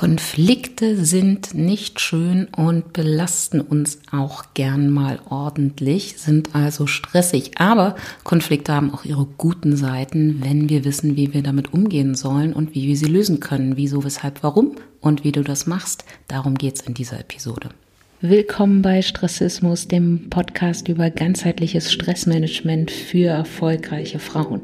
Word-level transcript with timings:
Konflikte 0.00 1.04
sind 1.04 1.52
nicht 1.52 2.00
schön 2.00 2.48
und 2.56 2.94
belasten 2.94 3.60
uns 3.60 4.00
auch 4.10 4.44
gern 4.54 4.88
mal 4.88 5.18
ordentlich, 5.28 6.14
sind 6.16 6.54
also 6.54 6.86
stressig. 6.86 7.50
Aber 7.56 7.96
Konflikte 8.24 8.72
haben 8.72 8.94
auch 8.94 9.04
ihre 9.04 9.26
guten 9.36 9.76
Seiten, 9.76 10.40
wenn 10.42 10.70
wir 10.70 10.86
wissen, 10.86 11.16
wie 11.16 11.34
wir 11.34 11.42
damit 11.42 11.74
umgehen 11.74 12.14
sollen 12.14 12.54
und 12.54 12.74
wie 12.74 12.86
wir 12.86 12.96
sie 12.96 13.08
lösen 13.08 13.40
können. 13.40 13.76
Wieso, 13.76 14.02
weshalb, 14.02 14.42
warum 14.42 14.76
und 15.02 15.22
wie 15.22 15.32
du 15.32 15.42
das 15.42 15.66
machst. 15.66 16.06
Darum 16.28 16.54
geht's 16.54 16.80
in 16.80 16.94
dieser 16.94 17.20
Episode. 17.20 17.68
Willkommen 18.22 18.80
bei 18.80 19.02
Stressismus, 19.02 19.86
dem 19.86 20.30
Podcast 20.30 20.88
über 20.88 21.10
ganzheitliches 21.10 21.92
Stressmanagement 21.92 22.90
für 22.90 23.26
erfolgreiche 23.26 24.18
Frauen. 24.18 24.62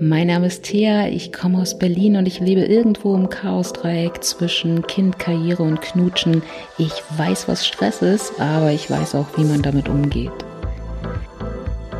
Mein 0.00 0.26
Name 0.26 0.48
ist 0.48 0.64
Thea, 0.64 1.06
ich 1.08 1.32
komme 1.32 1.60
aus 1.60 1.78
Berlin 1.78 2.16
und 2.16 2.26
ich 2.26 2.40
lebe 2.40 2.62
irgendwo 2.62 3.14
im 3.14 3.28
Chaosdreieck 3.28 4.24
zwischen 4.24 4.82
Kind, 4.86 5.18
Karriere 5.18 5.62
und 5.62 5.80
Knutschen. 5.82 6.42
Ich 6.78 6.92
weiß, 7.16 7.46
was 7.46 7.66
Stress 7.66 8.02
ist, 8.02 8.40
aber 8.40 8.72
ich 8.72 8.90
weiß 8.90 9.14
auch, 9.14 9.26
wie 9.36 9.44
man 9.44 9.62
damit 9.62 9.88
umgeht. 9.88 10.32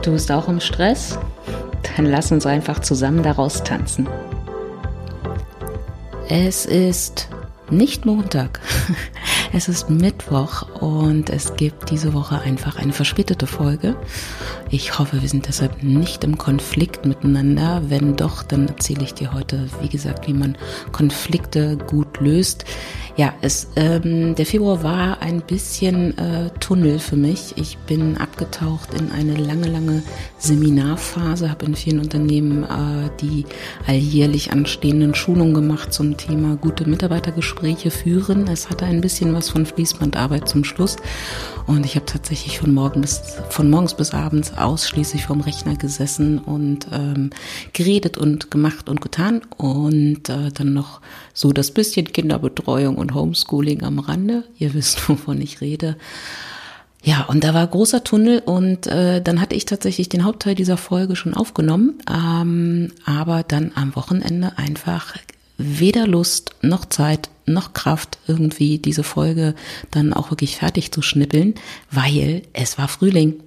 Du 0.02 0.12
bist 0.12 0.30
auch 0.32 0.48
im 0.48 0.60
Stress? 0.60 1.18
Dann 1.96 2.06
lass 2.06 2.32
uns 2.32 2.46
einfach 2.46 2.80
zusammen 2.80 3.22
daraus 3.22 3.62
tanzen. 3.62 4.08
Es 6.28 6.66
ist 6.66 7.28
nicht 7.70 8.06
Montag. 8.06 8.60
Es 9.56 9.68
ist 9.68 9.88
Mittwoch 9.88 10.62
und 10.80 11.30
es 11.30 11.54
gibt 11.54 11.92
diese 11.92 12.12
Woche 12.12 12.40
einfach 12.40 12.76
eine 12.76 12.92
verspätete 12.92 13.46
Folge. 13.46 13.94
Ich 14.68 14.98
hoffe, 14.98 15.22
wir 15.22 15.28
sind 15.28 15.46
deshalb 15.46 15.80
nicht 15.84 16.24
im 16.24 16.38
Konflikt 16.38 17.06
miteinander. 17.06 17.82
Wenn 17.86 18.16
doch, 18.16 18.42
dann 18.42 18.66
erzähle 18.66 19.04
ich 19.04 19.14
dir 19.14 19.32
heute, 19.32 19.68
wie 19.80 19.88
gesagt, 19.88 20.26
wie 20.26 20.32
man 20.32 20.58
Konflikte 20.90 21.76
gut 21.76 22.18
löst. 22.18 22.64
Ja, 23.16 23.32
es, 23.42 23.68
ähm, 23.76 24.34
der 24.34 24.44
Februar 24.44 24.82
war 24.82 25.22
ein 25.22 25.40
bisschen 25.40 26.18
äh, 26.18 26.50
Tunnel 26.58 26.98
für 26.98 27.14
mich. 27.14 27.56
Ich 27.56 27.78
bin 27.78 28.16
abgetaucht 28.16 28.92
in 28.92 29.12
eine 29.12 29.36
lange, 29.36 29.68
lange 29.68 30.02
Seminarphase, 30.38 31.48
habe 31.48 31.66
in 31.66 31.76
vielen 31.76 32.00
Unternehmen 32.00 32.64
äh, 32.64 33.10
die 33.20 33.46
alljährlich 33.86 34.50
anstehenden 34.50 35.14
Schulungen 35.14 35.54
gemacht 35.54 35.92
zum 35.92 36.16
Thema 36.16 36.56
gute 36.56 36.88
Mitarbeitergespräche 36.88 37.92
führen. 37.92 38.48
Es 38.48 38.68
hatte 38.68 38.84
ein 38.84 39.00
bisschen 39.00 39.32
was 39.32 39.48
von 39.48 39.64
Fließbandarbeit 39.64 40.48
zum 40.48 40.64
Schluss 40.64 40.96
und 41.66 41.86
ich 41.86 41.96
habe 41.96 42.04
tatsächlich 42.04 42.58
von, 42.58 42.74
morgen 42.74 43.00
bis, 43.00 43.22
von 43.48 43.70
morgens 43.70 43.94
bis 43.94 44.12
abends 44.12 44.52
ausschließlich 44.56 45.26
vorm 45.26 45.40
Rechner 45.40 45.76
gesessen 45.76 46.38
und 46.38 46.86
ähm, 46.92 47.30
geredet 47.72 48.18
und 48.18 48.50
gemacht 48.50 48.88
und 48.88 49.00
getan 49.00 49.40
und 49.56 50.28
äh, 50.28 50.50
dann 50.52 50.74
noch 50.74 51.00
so 51.32 51.52
das 51.52 51.70
bisschen 51.70 52.12
Kinderbetreuung 52.12 52.96
und 52.96 53.14
Homeschooling 53.14 53.82
am 53.82 53.98
Rande. 53.98 54.44
Ihr 54.58 54.74
wisst, 54.74 55.08
wovon 55.08 55.40
ich 55.40 55.60
rede. 55.60 55.96
Ja, 57.02 57.24
und 57.24 57.44
da 57.44 57.52
war 57.52 57.66
großer 57.66 58.02
Tunnel 58.02 58.42
und 58.44 58.86
äh, 58.86 59.20
dann 59.20 59.40
hatte 59.40 59.54
ich 59.54 59.66
tatsächlich 59.66 60.08
den 60.08 60.24
Hauptteil 60.24 60.54
dieser 60.54 60.78
Folge 60.78 61.16
schon 61.16 61.34
aufgenommen, 61.34 61.98
ähm, 62.10 62.92
aber 63.04 63.42
dann 63.42 63.72
am 63.74 63.94
Wochenende 63.94 64.56
einfach 64.56 65.14
weder 65.58 66.06
Lust 66.06 66.54
noch 66.62 66.86
Zeit 66.86 67.28
noch 67.46 67.72
Kraft, 67.72 68.18
irgendwie 68.26 68.78
diese 68.78 69.02
Folge 69.02 69.54
dann 69.90 70.12
auch 70.12 70.30
wirklich 70.30 70.56
fertig 70.56 70.92
zu 70.92 71.02
schnippeln, 71.02 71.54
weil 71.90 72.42
es 72.52 72.78
war 72.78 72.88
Frühling. 72.88 73.42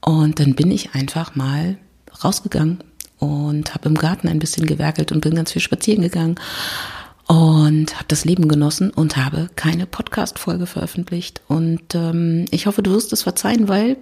Und 0.00 0.40
dann 0.40 0.54
bin 0.54 0.70
ich 0.70 0.94
einfach 0.94 1.34
mal 1.34 1.76
rausgegangen 2.24 2.78
und 3.18 3.74
habe 3.74 3.88
im 3.88 3.96
Garten 3.96 4.28
ein 4.28 4.38
bisschen 4.38 4.66
gewerkelt 4.66 5.12
und 5.12 5.20
bin 5.20 5.34
ganz 5.34 5.52
viel 5.52 5.62
spazieren 5.62 6.02
gegangen 6.02 6.36
und 7.26 7.94
habe 7.94 8.06
das 8.08 8.24
Leben 8.24 8.48
genossen 8.48 8.90
und 8.90 9.16
habe 9.16 9.50
keine 9.54 9.86
Podcast-Folge 9.86 10.66
veröffentlicht. 10.66 11.42
Und 11.46 11.94
ähm, 11.94 12.46
ich 12.50 12.66
hoffe, 12.66 12.82
du 12.82 12.92
wirst 12.92 13.12
es 13.12 13.22
verzeihen, 13.22 13.68
weil 13.68 13.98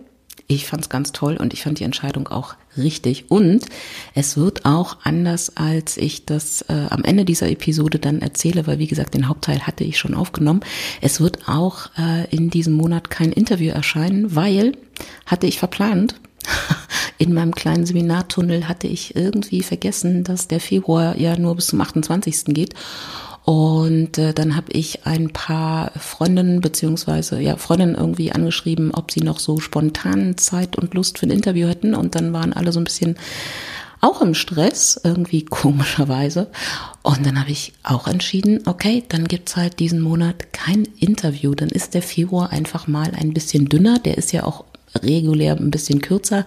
ich 0.48 0.66
fand 0.66 0.82
es 0.82 0.88
ganz 0.88 1.12
toll 1.12 1.36
und 1.36 1.52
ich 1.52 1.62
fand 1.62 1.80
die 1.80 1.84
Entscheidung 1.84 2.28
auch 2.28 2.54
richtig. 2.76 3.30
Und 3.30 3.66
es 4.14 4.36
wird 4.36 4.64
auch 4.64 4.98
anders, 5.02 5.56
als 5.56 5.96
ich 5.96 6.24
das 6.24 6.62
äh, 6.62 6.86
am 6.90 7.04
Ende 7.04 7.24
dieser 7.24 7.50
Episode 7.50 7.98
dann 7.98 8.22
erzähle, 8.22 8.66
weil 8.66 8.78
wie 8.78 8.86
gesagt, 8.86 9.14
den 9.14 9.28
Hauptteil 9.28 9.66
hatte 9.66 9.84
ich 9.84 9.98
schon 9.98 10.14
aufgenommen. 10.14 10.60
Es 11.00 11.20
wird 11.20 11.48
auch 11.48 11.90
äh, 11.98 12.28
in 12.30 12.50
diesem 12.50 12.74
Monat 12.74 13.10
kein 13.10 13.32
Interview 13.32 13.72
erscheinen, 13.72 14.34
weil 14.36 14.72
hatte 15.26 15.46
ich 15.46 15.58
verplant, 15.58 16.14
in 17.18 17.32
meinem 17.32 17.54
kleinen 17.54 17.86
Seminartunnel 17.86 18.68
hatte 18.68 18.86
ich 18.86 19.16
irgendwie 19.16 19.62
vergessen, 19.62 20.22
dass 20.22 20.48
der 20.48 20.60
Februar 20.60 21.18
ja 21.18 21.36
nur 21.36 21.56
bis 21.56 21.68
zum 21.68 21.80
28. 21.80 22.46
geht. 22.46 22.74
Und 23.46 24.18
äh, 24.18 24.34
dann 24.34 24.56
habe 24.56 24.72
ich 24.72 25.06
ein 25.06 25.30
paar 25.30 25.92
Freundinnen 25.92 26.60
beziehungsweise 26.60 27.40
ja 27.40 27.56
Freundinnen 27.56 27.94
irgendwie 27.94 28.32
angeschrieben, 28.32 28.90
ob 28.92 29.12
sie 29.12 29.20
noch 29.20 29.38
so 29.38 29.60
spontan 29.60 30.36
Zeit 30.36 30.74
und 30.76 30.94
Lust 30.94 31.18
für 31.18 31.26
ein 31.26 31.30
Interview 31.30 31.68
hätten. 31.68 31.94
Und 31.94 32.16
dann 32.16 32.32
waren 32.32 32.52
alle 32.52 32.72
so 32.72 32.80
ein 32.80 32.84
bisschen 32.84 33.14
auch 34.00 34.20
im 34.20 34.34
Stress, 34.34 35.00
irgendwie 35.04 35.44
komischerweise. 35.48 36.50
Und 37.04 37.24
dann 37.24 37.38
habe 37.38 37.52
ich 37.52 37.72
auch 37.84 38.08
entschieden, 38.08 38.62
okay, 38.66 39.04
dann 39.08 39.28
gibt's 39.28 39.54
halt 39.54 39.78
diesen 39.78 40.00
Monat 40.00 40.52
kein 40.52 40.82
Interview. 40.98 41.54
Dann 41.54 41.68
ist 41.68 41.94
der 41.94 42.02
Februar 42.02 42.50
einfach 42.50 42.88
mal 42.88 43.12
ein 43.14 43.32
bisschen 43.32 43.68
dünner. 43.68 44.00
Der 44.00 44.18
ist 44.18 44.32
ja 44.32 44.42
auch 44.42 44.64
regulär 45.04 45.56
ein 45.56 45.70
bisschen 45.70 46.00
kürzer, 46.00 46.46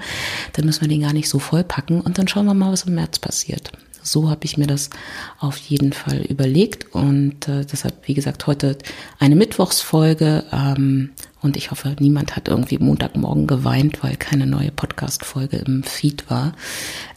dann 0.54 0.66
müssen 0.66 0.82
wir 0.82 0.88
den 0.90 1.02
gar 1.02 1.14
nicht 1.14 1.30
so 1.30 1.40
vollpacken 1.40 2.02
und 2.02 2.18
dann 2.18 2.28
schauen 2.28 2.48
wir 2.48 2.56
mal, 2.56 2.72
was 2.72 2.84
im 2.84 2.96
März 2.96 3.20
passiert. 3.20 3.72
So 4.10 4.28
habe 4.30 4.46
ich 4.46 4.58
mir 4.58 4.66
das 4.66 4.90
auf 5.38 5.56
jeden 5.58 5.94
Fall 5.94 6.22
überlegt 6.22 6.96
und 6.96 7.48
äh, 7.48 7.64
deshalb, 7.64 8.08
wie 8.08 8.16
gesagt, 8.16 8.48
heute 8.48 8.76
eine 9.20 9.36
Mittwochsfolge 9.36 10.46
ähm, 10.52 11.12
und 11.42 11.56
ich 11.56 11.70
hoffe, 11.70 11.96
niemand 12.00 12.36
hat 12.36 12.48
irgendwie 12.48 12.80
Montagmorgen 12.80 13.46
geweint, 13.46 14.02
weil 14.02 14.16
keine 14.16 14.48
neue 14.48 14.72
Podcast-Folge 14.72 15.58
im 15.58 15.84
Feed 15.84 16.28
war. 16.28 16.54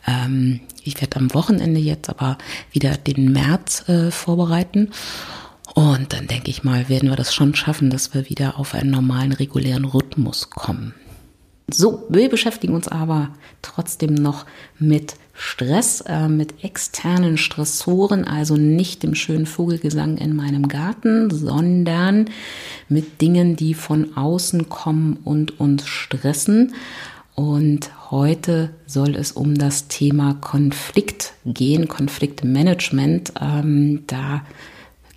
Ähm, 0.06 0.60
ich 0.84 1.00
werde 1.00 1.16
am 1.16 1.32
Wochenende 1.32 1.80
jetzt 1.80 2.10
aber 2.10 2.36
wieder 2.72 2.98
den 2.98 3.32
März 3.32 3.88
äh, 3.88 4.10
vorbereiten. 4.10 4.90
Und 5.74 6.12
dann 6.12 6.26
denke 6.26 6.50
ich 6.50 6.62
mal, 6.62 6.90
werden 6.90 7.08
wir 7.08 7.16
das 7.16 7.32
schon 7.32 7.54
schaffen, 7.54 7.88
dass 7.88 8.12
wir 8.12 8.28
wieder 8.28 8.58
auf 8.58 8.74
einen 8.74 8.90
normalen, 8.90 9.32
regulären 9.32 9.86
Rhythmus 9.86 10.50
kommen. 10.50 10.92
So, 11.70 12.04
wir 12.10 12.28
beschäftigen 12.28 12.74
uns 12.74 12.86
aber 12.86 13.30
trotzdem 13.62 14.12
noch 14.12 14.44
mit 14.78 15.14
Stress, 15.34 16.02
äh, 16.02 16.28
mit 16.28 16.62
externen 16.62 17.38
Stressoren, 17.38 18.24
also 18.24 18.56
nicht 18.56 19.02
dem 19.02 19.14
schönen 19.14 19.46
Vogelgesang 19.46 20.18
in 20.18 20.36
meinem 20.36 20.68
Garten, 20.68 21.30
sondern 21.30 22.26
mit 22.88 23.20
Dingen, 23.20 23.56
die 23.56 23.74
von 23.74 24.16
außen 24.16 24.68
kommen 24.68 25.18
und 25.24 25.58
uns 25.58 25.86
stressen. 25.86 26.74
Und 27.34 27.90
heute 28.10 28.70
soll 28.86 29.16
es 29.16 29.32
um 29.32 29.54
das 29.54 29.88
Thema 29.88 30.34
Konflikt 30.34 31.32
gehen, 31.46 31.88
Konfliktmanagement. 31.88 33.32
Ähm, 33.40 34.04
da 34.06 34.42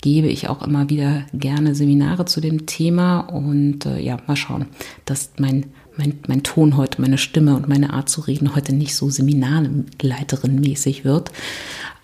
gebe 0.01 0.27
ich 0.27 0.47
auch 0.47 0.61
immer 0.61 0.89
wieder 0.89 1.25
gerne 1.33 1.75
Seminare 1.75 2.25
zu 2.25 2.39
dem 2.39 2.67
Thema 2.67 3.19
und 3.19 3.85
äh, 3.85 3.99
ja, 3.99 4.17
mal 4.27 4.35
schauen, 4.37 4.67
dass 5.03 5.31
mein 5.39 5.65
mein, 5.97 6.19
mein 6.28 6.44
Ton 6.44 6.78
heute, 6.78 7.01
meine 7.01 7.17
Stimme 7.17 7.56
und 7.56 7.67
meine 7.67 7.94
Art 7.94 8.09
zu 8.09 8.22
reden 8.22 8.56
heute 8.56 8.73
nicht 8.73 8.95
so 8.95 9.07
Seminarleiterin-mäßig 9.07 11.03
wird. 11.03 11.31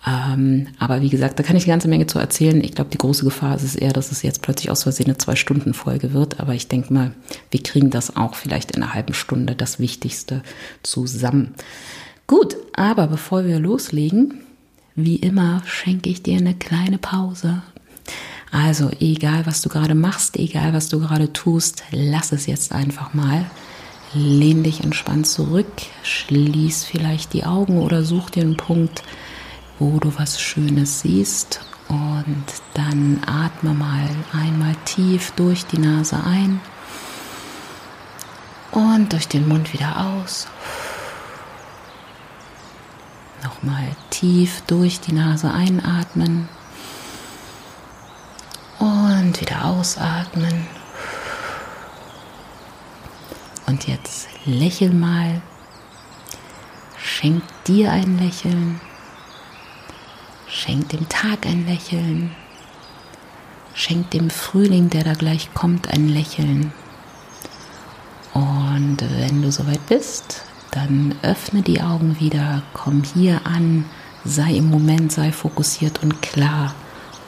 Ähm, 0.06 0.68
aber 0.78 1.00
wie 1.00 1.10
gesagt, 1.10 1.38
da 1.38 1.42
kann 1.42 1.56
ich 1.56 1.64
eine 1.64 1.72
ganze 1.72 1.88
Menge 1.88 2.06
zu 2.06 2.18
erzählen. 2.18 2.62
Ich 2.62 2.74
glaube, 2.74 2.90
die 2.90 2.98
große 2.98 3.24
Gefahr 3.24 3.54
ist 3.54 3.62
es 3.62 3.76
eher, 3.76 3.92
dass 3.92 4.10
es 4.10 4.22
jetzt 4.22 4.42
plötzlich 4.42 4.70
aus 4.70 4.82
Versehen 4.82 5.06
eine 5.06 5.18
Zwei-Stunden-Folge 5.18 6.12
wird. 6.12 6.40
Aber 6.40 6.54
ich 6.54 6.68
denke 6.68 6.92
mal, 6.92 7.12
wir 7.50 7.62
kriegen 7.62 7.90
das 7.90 8.16
auch 8.16 8.34
vielleicht 8.34 8.72
in 8.72 8.82
einer 8.82 8.94
halben 8.94 9.14
Stunde, 9.14 9.54
das 9.54 9.78
Wichtigste 9.78 10.42
zusammen. 10.82 11.54
Gut, 12.26 12.56
aber 12.74 13.06
bevor 13.06 13.44
wir 13.44 13.60
loslegen, 13.60 14.40
wie 14.96 15.16
immer 15.16 15.62
schenke 15.66 16.10
ich 16.10 16.22
dir 16.22 16.38
eine 16.38 16.54
kleine 16.54 16.98
Pause. 16.98 17.62
Also 18.50 18.90
egal, 19.00 19.46
was 19.46 19.62
du 19.62 19.70
gerade 19.70 19.94
machst, 19.94 20.36
egal, 20.36 20.74
was 20.74 20.88
du 20.88 21.00
gerade 21.00 21.32
tust, 21.32 21.84
lass 21.90 22.32
es 22.32 22.46
jetzt 22.46 22.72
einfach 22.72 23.14
mal. 23.14 23.46
Lehn 24.14 24.62
dich 24.62 24.84
entspannt 24.84 25.26
zurück, 25.26 25.72
schließ 26.02 26.84
vielleicht 26.84 27.32
die 27.32 27.44
Augen 27.44 27.80
oder 27.80 28.04
such 28.04 28.28
dir 28.28 28.42
einen 28.42 28.58
Punkt, 28.58 29.02
wo 29.78 29.98
du 29.98 30.12
was 30.18 30.38
Schönes 30.38 31.00
siehst 31.00 31.60
und 31.88 32.44
dann 32.74 33.22
atme 33.26 33.72
mal 33.72 34.08
einmal 34.32 34.74
tief 34.84 35.32
durch 35.32 35.64
die 35.64 35.78
Nase 35.78 36.22
ein 36.24 36.60
und 38.70 39.12
durch 39.12 39.28
den 39.28 39.48
Mund 39.48 39.72
wieder 39.72 39.98
aus. 39.98 40.46
Nochmal 43.42 43.96
tief 44.10 44.62
durch 44.66 45.00
die 45.00 45.12
Nase 45.12 45.50
einatmen 45.50 46.50
und 48.78 49.40
wieder 49.40 49.64
ausatmen. 49.64 50.66
Und 53.66 53.86
jetzt 53.88 54.28
lächel 54.44 54.92
mal. 54.92 55.40
Schenk 56.98 57.42
dir 57.66 57.92
ein 57.92 58.18
Lächeln. 58.18 58.80
Schenk 60.46 60.88
dem 60.90 61.08
Tag 61.08 61.46
ein 61.46 61.66
Lächeln. 61.66 62.30
Schenk 63.74 64.10
dem 64.10 64.30
Frühling, 64.30 64.90
der 64.90 65.04
da 65.04 65.14
gleich 65.14 65.54
kommt, 65.54 65.88
ein 65.88 66.08
Lächeln. 66.08 66.72
Und 68.34 68.98
wenn 69.00 69.42
du 69.42 69.50
soweit 69.50 69.84
bist, 69.86 70.42
dann 70.70 71.14
öffne 71.22 71.62
die 71.62 71.82
Augen 71.82 72.18
wieder, 72.20 72.62
komm 72.72 73.02
hier 73.02 73.46
an, 73.46 73.84
sei 74.24 74.54
im 74.54 74.70
Moment, 74.70 75.12
sei 75.12 75.32
fokussiert 75.32 76.02
und 76.02 76.22
klar 76.22 76.74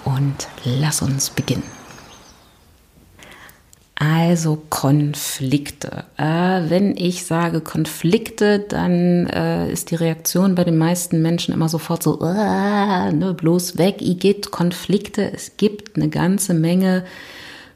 und 0.04 0.48
lass 0.64 1.02
uns 1.02 1.30
beginnen. 1.30 1.73
Also 3.96 4.60
Konflikte. 4.70 6.04
Äh, 6.16 6.68
wenn 6.68 6.96
ich 6.96 7.26
sage 7.26 7.60
Konflikte, 7.60 8.58
dann 8.58 9.26
äh, 9.28 9.70
ist 9.70 9.92
die 9.92 9.94
Reaktion 9.94 10.56
bei 10.56 10.64
den 10.64 10.76
meisten 10.76 11.22
Menschen 11.22 11.54
immer 11.54 11.68
sofort 11.68 12.02
so, 12.02 12.20
äh, 12.20 13.12
ne, 13.12 13.34
bloß 13.36 13.78
weg, 13.78 13.96
geht 14.00 14.50
Konflikte. 14.50 15.32
Es 15.32 15.56
gibt 15.56 15.96
eine 15.96 16.08
ganze 16.08 16.54
Menge 16.54 17.04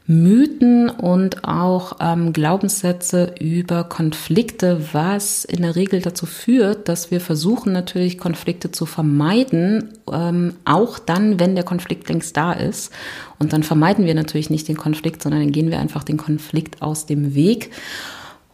Mythen 0.09 0.89
und 0.89 1.43
auch 1.43 1.97
ähm, 1.99 2.33
Glaubenssätze 2.33 3.35
über 3.39 3.83
Konflikte, 3.83 4.81
was 4.91 5.45
in 5.45 5.61
der 5.61 5.75
Regel 5.75 6.01
dazu 6.01 6.25
führt, 6.25 6.89
dass 6.89 7.11
wir 7.11 7.21
versuchen 7.21 7.73
natürlich 7.73 8.17
Konflikte 8.17 8.71
zu 8.71 8.87
vermeiden, 8.87 9.89
ähm, 10.11 10.55
auch 10.65 10.97
dann, 10.97 11.39
wenn 11.39 11.53
der 11.53 11.63
Konflikt 11.63 12.09
längst 12.09 12.35
da 12.35 12.53
ist. 12.53 12.91
Und 13.37 13.53
dann 13.53 13.61
vermeiden 13.61 14.07
wir 14.07 14.15
natürlich 14.15 14.49
nicht 14.49 14.67
den 14.67 14.77
Konflikt, 14.77 15.21
sondern 15.21 15.41
dann 15.41 15.51
gehen 15.51 15.69
wir 15.69 15.79
einfach 15.79 16.03
den 16.03 16.17
Konflikt 16.17 16.81
aus 16.81 17.05
dem 17.05 17.35
Weg. 17.35 17.69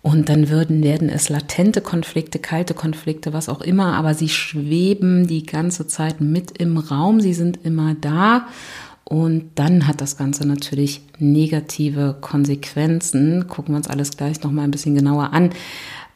Und 0.02 0.28
dann 0.28 0.50
würden, 0.50 0.84
werden 0.84 1.08
es 1.08 1.30
latente 1.30 1.80
Konflikte, 1.80 2.38
kalte 2.38 2.74
Konflikte, 2.74 3.32
was 3.34 3.48
auch 3.48 3.62
immer, 3.62 3.94
aber 3.94 4.14
sie 4.14 4.30
schweben 4.30 5.26
die 5.26 5.46
ganze 5.46 5.88
Zeit 5.88 6.20
mit 6.20 6.60
im 6.60 6.78
Raum, 6.78 7.22
sie 7.22 7.34
sind 7.34 7.66
immer 7.66 7.96
da. 7.96 8.46
Und 9.08 9.52
dann 9.56 9.88
hat 9.88 10.02
das 10.02 10.18
Ganze 10.18 10.48
natürlich 10.48 11.02
negative 11.20 12.18
Konsequenzen. 12.22 13.48
Gucken 13.48 13.74
wir 13.74 13.78
uns 13.78 13.88
alles 13.88 14.18
gleich 14.18 14.42
nochmal 14.42 14.66
ein 14.66 14.72
bisschen 14.72 14.96
genauer 14.96 15.32
an. 15.32 15.52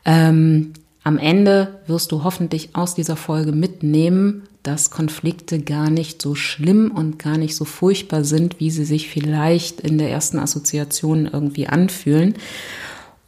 Ähm, 0.05 0.73
am 1.03 1.17
Ende 1.17 1.79
wirst 1.87 2.11
du 2.11 2.23
hoffentlich 2.23 2.75
aus 2.75 2.95
dieser 2.95 3.15
Folge 3.15 3.51
mitnehmen, 3.51 4.43
dass 4.63 4.89
Konflikte 4.89 5.59
gar 5.59 5.89
nicht 5.89 6.21
so 6.21 6.35
schlimm 6.35 6.91
und 6.91 7.19
gar 7.19 7.37
nicht 7.37 7.55
so 7.55 7.63
furchtbar 7.63 8.23
sind, 8.23 8.59
wie 8.59 8.71
sie 8.71 8.85
sich 8.85 9.07
vielleicht 9.07 9.79
in 9.79 9.97
der 9.97 10.09
ersten 10.09 10.39
Assoziation 10.39 11.29
irgendwie 11.31 11.67
anfühlen. 11.67 12.33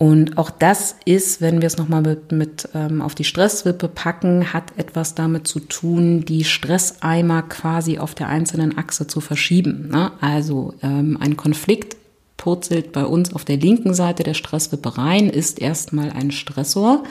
Und 0.02 0.40
auch 0.40 0.50
das 0.50 0.96
ist, 1.06 1.42
wenn 1.42 1.62
wir 1.62 1.68
es 1.68 1.78
nochmal 1.78 2.02
mit, 2.02 2.32
mit 2.32 2.68
ähm, 2.74 3.04
auf 3.04 3.14
die 3.14 3.24
Stresswippe 3.24 3.88
packen, 3.88 4.52
hat 4.52 4.76
etwas 4.76 5.14
damit 5.14 5.48
zu 5.48 5.60
tun, 5.60 6.26
die 6.26 6.44
Stresseimer 6.44 7.44
quasi 7.44 8.00
auf 8.00 8.16
der 8.16 8.28
einzelnen 8.28 8.80
Achse 8.80 9.06
zu 9.06 9.22
verschieben. 9.22 9.90
Ne? 9.92 10.12
Also 10.20 10.74
ähm, 10.82 11.20
ein 11.22 11.38
Konflikt 11.38 11.98
purzelt 12.36 12.94
bei 12.94 13.06
uns 13.06 13.32
auf 13.36 13.46
der 13.46 13.58
linken 13.58 13.94
Seite 13.94 14.24
der 14.24 14.34
Stresswippe 14.34 14.98
rein, 14.98 15.30
ist 15.30 15.62
erstmal 15.62 16.10
ein 16.10 16.32
Stressor 16.32 17.04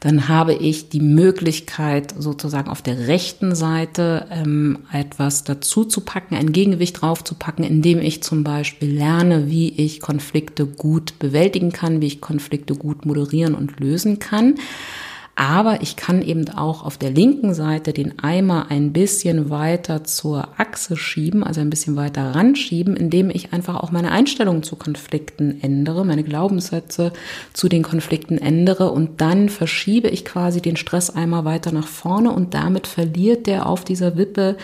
dann 0.00 0.28
habe 0.28 0.54
ich 0.54 0.88
die 0.88 1.00
Möglichkeit, 1.00 2.14
sozusagen 2.18 2.68
auf 2.68 2.82
der 2.82 3.08
rechten 3.08 3.54
Seite 3.54 4.26
ähm, 4.30 4.78
etwas 4.92 5.44
dazu 5.44 5.84
zu 5.84 6.02
packen, 6.02 6.34
ein 6.34 6.52
Gegengewicht 6.52 7.00
drauf 7.00 7.24
zu 7.24 7.34
packen, 7.34 7.64
indem 7.64 8.00
ich 8.00 8.22
zum 8.22 8.44
Beispiel 8.44 8.92
lerne, 8.92 9.50
wie 9.50 9.68
ich 9.68 10.00
Konflikte 10.00 10.66
gut 10.66 11.18
bewältigen 11.18 11.72
kann, 11.72 12.00
wie 12.00 12.06
ich 12.06 12.20
Konflikte 12.20 12.74
gut 12.74 13.06
moderieren 13.06 13.54
und 13.54 13.80
lösen 13.80 14.18
kann. 14.18 14.56
Aber 15.38 15.82
ich 15.82 15.96
kann 15.96 16.22
eben 16.22 16.48
auch 16.48 16.82
auf 16.82 16.96
der 16.96 17.10
linken 17.10 17.52
Seite 17.52 17.92
den 17.92 18.18
Eimer 18.20 18.70
ein 18.70 18.94
bisschen 18.94 19.50
weiter 19.50 20.02
zur 20.02 20.48
Achse 20.56 20.96
schieben, 20.96 21.44
also 21.44 21.60
ein 21.60 21.68
bisschen 21.68 21.94
weiter 21.94 22.34
ranschieben, 22.34 22.96
indem 22.96 23.28
ich 23.28 23.52
einfach 23.52 23.74
auch 23.76 23.90
meine 23.90 24.12
Einstellungen 24.12 24.62
zu 24.62 24.76
Konflikten 24.76 25.60
ändere, 25.60 26.06
meine 26.06 26.24
Glaubenssätze 26.24 27.12
zu 27.52 27.68
den 27.68 27.82
Konflikten 27.82 28.38
ändere 28.38 28.90
und 28.90 29.20
dann 29.20 29.50
verschiebe 29.50 30.08
ich 30.08 30.24
quasi 30.24 30.62
den 30.62 30.76
Stresseimer 30.76 31.44
weiter 31.44 31.70
nach 31.70 31.86
vorne 31.86 32.32
und 32.32 32.54
damit 32.54 32.86
verliert 32.86 33.46
der 33.46 33.66
auf 33.66 33.84
dieser 33.84 34.16
Wippe 34.16 34.56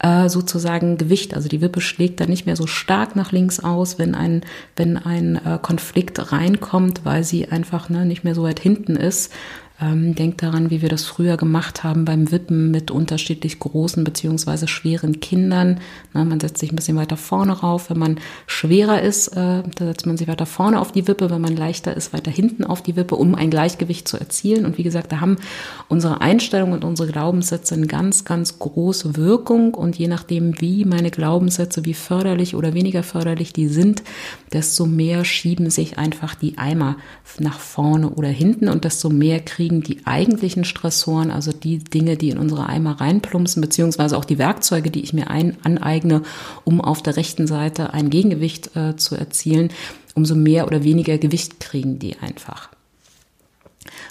äh, 0.00 0.28
sozusagen 0.28 0.98
Gewicht. 0.98 1.34
Also 1.34 1.48
die 1.48 1.60
Wippe 1.60 1.80
schlägt 1.80 2.18
dann 2.18 2.28
nicht 2.28 2.44
mehr 2.44 2.56
so 2.56 2.66
stark 2.66 3.14
nach 3.14 3.30
links 3.30 3.60
aus, 3.60 4.00
wenn 4.00 4.16
ein, 4.16 4.42
wenn 4.74 4.96
ein 4.96 5.36
äh, 5.36 5.60
Konflikt 5.62 6.32
reinkommt, 6.32 7.04
weil 7.04 7.22
sie 7.22 7.46
einfach 7.46 7.88
ne, 7.88 8.04
nicht 8.04 8.24
mehr 8.24 8.34
so 8.34 8.42
weit 8.42 8.58
hinten 8.58 8.96
ist, 8.96 9.32
ähm, 9.80 10.14
denkt 10.16 10.42
daran, 10.42 10.70
wie 10.70 10.82
wir 10.82 10.88
das 10.88 11.04
früher 11.04 11.36
gemacht 11.36 11.84
haben 11.84 12.04
beim 12.04 12.32
Wippen 12.32 12.72
mit 12.72 12.90
unterschiedlich 12.90 13.60
großen 13.60 14.02
beziehungsweise 14.02 14.66
schweren 14.66 15.20
Kindern. 15.20 15.78
Na, 16.12 16.24
man 16.24 16.40
setzt 16.40 16.58
sich 16.58 16.72
ein 16.72 16.76
bisschen 16.76 16.96
weiter 16.96 17.16
vorne 17.16 17.52
rauf. 17.52 17.88
Wenn 17.88 17.98
man 17.98 18.18
schwerer 18.48 19.00
ist, 19.00 19.28
äh, 19.28 19.62
da 19.62 19.84
setzt 19.86 20.06
man 20.06 20.16
sich 20.16 20.26
weiter 20.26 20.46
vorne 20.46 20.80
auf 20.80 20.90
die 20.90 21.06
Wippe. 21.06 21.30
Wenn 21.30 21.40
man 21.40 21.56
leichter 21.56 21.96
ist, 21.96 22.12
weiter 22.12 22.30
hinten 22.30 22.64
auf 22.64 22.82
die 22.82 22.96
Wippe, 22.96 23.14
um 23.14 23.36
ein 23.36 23.50
Gleichgewicht 23.50 24.08
zu 24.08 24.18
erzielen. 24.18 24.66
Und 24.66 24.78
wie 24.78 24.82
gesagt, 24.82 25.12
da 25.12 25.20
haben 25.20 25.36
unsere 25.86 26.20
Einstellungen 26.20 26.74
und 26.74 26.84
unsere 26.84 27.12
Glaubenssätze 27.12 27.76
eine 27.76 27.86
ganz, 27.86 28.24
ganz 28.24 28.58
große 28.58 29.16
Wirkung. 29.16 29.74
Und 29.74 29.96
je 29.96 30.08
nachdem, 30.08 30.60
wie 30.60 30.84
meine 30.86 31.12
Glaubenssätze, 31.12 31.84
wie 31.84 31.94
förderlich 31.94 32.56
oder 32.56 32.74
weniger 32.74 33.04
förderlich 33.04 33.52
die 33.52 33.68
sind, 33.68 34.02
desto 34.52 34.86
mehr 34.86 35.24
schieben 35.24 35.70
sich 35.70 35.98
einfach 35.98 36.34
die 36.34 36.58
Eimer 36.58 36.96
nach 37.38 37.60
vorne 37.60 38.10
oder 38.10 38.28
hinten 38.28 38.68
und 38.68 38.84
desto 38.84 39.08
mehr 39.08 39.38
kriegen 39.38 39.67
kriegen 39.68 39.82
die 39.82 40.06
eigentlichen 40.06 40.64
Stressoren, 40.64 41.30
also 41.30 41.52
die 41.52 41.78
Dinge, 41.78 42.16
die 42.16 42.30
in 42.30 42.38
unsere 42.38 42.66
Eimer 42.66 43.00
reinplumpsen, 43.00 43.60
beziehungsweise 43.60 44.16
auch 44.16 44.24
die 44.24 44.38
Werkzeuge, 44.38 44.90
die 44.90 45.02
ich 45.02 45.12
mir 45.12 45.28
ein, 45.28 45.58
aneigne, 45.62 46.22
um 46.64 46.80
auf 46.80 47.02
der 47.02 47.16
rechten 47.16 47.46
Seite 47.46 47.92
ein 47.92 48.08
Gegengewicht 48.08 48.74
äh, 48.76 48.96
zu 48.96 49.14
erzielen, 49.14 49.70
umso 50.14 50.34
mehr 50.34 50.66
oder 50.66 50.84
weniger 50.84 51.18
Gewicht 51.18 51.60
kriegen 51.60 51.98
die 51.98 52.18
einfach. 52.18 52.70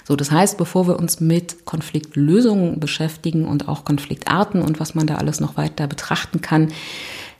So, 0.06 0.14
das 0.14 0.30
heißt, 0.30 0.58
bevor 0.58 0.86
wir 0.86 0.98
uns 0.98 1.20
mit 1.20 1.64
Konfliktlösungen 1.64 2.78
beschäftigen 2.78 3.44
und 3.44 3.68
auch 3.68 3.84
Konfliktarten 3.84 4.62
und 4.62 4.78
was 4.78 4.94
man 4.94 5.08
da 5.08 5.16
alles 5.16 5.40
noch 5.40 5.56
weiter 5.56 5.88
betrachten 5.88 6.40
kann, 6.40 6.68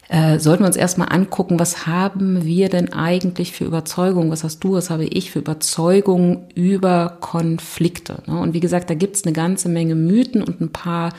äh, 0.09 0.39
sollten 0.39 0.63
wir 0.63 0.69
uns 0.69 0.77
erstmal 0.77 1.13
angucken, 1.13 1.61
was 1.61 1.87
haben 1.87 2.45
wir 2.45 2.69
denn 2.69 2.93
eigentlich 2.93 3.53
für 3.53 3.65
Überzeugungen, 3.65 4.31
was 4.31 4.43
hast 4.43 4.61
du, 4.65 4.73
was 4.73 4.91
habe 4.91 5.05
ich 5.05 5.31
für 5.31 5.41
Überzeugungen 5.41 6.47
über 6.55 7.19
Konflikte. 7.21 8.23
Ne? 8.27 8.41
Und 8.41 8.55
wie 8.55 8.61
gesagt, 8.61 8.89
da 8.89 8.95
gibt's 8.95 9.25
eine 9.25 9.35
ganze 9.35 9.69
Menge 9.69 9.95
Mythen 9.95 10.43
und 10.43 10.61
ein 10.61 10.73
paar 10.73 11.11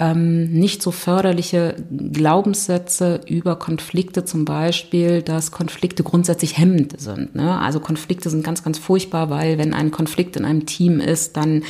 ähm, 0.00 0.52
nicht 0.52 0.80
so 0.80 0.92
förderliche 0.92 1.74
Glaubenssätze 1.90 3.20
über 3.26 3.56
Konflikte, 3.56 4.24
zum 4.24 4.44
Beispiel, 4.44 5.22
dass 5.22 5.50
Konflikte 5.50 6.04
grundsätzlich 6.04 6.56
hemmend 6.56 7.00
sind. 7.00 7.34
Ne? 7.34 7.58
Also 7.58 7.80
Konflikte 7.80 8.30
sind 8.30 8.44
ganz, 8.44 8.62
ganz 8.62 8.78
furchtbar, 8.78 9.28
weil 9.28 9.58
wenn 9.58 9.74
ein 9.74 9.90
Konflikt 9.90 10.36
in 10.36 10.44
einem 10.44 10.66
Team 10.66 11.00
ist, 11.00 11.36
dann 11.36 11.64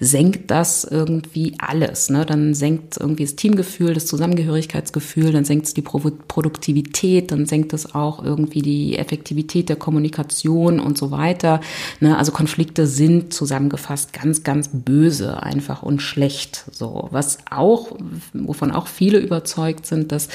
senkt 0.00 0.50
das 0.50 0.82
irgendwie 0.82 1.54
alles. 1.58 2.10
Ne? 2.10 2.26
Dann 2.26 2.52
senkt 2.52 2.96
irgendwie 2.98 3.24
das 3.24 3.36
Teamgefühl, 3.36 3.94
das 3.94 4.06
Zusammengehörigkeitsgefühl, 4.06 5.30
dann 5.30 5.44
senkt 5.44 5.66
es 5.66 5.74
die 5.74 5.82
Pro 5.82 5.98
Produktivität, 6.26 7.30
dann 7.30 7.46
senkt 7.46 7.72
es 7.72 7.94
auch 7.94 8.24
irgendwie 8.24 8.62
die 8.62 8.96
Effektivität 8.96 9.68
der 9.68 9.76
Kommunikation 9.76 10.80
und 10.80 10.98
so 10.98 11.10
weiter. 11.10 11.60
Ne? 12.00 12.16
Also 12.18 12.32
Konflikte 12.32 12.86
sind 12.86 13.32
zusammengefasst 13.32 14.12
ganz, 14.12 14.42
ganz 14.42 14.70
böse 14.72 15.42
einfach 15.42 15.82
und 15.82 16.02
schlecht. 16.02 16.64
So, 16.72 17.08
was 17.10 17.38
auch 17.50 17.67
auch, 17.68 17.96
wovon 18.32 18.72
auch 18.72 18.86
viele 18.86 19.18
überzeugt 19.18 19.86
sind, 19.86 20.12
dass 20.12 20.28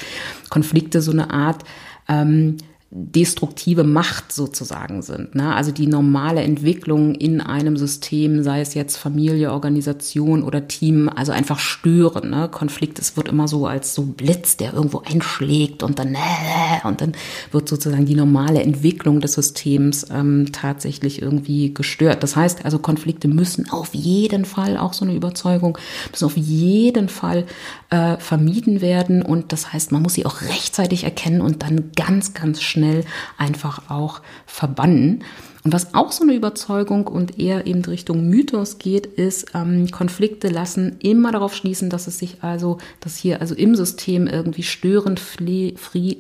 Konflikte 0.50 1.02
so 1.02 1.12
eine 1.12 1.32
Art 1.32 1.64
ähm, 2.08 2.58
destruktive 2.96 3.84
Macht 3.84 4.32
sozusagen 4.32 5.02
sind. 5.02 5.34
Ne? 5.34 5.56
Also 5.56 5.72
die 5.72 5.88
normale 5.88 6.42
Entwicklung 6.42 7.16
in 7.16 7.42
einem 7.42 7.76
System, 7.76 8.44
sei 8.44 8.62
es 8.62 8.76
jetzt 8.76 8.98
Familie, 8.98 9.52
Organisation 9.52 10.44
oder 10.44 10.68
Team, 10.68 11.10
also 11.10 11.32
einfach 11.32 11.58
stören. 11.58 12.30
Ne? 12.30 12.50
Konflikt, 12.50 13.00
es 13.00 13.18
wird 13.18 13.30
immer 13.30 13.48
so 13.48 13.66
als 13.66 13.96
so 13.96 14.04
Blitz, 14.04 14.58
der 14.58 14.74
irgendwo 14.74 15.00
einschlägt 15.00 15.82
und 15.82 15.98
dann 15.98 16.16
und 16.84 17.02
dann 17.02 17.14
wird 17.52 17.68
sozusagen 17.68 18.06
die 18.06 18.14
normale 18.14 18.62
Entwicklung 18.62 19.22
des 19.22 19.34
Systems 19.34 20.06
ähm, 20.12 20.52
tatsächlich 20.52 21.20
irgendwie 21.20 21.74
gestört. 21.74 22.22
Das 22.22 22.36
heißt 22.36 22.64
also, 22.64 22.78
Konflikte 22.78 23.28
müssen 23.28 23.72
auf 23.72 23.96
jeden 23.96 24.46
Fall, 24.46 24.78
auch 24.78 24.94
so 24.94 25.04
eine 25.04 25.16
Überzeugung, 25.16 25.80
müssen 26.12 26.26
auf 26.26 26.38
jeden 26.38 27.10
Fall 27.10 27.46
äh, 27.90 28.18
vermieden 28.18 28.82
werden 28.82 29.24
und 29.24 29.52
das 29.52 29.74
heißt, 29.74 29.92
man 29.92 30.04
muss 30.04 30.14
sie 30.14 30.28
auch 30.28 30.42
rechtzeitig 30.42 31.06
erkennen 31.06 31.42
und 31.42 31.64
dann 31.64 31.92
ganz, 31.96 32.36
ganz 32.36 32.62
schnell 32.62 32.83
schnell 32.84 33.06
einfach 33.38 33.90
auch 33.90 34.22
verbannen. 34.46 35.24
Und 35.66 35.72
was 35.72 35.94
auch 35.94 36.12
so 36.12 36.24
eine 36.24 36.34
Überzeugung 36.34 37.08
und 37.08 37.40
eher 37.40 37.66
eben 37.68 37.86
Richtung 37.86 38.28
Mythos 38.28 38.80
geht, 38.80 39.06
ist, 39.06 39.52
ähm, 39.56 39.90
Konflikte 39.92 40.50
lassen 40.50 40.98
immer 41.00 41.32
darauf 41.32 41.56
schließen, 41.56 41.90
dass 41.90 42.08
es 42.08 42.20
sich 42.20 42.44
also, 42.44 42.80
dass 43.00 43.16
hier 43.16 43.40
also 43.40 43.56
im 43.56 43.74
System 43.74 44.28
irgendwie 44.28 44.64
Störenfriede, 44.64 45.80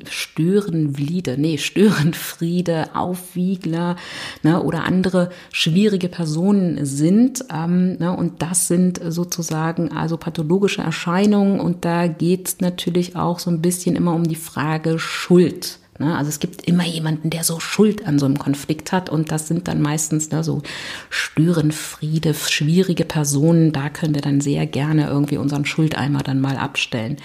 Störenfriede, 0.10 1.38
nee, 1.38 1.58
Störenfriede, 1.58 2.96
Aufwiegler 2.96 3.98
ne, 4.44 4.64
oder 4.64 4.86
andere 4.86 5.30
schwierige 5.52 6.08
Personen 6.08 6.86
sind. 6.86 7.44
Ähm, 7.54 7.98
ne, 7.98 8.16
und 8.16 8.42
das 8.42 8.70
sind 8.70 9.02
sozusagen 9.06 9.92
also 9.92 10.16
pathologische 10.16 10.84
Erscheinungen. 10.84 11.60
Und 11.60 11.84
da 11.84 12.08
geht 12.08 12.48
es 12.48 12.60
natürlich 12.62 13.18
auch 13.18 13.40
so 13.40 13.52
ein 13.52 13.62
bisschen 13.62 13.98
immer 13.98 14.14
um 14.14 14.24
die 14.24 14.36
Frage 14.36 15.00
Schuld. 15.00 15.80
Ne? 16.00 16.16
Also 16.18 16.30
es 16.30 16.40
gibt 16.40 16.68
immer 16.68 16.86
jemanden, 16.86 17.30
der 17.30 17.44
so 17.44 17.60
Schuld 17.60 18.08
an 18.08 18.20
so 18.20 18.26
einem 18.26 18.40
Konflikt 18.40 18.92
hat 18.92 19.10
und 19.10 19.32
das 19.32 19.48
sind 19.48 19.68
dann 19.68 19.82
meistens 19.82 20.32
ne, 20.32 20.44
so 20.44 20.62
Störenfriede, 21.10 22.34
schwierige 22.34 23.06
Personen. 23.06 23.72
Da 23.72 23.90
können 23.90 24.16
wir 24.16 24.22
dann 24.22 24.42
sehr 24.42 24.66
gerne 24.66 25.08
irgendwie 25.08 25.38
unseren 25.38 25.66
Schuldeimer 25.66 26.20
dann 26.20 26.42
mal 26.42 26.58
abstellen. 26.58 27.18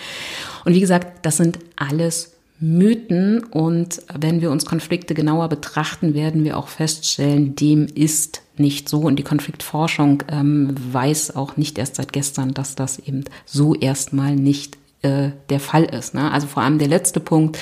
Und 0.64 0.74
wie 0.74 0.80
gesagt, 0.80 1.24
das 1.24 1.36
sind 1.36 1.58
alles 1.76 2.32
Mythen 2.60 3.44
und 3.44 4.02
wenn 4.12 4.40
wir 4.40 4.50
uns 4.50 4.66
Konflikte 4.66 5.14
genauer 5.14 5.48
betrachten, 5.48 6.14
werden 6.14 6.42
wir 6.42 6.56
auch 6.56 6.66
feststellen, 6.66 7.54
dem 7.54 7.86
ist 7.86 8.42
nicht 8.56 8.88
so 8.88 9.02
und 9.02 9.16
die 9.16 9.22
Konfliktforschung 9.24 10.24
ähm, 10.28 10.74
weiß 10.92 11.36
auch 11.36 11.56
nicht 11.56 11.78
erst 11.78 11.96
seit 11.96 12.12
gestern, 12.12 12.54
dass 12.54 12.74
das 12.74 12.98
eben 12.98 13.24
so 13.46 13.76
erstmal 13.76 14.34
nicht 14.34 14.76
äh, 15.02 15.30
der 15.48 15.60
Fall 15.60 15.84
ist. 15.84 16.14
Ne? 16.14 16.28
Also 16.32 16.48
vor 16.48 16.64
allem 16.64 16.78
der 16.78 16.88
letzte 16.88 17.20
Punkt, 17.20 17.56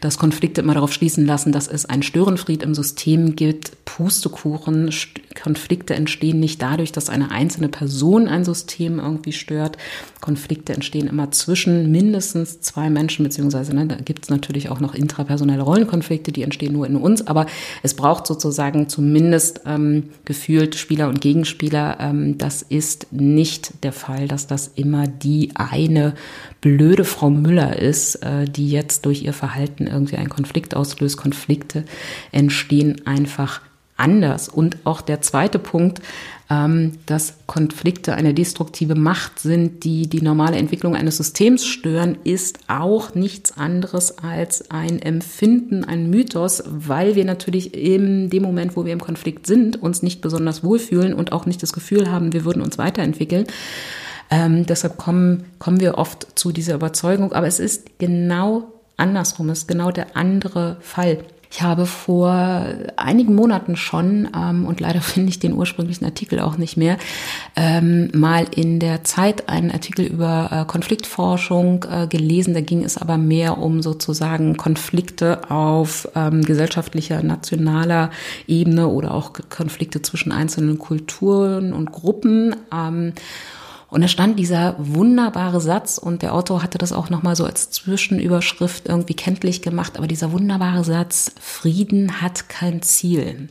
dass 0.00 0.16
Konflikte 0.16 0.62
immer 0.62 0.72
darauf 0.72 0.90
schließen 0.90 1.26
lassen, 1.26 1.52
dass 1.52 1.68
es 1.68 1.84
einen 1.84 2.02
Störenfried 2.02 2.62
im 2.62 2.74
System 2.74 3.36
gibt. 3.36 3.84
Pustekuchen, 3.84 4.90
Konflikte 5.42 5.94
entstehen 5.94 6.40
nicht 6.40 6.62
dadurch, 6.62 6.90
dass 6.90 7.10
eine 7.10 7.30
einzelne 7.30 7.68
Person 7.68 8.26
ein 8.26 8.44
System 8.44 9.00
irgendwie 9.00 9.32
stört. 9.32 9.76
Konflikte 10.22 10.72
entstehen 10.72 11.08
immer 11.08 11.30
zwischen 11.30 11.90
mindestens 11.90 12.62
zwei 12.62 12.88
Menschen, 12.88 13.22
beziehungsweise 13.22 13.74
ne, 13.74 13.86
da 13.86 13.96
gibt 13.96 14.24
es 14.24 14.30
natürlich 14.30 14.70
auch 14.70 14.80
noch 14.80 14.94
intrapersonelle 14.94 15.62
Rollenkonflikte, 15.62 16.32
die 16.32 16.42
entstehen 16.42 16.72
nur 16.72 16.86
in 16.86 16.96
uns, 16.96 17.26
aber 17.26 17.46
es 17.82 17.94
braucht 17.94 18.26
sozusagen 18.26 18.88
zumindest 18.88 19.60
ähm, 19.66 20.10
gefühlt 20.24 20.74
Spieler 20.74 21.08
und 21.08 21.20
Gegenspieler. 21.20 21.98
Ähm, 22.00 22.38
das 22.38 22.62
ist 22.62 23.12
nicht 23.12 23.84
der 23.84 23.92
Fall, 23.92 24.26
dass 24.26 24.46
das 24.46 24.70
immer 24.74 25.06
die 25.06 25.50
eine 25.54 26.14
blöde 26.60 26.77
Frau 27.04 27.30
Müller 27.30 27.78
ist, 27.78 28.16
äh, 28.16 28.44
die 28.44 28.70
jetzt 28.70 29.06
durch 29.06 29.22
ihr 29.22 29.32
Verhalten 29.32 29.86
irgendwie 29.86 30.16
einen 30.16 30.28
Konflikt 30.28 30.74
auslöst. 30.74 31.16
Konflikte 31.16 31.84
entstehen 32.32 33.06
einfach 33.06 33.60
anders. 33.98 34.48
Und 34.48 34.78
auch 34.84 35.00
der 35.00 35.20
zweite 35.20 35.58
Punkt, 35.58 36.00
ähm, 36.50 36.92
dass 37.06 37.34
Konflikte 37.46 38.14
eine 38.14 38.32
destruktive 38.32 38.94
Macht 38.94 39.38
sind, 39.38 39.84
die 39.84 40.08
die 40.08 40.22
normale 40.22 40.56
Entwicklung 40.56 40.96
eines 40.96 41.18
Systems 41.18 41.66
stören, 41.66 42.16
ist 42.24 42.60
auch 42.68 43.14
nichts 43.14 43.56
anderes 43.56 44.18
als 44.18 44.70
ein 44.70 45.02
Empfinden, 45.02 45.84
ein 45.84 46.08
Mythos, 46.08 46.62
weil 46.66 47.16
wir 47.16 47.24
natürlich 47.24 47.74
in 47.74 48.30
dem 48.30 48.42
Moment, 48.42 48.76
wo 48.76 48.86
wir 48.86 48.92
im 48.92 49.00
Konflikt 49.00 49.46
sind, 49.46 49.82
uns 49.82 50.02
nicht 50.02 50.20
besonders 50.20 50.64
wohlfühlen 50.64 51.12
und 51.12 51.32
auch 51.32 51.44
nicht 51.44 51.62
das 51.62 51.72
Gefühl 51.72 52.10
haben, 52.10 52.32
wir 52.32 52.44
würden 52.44 52.62
uns 52.62 52.78
weiterentwickeln. 52.78 53.46
Ähm, 54.30 54.66
deshalb 54.66 54.96
kommen, 54.96 55.46
kommen 55.58 55.80
wir 55.80 55.98
oft 55.98 56.38
zu 56.38 56.52
dieser 56.52 56.74
Überzeugung. 56.74 57.32
Aber 57.32 57.46
es 57.46 57.60
ist 57.60 57.98
genau 57.98 58.64
andersrum, 58.96 59.50
es 59.50 59.60
ist 59.60 59.68
genau 59.68 59.90
der 59.90 60.16
andere 60.16 60.76
Fall. 60.80 61.18
Ich 61.50 61.62
habe 61.62 61.86
vor 61.86 62.66
einigen 62.96 63.34
Monaten 63.34 63.76
schon, 63.76 64.28
ähm, 64.36 64.66
und 64.66 64.80
leider 64.80 65.00
finde 65.02 65.30
ich 65.30 65.38
den 65.38 65.54
ursprünglichen 65.54 66.04
Artikel 66.04 66.40
auch 66.40 66.58
nicht 66.58 66.76
mehr, 66.76 66.98
ähm, 67.56 68.10
mal 68.12 68.46
in 68.54 68.80
der 68.80 69.04
Zeit 69.04 69.48
einen 69.48 69.70
Artikel 69.70 70.04
über 70.04 70.50
äh, 70.52 70.64
Konfliktforschung 70.70 71.86
äh, 71.90 72.06
gelesen. 72.06 72.52
Da 72.52 72.60
ging 72.60 72.84
es 72.84 72.98
aber 72.98 73.16
mehr 73.16 73.58
um 73.58 73.80
sozusagen 73.80 74.56
Konflikte 74.56 75.50
auf 75.50 76.08
ähm, 76.14 76.42
gesellschaftlicher, 76.42 77.22
nationaler 77.22 78.10
Ebene 78.46 78.88
oder 78.88 79.14
auch 79.14 79.32
Konflikte 79.48 80.02
zwischen 80.02 80.32
einzelnen 80.32 80.78
Kulturen 80.78 81.72
und 81.72 81.92
Gruppen. 81.92 82.56
Ähm, 82.72 83.14
und 83.88 84.02
da 84.02 84.08
stand 84.08 84.38
dieser 84.38 84.76
wunderbare 84.78 85.60
Satz 85.60 85.96
und 85.96 86.22
der 86.22 86.34
Autor 86.34 86.62
hatte 86.62 86.76
das 86.78 86.92
auch 86.92 87.08
nochmal 87.08 87.36
so 87.36 87.44
als 87.44 87.70
Zwischenüberschrift 87.70 88.86
irgendwie 88.86 89.14
kenntlich 89.14 89.62
gemacht, 89.62 89.96
aber 89.96 90.06
dieser 90.06 90.30
wunderbare 90.32 90.84
Satz, 90.84 91.32
Frieden 91.40 92.20
hat 92.20 92.48
kein 92.50 92.82
Ziel. 92.82 93.48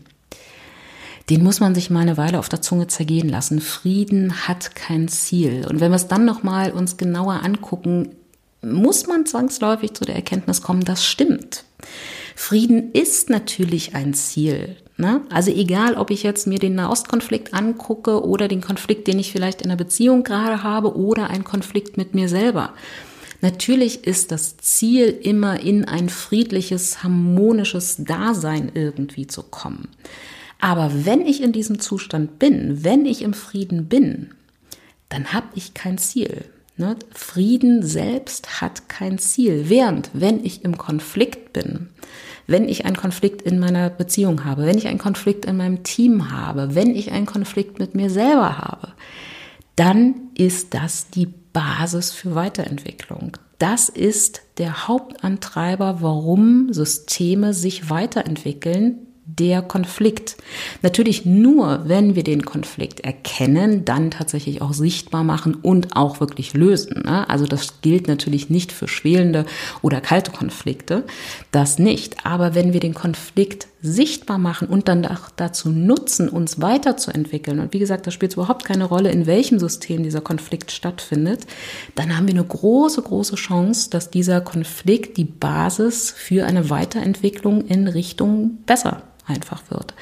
Den 1.30 1.44
muss 1.44 1.60
man 1.60 1.76
sich 1.76 1.90
mal 1.90 2.02
eine 2.02 2.18
Weile 2.18 2.40
auf 2.40 2.50
der 2.50 2.62
Zunge 2.62 2.88
zergehen 2.88 3.28
lassen. 3.28 3.60
Frieden 3.60 4.48
hat 4.48 4.76
kein 4.76 5.10
Ziel. 5.10 5.68
Und 5.68 5.82
wenn 5.82 5.92
wir 5.92 5.98
es 5.98 6.08
dann 6.08 6.24
nochmal 6.24 6.72
uns 6.72 6.96
genauer 6.96 7.44
angucken, 7.44 8.16
muss 8.62 9.08
man 9.08 9.26
zwangsläufig 9.26 9.94
zu 9.94 10.06
der 10.06 10.16
Erkenntnis 10.16 10.62
kommen, 10.62 10.86
das 10.86 11.06
stimmt. 11.06 11.66
Frieden 12.36 12.92
ist 12.94 13.30
natürlich 13.30 13.94
ein 13.96 14.14
Ziel. 14.14 14.78
Ne? 14.98 15.22
Also 15.30 15.52
egal, 15.52 15.94
ob 15.94 16.10
ich 16.10 16.24
jetzt 16.24 16.48
mir 16.48 16.58
den 16.58 16.76
Nahostkonflikt 16.76 17.54
angucke 17.54 18.26
oder 18.26 18.48
den 18.48 18.62
Konflikt, 18.62 19.08
den 19.08 19.20
ich 19.20 19.32
vielleicht 19.32 19.62
in 19.62 19.70
einer 19.70 19.78
Beziehung 19.78 20.24
gerade 20.24 20.64
habe 20.64 20.98
oder 20.98 21.30
einen 21.30 21.44
Konflikt 21.44 21.98
mit 21.98 22.16
mir 22.16 22.28
selber. 22.28 22.74
Natürlich 23.42 24.08
ist 24.08 24.32
das 24.32 24.58
Ziel 24.58 25.10
immer 25.10 25.60
in 25.60 25.86
ein 25.86 26.10
friedliches, 26.10 27.04
harmonisches 27.04 27.98
Dasein 28.00 28.72
irgendwie 28.74 29.28
zu 29.28 29.44
kommen. 29.44 29.90
Aber 30.60 30.92
wenn 31.06 31.22
ich 31.22 31.44
in 31.44 31.52
diesem 31.52 31.80
Zustand 31.80 32.40
bin, 32.40 32.84
wenn 32.84 33.06
ich 33.06 33.22
im 33.22 33.36
Frieden 33.36 33.88
bin, 33.88 34.32
dann 35.10 35.34
habe 35.34 35.48
ich 35.54 35.76
kein 35.76 36.00
Ziel. 36.00 36.46
Ne? 36.78 36.96
Frieden 37.14 37.84
selbst 37.84 38.62
hat 38.62 38.90
kein 38.90 39.20
Ziel. 39.20 39.66
Während, 39.68 40.10
wenn 40.14 40.44
ich 40.44 40.64
im 40.64 40.78
Konflikt 40.78 41.54
bin, 41.54 41.90
wenn 42.48 42.68
ich 42.68 42.86
einen 42.86 42.96
Konflikt 42.96 43.42
in 43.42 43.60
meiner 43.60 43.90
Beziehung 43.90 44.46
habe, 44.46 44.66
wenn 44.66 44.78
ich 44.78 44.88
einen 44.88 44.98
Konflikt 44.98 45.46
in 45.46 45.58
meinem 45.58 45.84
Team 45.84 46.32
habe, 46.32 46.74
wenn 46.74 46.96
ich 46.96 47.12
einen 47.12 47.26
Konflikt 47.26 47.78
mit 47.78 47.94
mir 47.94 48.10
selber 48.10 48.58
habe, 48.58 48.94
dann 49.76 50.16
ist 50.34 50.74
das 50.74 51.10
die 51.10 51.28
Basis 51.54 52.12
für 52.12 52.36
Weiterentwicklung. 52.36 53.38
Das 53.60 53.90
ist 53.90 54.42
der 54.60 54.88
Hauptantreiber, 54.88 56.02
warum 56.02 56.72
Systeme 56.72 57.54
sich 57.54 57.90
weiterentwickeln, 57.90 59.07
der 59.28 59.62
Konflikt. 59.62 60.38
Natürlich 60.82 61.26
nur, 61.26 61.82
wenn 61.86 62.16
wir 62.16 62.24
den 62.24 62.46
Konflikt 62.46 63.02
erkennen, 63.02 63.84
dann 63.84 64.10
tatsächlich 64.10 64.62
auch 64.62 64.74
sichtbar 64.74 65.26
machen 65.26 65.56
und 65.56 65.98
auch 65.98 66.22
wirklich 66.22 66.54
lösen. 66.54 67.04
Ne? 67.04 67.30
Also 67.30 67.46
das 67.46 67.82
gilt 67.82 68.08
natürlich 68.08 68.50
nicht 68.50 68.72
für 68.72 68.88
schwelende 68.88 69.46
oder 69.82 70.00
kalte 70.00 70.32
Konflikte, 70.32 71.04
das 71.52 71.78
nicht. 71.78 72.26
Aber 72.26 72.56
wenn 72.56 72.72
wir 72.72 72.80
den 72.80 72.94
Konflikt 72.94 73.68
sichtbar 73.88 74.38
machen 74.38 74.68
und 74.68 74.88
dann 74.88 75.06
auch 75.06 75.30
dazu 75.36 75.70
nutzen, 75.70 76.30
uns 76.30 76.62
weiterzuentwickeln, 76.62 77.60
und 77.60 77.74
wie 77.74 77.80
gesagt, 77.80 78.06
da 78.06 78.12
spielt 78.12 78.32
es 78.32 78.38
überhaupt 78.38 78.66
keine 78.66 78.86
Rolle, 78.86 79.12
in 79.12 79.26
welchem 79.26 79.60
System 79.60 80.04
dieser 80.04 80.22
Konflikt 80.22 80.72
stattfindet, 80.72 81.48
dann 81.96 82.16
haben 82.16 82.28
wir 82.28 82.34
eine 82.34 82.44
große, 82.44 83.02
große 83.02 83.36
Chance, 83.36 83.90
dass 83.90 84.10
dieser 84.10 84.42
Konflikt 84.42 85.18
die 85.18 85.26
Basis 85.26 86.12
für 86.12 86.46
eine 86.46 86.70
Weiterentwicklung 86.70 87.66
in 87.66 87.88
Richtung 87.88 88.60
besser 88.66 89.04
einfach 89.26 89.64
wird. 89.70 89.94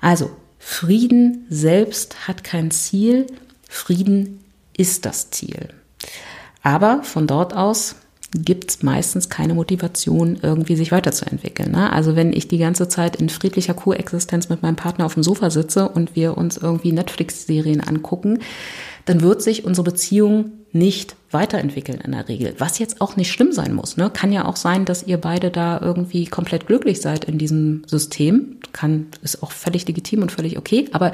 Also 0.00 0.30
Frieden 0.58 1.46
selbst 1.50 2.28
hat 2.28 2.44
kein 2.44 2.70
Ziel, 2.70 3.26
Frieden 3.68 4.40
ist 4.76 5.04
das 5.04 5.30
Ziel. 5.30 5.68
Aber 6.62 7.02
von 7.02 7.26
dort 7.26 7.54
aus 7.54 7.96
gibt 8.34 8.70
es 8.70 8.82
meistens 8.82 9.28
keine 9.28 9.54
Motivation, 9.54 10.38
irgendwie 10.42 10.76
sich 10.76 10.92
weiterzuentwickeln. 10.92 11.72
Ne? 11.72 11.92
Also 11.92 12.16
wenn 12.16 12.32
ich 12.32 12.48
die 12.48 12.58
ganze 12.58 12.88
Zeit 12.88 13.16
in 13.16 13.28
friedlicher 13.28 13.74
Koexistenz 13.74 14.48
mit 14.48 14.62
meinem 14.62 14.76
Partner 14.76 15.06
auf 15.06 15.14
dem 15.14 15.22
Sofa 15.22 15.50
sitze 15.50 15.88
und 15.88 16.16
wir 16.16 16.36
uns 16.36 16.56
irgendwie 16.56 16.92
Netflix-Serien 16.92 17.80
angucken, 17.80 18.40
dann 19.04 19.20
wird 19.20 19.42
sich 19.42 19.64
unsere 19.64 19.84
Beziehung 19.84 20.52
nicht 20.72 21.14
weiterentwickeln 21.30 22.00
in 22.00 22.12
der 22.12 22.28
Regel. 22.28 22.54
Was 22.58 22.80
jetzt 22.80 23.00
auch 23.00 23.16
nicht 23.16 23.30
schlimm 23.30 23.52
sein 23.52 23.74
muss. 23.74 23.96
Ne? 23.96 24.10
Kann 24.10 24.32
ja 24.32 24.44
auch 24.46 24.56
sein, 24.56 24.84
dass 24.84 25.06
ihr 25.06 25.18
beide 25.18 25.50
da 25.50 25.80
irgendwie 25.80 26.26
komplett 26.26 26.66
glücklich 26.66 27.00
seid 27.00 27.24
in 27.26 27.38
diesem 27.38 27.82
System. 27.86 28.56
Kann, 28.72 29.06
ist 29.22 29.42
auch 29.42 29.52
völlig 29.52 29.86
legitim 29.86 30.22
und 30.22 30.32
völlig 30.32 30.58
okay. 30.58 30.88
Aber 30.92 31.12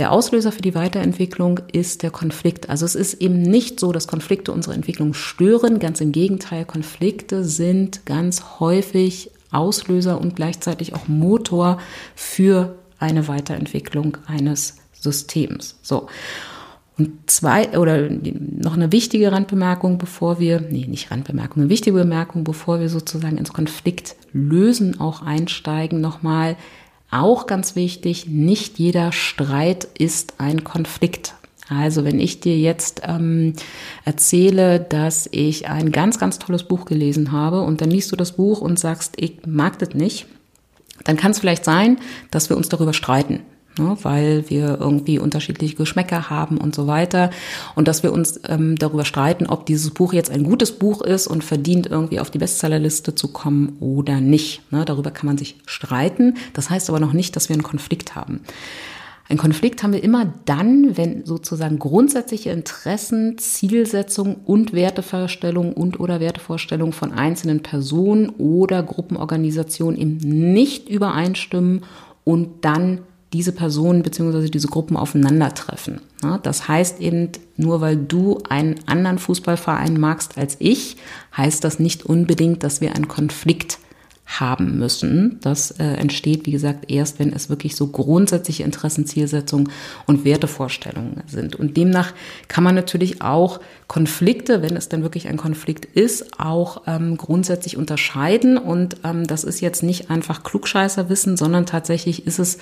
der 0.00 0.12
Auslöser 0.12 0.50
für 0.50 0.62
die 0.62 0.74
Weiterentwicklung 0.74 1.60
ist 1.70 2.02
der 2.02 2.10
Konflikt. 2.10 2.70
Also 2.70 2.86
es 2.86 2.94
ist 2.94 3.20
eben 3.20 3.42
nicht 3.42 3.78
so, 3.78 3.92
dass 3.92 4.08
Konflikte 4.08 4.50
unsere 4.50 4.74
Entwicklung 4.74 5.12
stören. 5.12 5.78
Ganz 5.78 6.00
im 6.00 6.10
Gegenteil, 6.10 6.64
Konflikte 6.64 7.44
sind 7.44 8.06
ganz 8.06 8.60
häufig 8.60 9.30
Auslöser 9.50 10.18
und 10.18 10.36
gleichzeitig 10.36 10.94
auch 10.94 11.06
Motor 11.06 11.76
für 12.14 12.76
eine 12.98 13.28
Weiterentwicklung 13.28 14.16
eines 14.26 14.78
Systems. 14.94 15.78
So. 15.82 16.06
Und 16.96 17.30
zwei, 17.30 17.78
oder 17.78 18.08
noch 18.08 18.76
eine 18.76 18.92
wichtige 18.92 19.32
Randbemerkung, 19.32 19.98
bevor 19.98 20.40
wir, 20.40 20.62
nee, 20.62 20.86
nicht 20.86 21.10
Randbemerkung, 21.10 21.64
eine 21.64 21.70
wichtige 21.70 21.98
Bemerkung, 21.98 22.42
bevor 22.42 22.80
wir 22.80 22.88
sozusagen 22.88 23.36
ins 23.36 23.52
Konfliktlösen 23.52 24.98
auch 24.98 25.20
einsteigen, 25.20 26.00
nochmal, 26.00 26.56
auch 27.10 27.46
ganz 27.46 27.76
wichtig, 27.76 28.26
nicht 28.26 28.78
jeder 28.78 29.12
Streit 29.12 29.88
ist 29.98 30.34
ein 30.38 30.64
Konflikt. 30.64 31.34
Also 31.68 32.04
wenn 32.04 32.18
ich 32.18 32.40
dir 32.40 32.58
jetzt 32.58 33.02
ähm, 33.04 33.54
erzähle, 34.04 34.80
dass 34.80 35.28
ich 35.30 35.68
ein 35.68 35.92
ganz, 35.92 36.18
ganz 36.18 36.38
tolles 36.38 36.64
Buch 36.64 36.84
gelesen 36.84 37.30
habe 37.30 37.62
und 37.62 37.80
dann 37.80 37.90
liest 37.90 38.10
du 38.10 38.16
das 38.16 38.32
Buch 38.32 38.60
und 38.60 38.78
sagst, 38.78 39.14
ich 39.16 39.46
mag 39.46 39.78
das 39.78 39.94
nicht, 39.94 40.26
dann 41.04 41.16
kann 41.16 41.30
es 41.30 41.38
vielleicht 41.38 41.64
sein, 41.64 41.98
dass 42.30 42.48
wir 42.48 42.56
uns 42.56 42.68
darüber 42.68 42.92
streiten 42.92 43.40
ne, 43.78 43.96
weil 44.02 44.48
wir 44.48 44.78
irgendwie 44.80 45.18
unterschiedliche 45.18 45.76
Geschmäcker 45.76 46.30
haben 46.30 46.58
und 46.58 46.74
so 46.74 46.86
weiter. 46.86 47.30
Und 47.74 47.88
dass 47.88 48.02
wir 48.02 48.12
uns 48.12 48.40
ähm, 48.48 48.76
darüber 48.76 49.04
streiten, 49.04 49.46
ob 49.46 49.66
dieses 49.66 49.90
Buch 49.90 50.12
jetzt 50.12 50.30
ein 50.30 50.44
gutes 50.44 50.72
Buch 50.72 51.02
ist 51.02 51.26
und 51.26 51.44
verdient, 51.44 51.86
irgendwie 51.86 52.20
auf 52.20 52.30
die 52.30 52.38
Bestsellerliste 52.38 53.14
zu 53.14 53.28
kommen 53.28 53.76
oder 53.80 54.20
nicht. 54.20 54.62
Ne, 54.72 54.84
darüber 54.84 55.10
kann 55.10 55.26
man 55.26 55.38
sich 55.38 55.56
streiten. 55.66 56.34
Das 56.52 56.70
heißt 56.70 56.88
aber 56.88 57.00
noch 57.00 57.12
nicht, 57.12 57.36
dass 57.36 57.48
wir 57.48 57.54
einen 57.54 57.62
Konflikt 57.62 58.14
haben. 58.14 58.40
Ein 59.30 59.36
Konflikt 59.36 59.84
haben 59.84 59.92
wir 59.92 60.02
immer 60.02 60.34
dann, 60.44 60.96
wenn 60.96 61.24
sozusagen 61.24 61.78
grundsätzliche 61.78 62.50
Interessen, 62.50 63.38
Zielsetzungen 63.38 64.34
und 64.44 64.72
Wertevorstellungen 64.72 65.72
und 65.72 66.00
oder 66.00 66.18
Wertevorstellungen 66.18 66.92
von 66.92 67.12
einzelnen 67.12 67.62
Personen 67.62 68.30
oder 68.30 68.82
Gruppenorganisationen 68.82 69.96
eben 69.96 70.16
nicht 70.16 70.88
übereinstimmen 70.88 71.84
und 72.24 72.64
dann 72.64 73.02
diese 73.32 73.52
Personen 73.52 74.02
beziehungsweise 74.02 74.50
diese 74.50 74.68
Gruppen 74.68 74.96
aufeinandertreffen. 74.96 76.00
Das 76.42 76.66
heißt 76.68 77.00
eben, 77.00 77.30
nur 77.56 77.80
weil 77.80 77.96
du 77.96 78.42
einen 78.48 78.80
anderen 78.86 79.18
Fußballverein 79.18 79.98
magst 79.98 80.36
als 80.36 80.56
ich, 80.58 80.96
heißt 81.36 81.62
das 81.62 81.78
nicht 81.78 82.04
unbedingt, 82.04 82.64
dass 82.64 82.80
wir 82.80 82.94
einen 82.94 83.08
Konflikt 83.08 83.78
haben 84.38 84.78
müssen. 84.78 85.38
Das 85.42 85.72
äh, 85.72 85.84
entsteht, 85.84 86.46
wie 86.46 86.52
gesagt, 86.52 86.90
erst, 86.90 87.18
wenn 87.18 87.32
es 87.32 87.48
wirklich 87.48 87.74
so 87.74 87.88
grundsätzliche 87.88 88.62
Interessen, 88.62 89.04
Zielsetzungen 89.04 89.70
und 90.06 90.24
Wertevorstellungen 90.24 91.22
sind. 91.26 91.56
Und 91.56 91.76
demnach 91.76 92.12
kann 92.46 92.62
man 92.62 92.76
natürlich 92.76 93.22
auch 93.22 93.60
Konflikte, 93.88 94.62
wenn 94.62 94.76
es 94.76 94.88
dann 94.88 95.02
wirklich 95.02 95.26
ein 95.26 95.36
Konflikt 95.36 95.84
ist, 95.84 96.38
auch 96.38 96.82
ähm, 96.86 97.16
grundsätzlich 97.16 97.76
unterscheiden. 97.76 98.56
Und 98.56 98.98
ähm, 99.02 99.26
das 99.26 99.42
ist 99.42 99.60
jetzt 99.60 99.82
nicht 99.82 100.10
einfach 100.10 100.44
Klugscheißerwissen, 100.44 101.36
sondern 101.36 101.66
tatsächlich 101.66 102.26
ist 102.26 102.38
es 102.38 102.58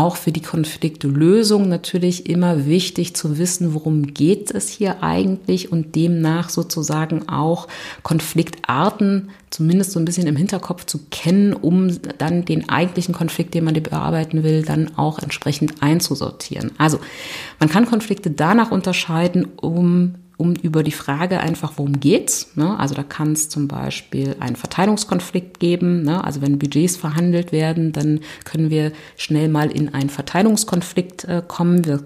auch 0.00 0.16
für 0.16 0.32
die 0.32 0.40
Konfliktlösung 0.40 1.68
natürlich 1.68 2.26
immer 2.26 2.64
wichtig 2.64 3.14
zu 3.14 3.36
wissen, 3.36 3.74
worum 3.74 4.14
geht 4.14 4.50
es 4.50 4.70
hier 4.70 5.02
eigentlich 5.02 5.70
und 5.70 5.94
demnach 5.94 6.48
sozusagen 6.48 7.28
auch 7.28 7.68
Konfliktarten 8.02 9.28
zumindest 9.50 9.92
so 9.92 9.98
ein 9.98 10.06
bisschen 10.06 10.26
im 10.26 10.36
Hinterkopf 10.36 10.86
zu 10.86 11.00
kennen, 11.10 11.52
um 11.52 12.00
dann 12.16 12.46
den 12.46 12.70
eigentlichen 12.70 13.14
Konflikt, 13.14 13.52
den 13.52 13.64
man 13.64 13.74
bearbeiten 13.74 14.42
will, 14.42 14.62
dann 14.62 14.96
auch 14.96 15.18
entsprechend 15.18 15.82
einzusortieren. 15.82 16.70
Also 16.78 16.98
man 17.58 17.68
kann 17.68 17.84
Konflikte 17.84 18.30
danach 18.30 18.70
unterscheiden, 18.70 19.48
um 19.60 20.14
um 20.40 20.54
über 20.54 20.82
die 20.82 20.90
Frage 20.90 21.38
einfach, 21.40 21.74
worum 21.76 22.00
geht's. 22.00 22.52
Ne? 22.54 22.78
Also 22.78 22.94
da 22.94 23.02
kann 23.02 23.32
es 23.32 23.50
zum 23.50 23.68
Beispiel 23.68 24.36
einen 24.40 24.56
Verteilungskonflikt 24.56 25.60
geben. 25.60 26.02
Ne? 26.02 26.24
Also 26.24 26.40
wenn 26.40 26.58
Budgets 26.58 26.96
verhandelt 26.96 27.52
werden, 27.52 27.92
dann 27.92 28.20
können 28.44 28.70
wir 28.70 28.92
schnell 29.18 29.50
mal 29.50 29.70
in 29.70 29.92
einen 29.92 30.08
Verteilungskonflikt 30.08 31.24
äh, 31.24 31.42
kommen. 31.46 31.84
Wir, 31.84 32.02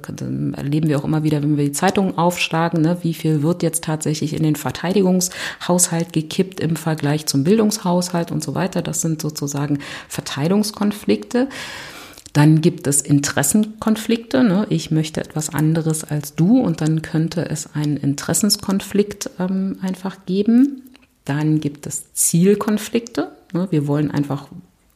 erleben 0.57 0.89
wir 0.89 0.99
auch 0.99 1.05
immer 1.05 1.23
wieder, 1.23 1.45
wenn 1.45 1.57
wir 1.57 1.65
die 1.65 1.73
Zeitungen 1.73 2.19
aufschlagen, 2.19 2.83
ne? 2.83 2.99
wie 3.03 3.15
viel 3.15 3.45
wird 3.45 3.63
jetzt 3.63 3.85
tatsächlich 3.85 4.35
in 4.35 4.43
den 4.43 4.57
Verteidigungshaushalt 4.57 6.13
gekippt 6.13 6.59
im 6.59 6.75
Vergleich 6.75 7.27
zum 7.27 7.45
Bildungshaushalt 7.45 8.33
und 8.33 8.43
so 8.43 8.57
weiter. 8.57 8.83
Das 8.83 9.01
sind 9.01 9.23
sozusagen 9.23 9.79
Verteilungskonflikte. 10.09 11.49
Dann 12.35 12.61
gibt 12.61 12.89
es 12.89 13.01
Interessenkonflikte. 13.01 14.43
Ne? 14.43 14.67
Ich 14.69 14.91
möchte 14.91 15.21
etwas 15.21 15.51
anderes 15.51 16.03
als 16.03 16.35
du 16.35 16.61
und 16.61 16.81
dann 16.81 17.01
könnte 17.01 17.49
es 17.49 17.75
einen 17.75 17.97
Interessenskonflikt 17.97 19.31
ähm, 19.39 19.79
einfach 19.81 20.27
geben. 20.27 20.83
Dann 21.25 21.61
gibt 21.61 21.87
es 21.87 22.13
Zielkonflikte. 22.13 23.31
Ne? 23.53 23.69
Wir 23.71 23.87
wollen 23.87 24.11
einfach 24.11 24.49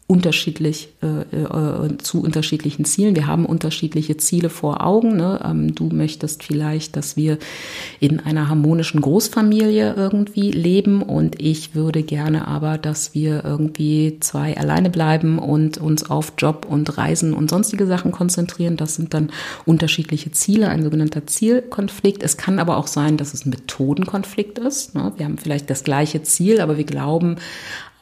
unterschiedlich 0.09 0.89
äh, 1.03 1.37
äh, 1.37 1.99
zu 1.99 2.23
unterschiedlichen 2.23 2.87
Zielen. 2.87 3.15
Wir 3.15 3.27
haben 3.27 3.45
unterschiedliche 3.45 4.17
Ziele 4.17 4.49
vor 4.49 4.83
Augen. 4.83 5.19
Ne? 5.19 5.39
Ähm, 5.45 5.75
du 5.75 5.91
möchtest 5.91 6.43
vielleicht, 6.43 6.97
dass 6.97 7.19
wir 7.19 7.37
in 8.01 8.19
einer 8.19 8.49
harmonischen 8.49 9.03
Großfamilie 9.03 9.93
irgendwie 9.95 10.51
leben 10.51 11.03
und 11.03 11.39
ich 11.43 11.75
würde 11.75 12.03
gerne 12.03 12.49
aber, 12.49 12.79
dass 12.79 13.13
wir 13.13 13.45
irgendwie 13.45 14.17
zwei 14.21 14.57
alleine 14.57 14.89
bleiben 14.89 15.39
und 15.39 15.77
uns 15.77 16.09
auf 16.09 16.33
Job 16.39 16.67
und 16.71 16.97
Reisen 16.97 17.35
und 17.35 17.51
sonstige 17.51 17.87
Sachen 17.87 18.11
konzentrieren. 18.11 18.79
Das 18.79 18.95
sind 18.95 19.13
dann 19.13 19.29
unterschiedliche 19.67 20.33
Ziele, 20.33 20.71
ein 20.71 20.83
sogenannter 20.83 21.27
Zielkonflikt. 21.27 22.23
Es 22.23 22.39
kann 22.39 22.61
aber 22.61 22.79
auch 22.79 22.87
sein, 22.87 23.19
dass 23.19 23.35
es 23.35 23.45
ein 23.45 23.51
Methodenkonflikt 23.51 24.59
ist. 24.59 24.95
Ne? 24.95 25.13
Wir 25.19 25.27
haben 25.27 25.37
vielleicht 25.37 25.69
das 25.69 25.85
gleiche 25.85 26.23
Ziel, 26.23 26.63
aber 26.63 26.79
wir 26.79 26.85
glauben 26.85 27.37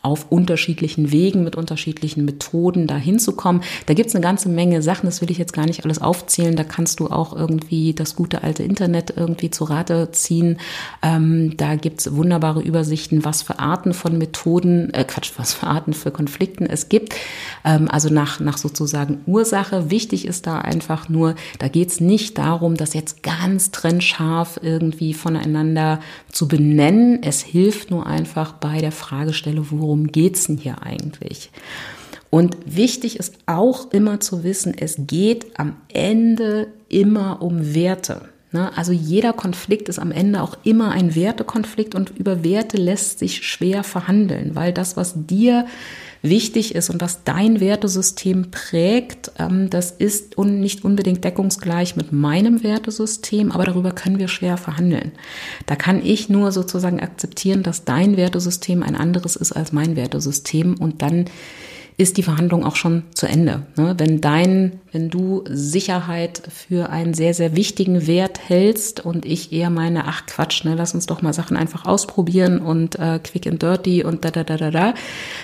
auf 0.07 0.31
unterschiedlichen 0.31 1.11
Wegen, 1.11 1.43
mit 1.43 1.57
unterschiedlichen 1.57 2.25
Methoden 2.25 2.87
dahin 2.87 3.19
zu 3.19 3.33
kommen. 3.33 3.63
Da 3.87 3.95
gibt 3.95 4.09
es 4.09 4.15
eine 4.15 4.23
ganze 4.23 4.49
Menge 4.49 4.81
Sachen, 4.81 5.07
das 5.07 5.21
will 5.21 5.33
ich 5.33 5.39
jetzt 5.39 5.53
gar 5.53 5.67
nicht 5.67 5.85
alles 5.85 6.01
aufzählen. 6.01 6.55
Da 6.55 6.63
kannst 6.63 7.01
du 7.01 7.09
auch 7.09 7.35
irgendwie 7.35 7.93
das 7.93 8.15
gute 8.15 8.45
alte 8.45 8.63
Internet 8.63 9.13
irgendwie 9.17 9.51
zu 9.51 9.65
Rate 9.65 10.11
ziehen. 10.13 10.59
Ähm, 11.03 11.57
da 11.57 11.75
gibt 11.75 12.01
es 12.01 12.15
wunderbare 12.15 12.63
Übersichten, 12.63 13.25
was 13.25 13.43
für 13.43 13.59
Arten 13.59 13.95
von 13.95 14.17
Methoden, 14.17 14.95
äh 14.95 15.03
Quatsch, 15.03 15.33
was 15.39 15.55
für 15.55 15.67
Arten 15.67 15.93
für 15.93 16.13
Konflikten 16.13 16.67
es 16.67 16.89
gibt. 16.89 17.17
Ähm, 17.65 17.91
also 17.91 18.09
nach, 18.09 18.39
nach 18.39 18.59
sozusagen 18.59 19.23
Ursache. 19.27 19.91
Wichtig 19.91 20.25
ist 20.25 20.47
da 20.47 20.59
einfach 20.59 21.09
nur, 21.09 21.35
da 21.59 21.67
geht 21.67 21.89
es 21.91 22.01
nicht 22.01 22.39
darum, 22.39 22.77
das 22.77 22.95
jetzt 22.95 23.25
ganz 23.25 23.73
trennscharf 23.73 24.61
irgendwie 24.63 25.15
voneinander 25.15 25.99
zu 26.31 26.47
benennen. 26.47 27.25
Es 27.25 27.43
hilft 27.43 27.91
nur 27.91 28.07
einfach 28.07 28.53
bei 28.53 28.81
der 28.81 28.93
Fragestelle, 28.93 29.73
worum 29.73 29.96
worum 29.97 30.09
geht's 30.09 30.47
denn 30.47 30.59
hier 30.59 30.83
eigentlich? 30.83 31.51
Und 32.29 32.57
wichtig 32.67 33.19
ist 33.19 33.39
auch 33.47 33.93
immer 33.93 34.21
zu 34.21 34.45
wissen, 34.45 34.75
es 34.77 34.97
geht 34.99 35.59
am 35.59 35.77
Ende 35.89 36.69
immer 36.89 37.41
um 37.41 37.75
Werte. 37.75 38.23
Ne? 38.53 38.77
Also 38.77 38.93
jeder 38.93 39.33
Konflikt 39.33 39.89
ist 39.89 39.99
am 39.99 40.13
Ende 40.13 40.43
auch 40.43 40.59
immer 40.65 40.91
ein 40.91 41.15
Wertekonflikt 41.15 41.95
und 41.95 42.11
über 42.19 42.45
Werte 42.45 42.77
lässt 42.77 43.21
sich 43.21 43.47
schwer 43.47 43.85
verhandeln, 43.85 44.55
weil 44.55 44.73
das, 44.73 44.97
was 44.99 45.15
dir 45.17 45.67
wichtig 46.23 46.75
ist 46.75 46.91
und 46.91 47.01
was 47.01 47.25
dein 47.25 47.61
Wertesystem 47.61 48.51
prägt, 48.51 49.33
ähm, 49.39 49.71
das 49.71 49.91
ist 49.91 50.39
nicht 50.39 50.85
unbedingt 50.85 51.25
deckungsgleich 51.25 51.97
mit 51.97 52.13
meinem 52.13 52.63
Wertesystem, 52.63 53.53
aber 53.53 53.65
darüber 53.65 53.93
können 53.93 54.19
wir 54.19 54.29
schwer 54.29 54.57
verhandeln. 54.57 55.13
Da 55.67 55.77
kann 55.77 56.05
ich 56.05 56.29
nur 56.29 56.53
sozusagen 56.53 57.01
akzeptieren, 57.01 57.63
dass 57.63 57.85
dein 57.85 58.17
Wertesystem 58.17 58.83
ein 58.83 58.97
anderes 58.97 59.37
ist 59.37 59.53
als 59.53 59.73
mein 59.73 59.97
Wertesystem 59.97 60.77
und 60.79 61.03
dann 61.03 61.27
ist 61.99 62.19
die 62.19 62.23
Verhandlung 62.23 62.63
auch 62.65 62.77
schon 62.77 63.05
zu 63.15 63.27
Ende. 63.27 63.63
Ne? 63.77 63.95
Wenn 63.97 64.21
dein, 64.21 64.81
wenn 64.93 65.09
du 65.09 65.45
Sicherheit 65.49 66.43
für 66.51 66.91
einen 66.91 67.15
sehr, 67.15 67.33
sehr 67.33 67.57
wichtigen 67.57 68.07
Wert 68.07 68.39
hältst 68.49 69.01
und 69.01 69.25
ich 69.25 69.51
eher 69.53 69.71
meine, 69.71 70.05
ach 70.05 70.27
Quatsch, 70.27 70.65
ne, 70.65 70.75
lass 70.75 70.95
uns 70.95 71.07
doch 71.07 71.23
mal 71.23 71.33
Sachen 71.33 71.57
einfach 71.57 71.87
ausprobieren 71.87 72.59
und 72.59 72.99
äh, 72.99 73.19
quick 73.23 73.47
and 73.47 73.63
dirty 73.63 74.05
und 74.05 74.27
da, 74.27 74.31
da, 74.31 74.45
da, 74.45 74.59
da, 74.59 74.71
da, 74.71 74.95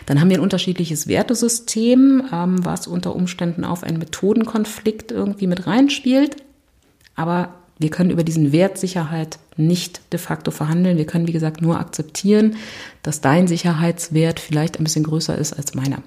dann 0.05 0.21
haben 0.21 0.29
wir 0.29 0.37
ein 0.37 0.43
unterschiedliches 0.43 1.09
Wertesystem, 1.09 2.25
ähm, 2.31 2.65
was 2.65 2.87
unter 2.87 3.17
Umständen 3.17 3.65
auf 3.65 3.83
einen 3.83 3.99
Methodenkonflikt 3.99 5.11
irgendwie 5.11 5.47
mit 5.47 5.67
reinspielt. 5.67 6.37
Aber 7.15 7.55
wir 7.79 7.89
können 7.89 8.11
über 8.11 8.25
diesen 8.25 8.53
Wert 8.53 8.77
Sicherheit 8.77 9.39
nicht 9.57 10.13
de 10.13 10.21
facto 10.21 10.51
verhandeln. 10.51 10.99
Wir 10.99 11.07
können, 11.07 11.27
wie 11.27 11.33
gesagt, 11.33 11.63
nur 11.63 11.81
akzeptieren, 11.81 12.57
dass 13.03 13.23
dein 13.23 13.49
Sicherheitswert 13.49 14.39
vielleicht 14.39 14.79
ein 14.79 14.85
bisschen 14.85 15.05
größer 15.05 15.37
ist 15.37 15.55
als 15.55 15.75
meiner. 15.75 16.03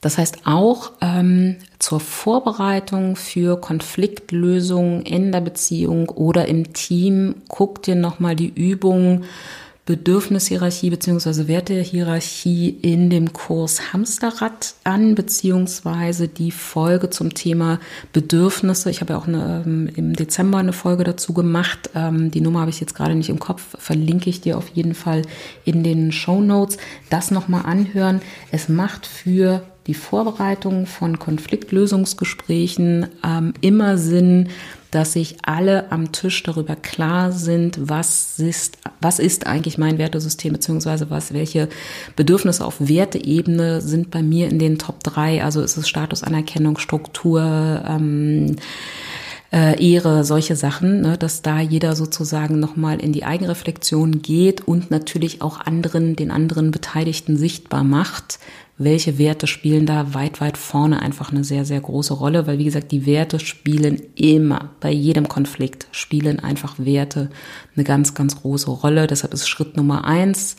Das 0.00 0.16
heißt 0.16 0.46
auch 0.46 0.92
ähm, 1.00 1.56
zur 1.78 1.98
Vorbereitung 1.98 3.16
für 3.16 3.60
Konfliktlösungen 3.60 5.02
in 5.02 5.32
der 5.32 5.40
Beziehung 5.40 6.08
oder 6.10 6.46
im 6.46 6.72
Team, 6.72 7.36
guck 7.48 7.82
dir 7.82 7.96
nochmal 7.96 8.36
die 8.36 8.52
Übung 8.54 9.24
Bedürfnishierarchie 9.88 10.90
beziehungsweise 10.90 11.48
Wertehierarchie 11.48 12.68
in 12.68 13.08
dem 13.08 13.32
Kurs 13.32 13.94
Hamsterrad 13.94 14.74
an, 14.84 15.14
beziehungsweise 15.14 16.28
die 16.28 16.50
Folge 16.50 17.08
zum 17.08 17.32
Thema 17.32 17.80
Bedürfnisse. 18.12 18.90
Ich 18.90 19.00
habe 19.00 19.14
ja 19.14 19.18
auch 19.18 19.26
eine, 19.26 19.62
ähm, 19.64 19.88
im 19.96 20.12
Dezember 20.12 20.58
eine 20.58 20.74
Folge 20.74 21.04
dazu 21.04 21.32
gemacht. 21.32 21.88
Ähm, 21.94 22.30
die 22.30 22.42
Nummer 22.42 22.60
habe 22.60 22.70
ich 22.70 22.80
jetzt 22.80 22.94
gerade 22.94 23.14
nicht 23.14 23.30
im 23.30 23.38
Kopf, 23.38 23.76
verlinke 23.78 24.28
ich 24.28 24.42
dir 24.42 24.58
auf 24.58 24.68
jeden 24.68 24.94
Fall 24.94 25.22
in 25.64 25.82
den 25.82 26.12
Show 26.12 26.42
Notes. 26.42 26.76
Das 27.08 27.30
nochmal 27.30 27.64
anhören. 27.64 28.20
Es 28.52 28.68
macht 28.68 29.06
für 29.06 29.62
die 29.88 29.94
Vorbereitung 29.94 30.86
von 30.86 31.18
Konfliktlösungsgesprächen 31.18 33.06
ähm, 33.24 33.54
immer 33.62 33.96
Sinn, 33.96 34.50
dass 34.90 35.14
sich 35.14 35.38
alle 35.42 35.90
am 35.90 36.12
Tisch 36.12 36.42
darüber 36.42 36.76
klar 36.76 37.32
sind, 37.32 37.78
was 37.88 38.38
ist, 38.38 38.78
was 39.00 39.18
ist 39.18 39.46
eigentlich 39.46 39.78
mein 39.78 39.98
Wertesystem, 39.98 40.52
beziehungsweise 40.52 41.10
was, 41.10 41.32
welche 41.32 41.68
Bedürfnisse 42.16 42.64
auf 42.64 42.76
Werteebene 42.78 43.80
sind 43.80 44.10
bei 44.10 44.22
mir 44.22 44.48
in 44.48 44.58
den 44.58 44.78
Top 44.78 45.02
3. 45.02 45.42
Also 45.42 45.62
ist 45.62 45.78
es 45.78 45.88
Status, 45.88 46.22
Anerkennung, 46.22 46.78
Struktur, 46.78 47.82
ähm, 47.86 48.56
äh, 49.50 49.82
Ehre, 49.82 50.24
solche 50.24 50.56
Sachen, 50.56 51.00
ne, 51.00 51.16
dass 51.16 51.40
da 51.40 51.60
jeder 51.60 51.96
sozusagen 51.96 52.60
nochmal 52.60 53.00
in 53.00 53.12
die 53.12 53.24
Eigenreflexion 53.24 54.20
geht 54.20 54.68
und 54.68 54.90
natürlich 54.90 55.40
auch 55.40 55.60
anderen, 55.60 56.14
den 56.16 56.30
anderen 56.30 56.70
Beteiligten 56.70 57.38
sichtbar 57.38 57.84
macht, 57.84 58.38
welche 58.78 59.18
Werte 59.18 59.48
spielen 59.48 59.86
da 59.86 60.14
weit, 60.14 60.40
weit 60.40 60.56
vorne 60.56 61.02
einfach 61.02 61.32
eine 61.32 61.42
sehr, 61.42 61.64
sehr 61.64 61.80
große 61.80 62.14
Rolle, 62.14 62.46
weil 62.46 62.58
wie 62.58 62.64
gesagt, 62.64 62.92
die 62.92 63.06
Werte 63.06 63.40
spielen 63.40 64.00
immer, 64.14 64.70
bei 64.80 64.92
jedem 64.92 65.28
Konflikt 65.28 65.88
spielen 65.90 66.38
einfach 66.38 66.78
Werte 66.78 67.30
eine 67.74 67.84
ganz, 67.84 68.14
ganz 68.14 68.40
große 68.40 68.70
Rolle. 68.70 69.08
Deshalb 69.08 69.34
ist 69.34 69.48
Schritt 69.48 69.76
Nummer 69.76 70.04
eins, 70.04 70.56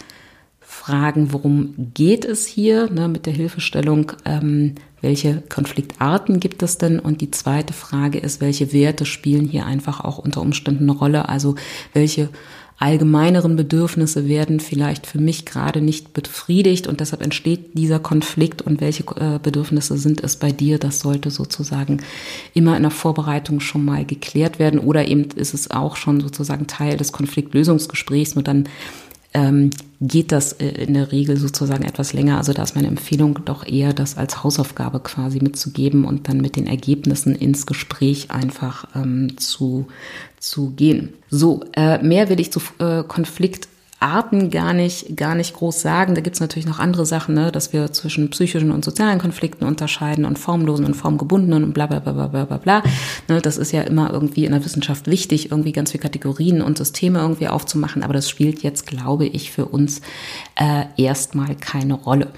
fragen, 0.60 1.34
worum 1.34 1.74
geht 1.94 2.26
es 2.26 2.46
hier, 2.46 2.92
ne, 2.92 3.08
mit 3.08 3.26
der 3.26 3.34
Hilfestellung, 3.34 4.12
ähm, 4.26 4.76
welche 5.02 5.42
Konfliktarten 5.50 6.40
gibt 6.40 6.62
es 6.62 6.78
denn? 6.78 7.00
Und 7.00 7.22
die 7.22 7.32
zweite 7.32 7.74
Frage 7.74 8.20
ist, 8.20 8.42
welche 8.42 8.74
Werte 8.74 9.06
spielen 9.06 9.48
hier 9.48 9.66
einfach 9.66 10.02
auch 10.02 10.18
unter 10.18 10.42
Umständen 10.42 10.90
eine 10.90 11.00
Rolle? 11.00 11.30
Also 11.30 11.56
welche 11.94 12.30
allgemeineren 12.80 13.58
Bedürfnisse 13.58 14.30
werden 14.30 14.62
vielleicht 14.62 15.06
für 15.06 15.20
mich 15.20 15.46
gerade 15.46 15.82
nicht 15.82 16.14
befriedigt 16.14 16.88
und 16.88 17.02
deshalb 17.02 17.22
entsteht 17.22 17.78
dieser 17.78 18.00
Konflikt 18.00 18.62
und 18.62 18.80
welche 18.80 19.04
äh, 19.18 19.38
Bedürfnisse 19.44 19.98
sind 19.98 20.24
es 20.24 20.38
bei 20.38 20.54
dir? 20.54 20.80
Das 20.80 21.02
sollte 21.02 21.30
sozusagen 21.30 22.02
immer 22.54 22.78
in 22.78 22.84
der 22.84 22.92
Vorbereitung 22.92 23.60
schon 23.60 23.84
mal 23.84 24.06
geklärt 24.06 24.60
werden 24.60 24.80
oder 24.80 25.10
eben 25.10 25.26
ist 25.36 25.54
es 25.54 25.70
auch 25.72 25.98
schon 25.98 26.22
sozusagen 26.22 26.68
Teil 26.68 26.96
des 26.96 27.12
Konfliktlösungsgesprächs, 27.12 28.36
nur 28.36 28.44
dann 28.44 28.70
ähm, 29.34 29.70
geht 30.02 30.32
das 30.32 30.54
äh, 30.54 30.68
in 30.68 30.94
der 30.94 31.12
Regel 31.12 31.38
sozusagen 31.38 31.84
etwas 31.84 32.14
länger. 32.14 32.38
Also 32.38 32.54
da 32.54 32.64
ist 32.64 32.76
meine 32.76 32.88
Empfehlung 32.88 33.40
doch 33.46 33.66
eher, 33.68 33.94
das 33.94 34.18
als 34.18 34.44
Hausaufgabe 34.44 35.00
quasi 35.00 35.40
mitzugeben 35.40 36.06
und 36.06 36.28
dann 36.28 36.42
mit 36.42 36.56
den 36.56 36.68
Ergebnissen 36.68 37.36
ins 37.36 37.66
Gespräch 37.66 38.32
einfach 38.32 38.88
ähm, 38.96 39.38
zu, 39.38 39.88
zu 40.40 40.72
gehen. 40.72 41.14
So, 41.30 41.64
äh, 41.74 42.02
mehr 42.02 42.30
will 42.30 42.40
ich 42.40 42.52
zu 42.52 42.62
äh, 42.80 43.04
Konflikt 43.04 43.68
Arten 44.00 44.50
gar 44.50 44.74
nicht, 44.74 45.18
gar 45.18 45.36
nicht 45.36 45.54
groß 45.54 45.82
sagen. 45.82 46.16
Da 46.16 46.22
gibt's 46.22 46.40
natürlich 46.40 46.66
noch 46.66 46.80
andere 46.80 47.06
Sachen, 47.06 47.36
ne, 47.36 47.52
dass 47.52 47.74
wir 47.74 47.92
zwischen 47.92 48.30
psychischen 48.30 48.72
und 48.72 48.86
sozialen 48.86 49.20
Konflikten 49.20 49.66
unterscheiden 49.66 50.26
und 50.26 50.40
formlosen 50.40 50.86
und 50.86 50.94
formgebundenen 50.94 51.64
und 51.64 51.74
bla 51.74 51.86
bla 51.86 52.00
bla 52.00 52.28
bla 52.28 52.46
bla 52.46 52.58
bla. 52.58 52.84
Ne, 53.28 53.42
das 53.42 53.58
ist 53.58 53.72
ja 53.74 53.82
immer 53.82 54.12
irgendwie 54.12 54.46
in 54.46 54.54
der 54.54 54.64
Wissenschaft 54.64 55.08
wichtig, 55.08 55.52
irgendwie 55.52 55.74
ganz 55.74 55.92
viele 55.92 56.02
Kategorien 56.02 56.62
und 56.62 56.78
Systeme 56.78 57.20
irgendwie 57.20 57.50
aufzumachen, 57.50 58.04
aber 58.04 58.14
das 58.14 58.30
spielt 58.30 58.64
jetzt, 58.64 58.88
glaube 58.88 59.26
ich, 59.26 59.52
für 59.52 59.66
uns 59.66 60.02
äh, 60.56 60.86
erstmal 60.98 61.56
keine 61.56 61.96
Rolle. 61.96 62.30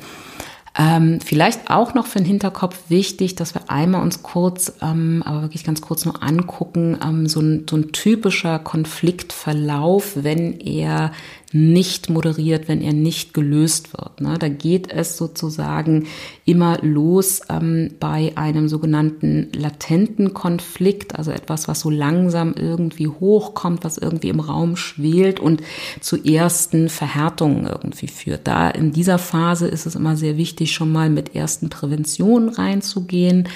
Ähm, 0.77 1.19
vielleicht 1.19 1.69
auch 1.69 1.93
noch 1.93 2.07
für 2.07 2.19
den 2.19 2.25
Hinterkopf 2.25 2.77
wichtig, 2.87 3.35
dass 3.35 3.53
wir 3.53 3.69
einmal 3.69 4.01
uns 4.01 4.23
kurz, 4.23 4.73
ähm, 4.81 5.21
aber 5.25 5.41
wirklich 5.41 5.65
ganz 5.65 5.81
kurz 5.81 6.05
nur 6.05 6.23
angucken, 6.23 6.97
ähm, 7.03 7.27
so, 7.27 7.41
ein, 7.41 7.65
so 7.69 7.75
ein 7.75 7.91
typischer 7.91 8.57
Konfliktverlauf, 8.57 10.13
wenn 10.15 10.61
er 10.61 11.11
nicht 11.53 12.09
moderiert, 12.09 12.67
wenn 12.67 12.81
er 12.81 12.93
nicht 12.93 13.33
gelöst 13.33 13.93
wird. 13.93 14.21
Ne? 14.21 14.37
Da 14.39 14.47
geht 14.47 14.91
es 14.91 15.17
sozusagen 15.17 16.07
immer 16.45 16.79
los 16.81 17.41
ähm, 17.49 17.91
bei 17.99 18.31
einem 18.35 18.69
sogenannten 18.69 19.49
latenten 19.53 20.33
Konflikt, 20.33 21.15
also 21.15 21.31
etwas, 21.31 21.67
was 21.67 21.81
so 21.81 21.89
langsam 21.89 22.53
irgendwie 22.57 23.07
hochkommt, 23.07 23.83
was 23.83 23.97
irgendwie 23.97 24.29
im 24.29 24.39
Raum 24.39 24.75
schwelt 24.77 25.39
und 25.39 25.61
zu 25.99 26.23
ersten 26.23 26.89
Verhärtungen 26.89 27.67
irgendwie 27.67 28.07
führt. 28.07 28.47
Da 28.47 28.69
in 28.69 28.91
dieser 28.91 29.17
Phase 29.17 29.67
ist 29.67 29.85
es 29.85 29.95
immer 29.95 30.15
sehr 30.15 30.37
wichtig, 30.37 30.71
schon 30.71 30.91
mal 30.91 31.09
mit 31.09 31.35
ersten 31.35 31.69
Präventionen 31.69 32.49
reinzugehen. 32.49 33.49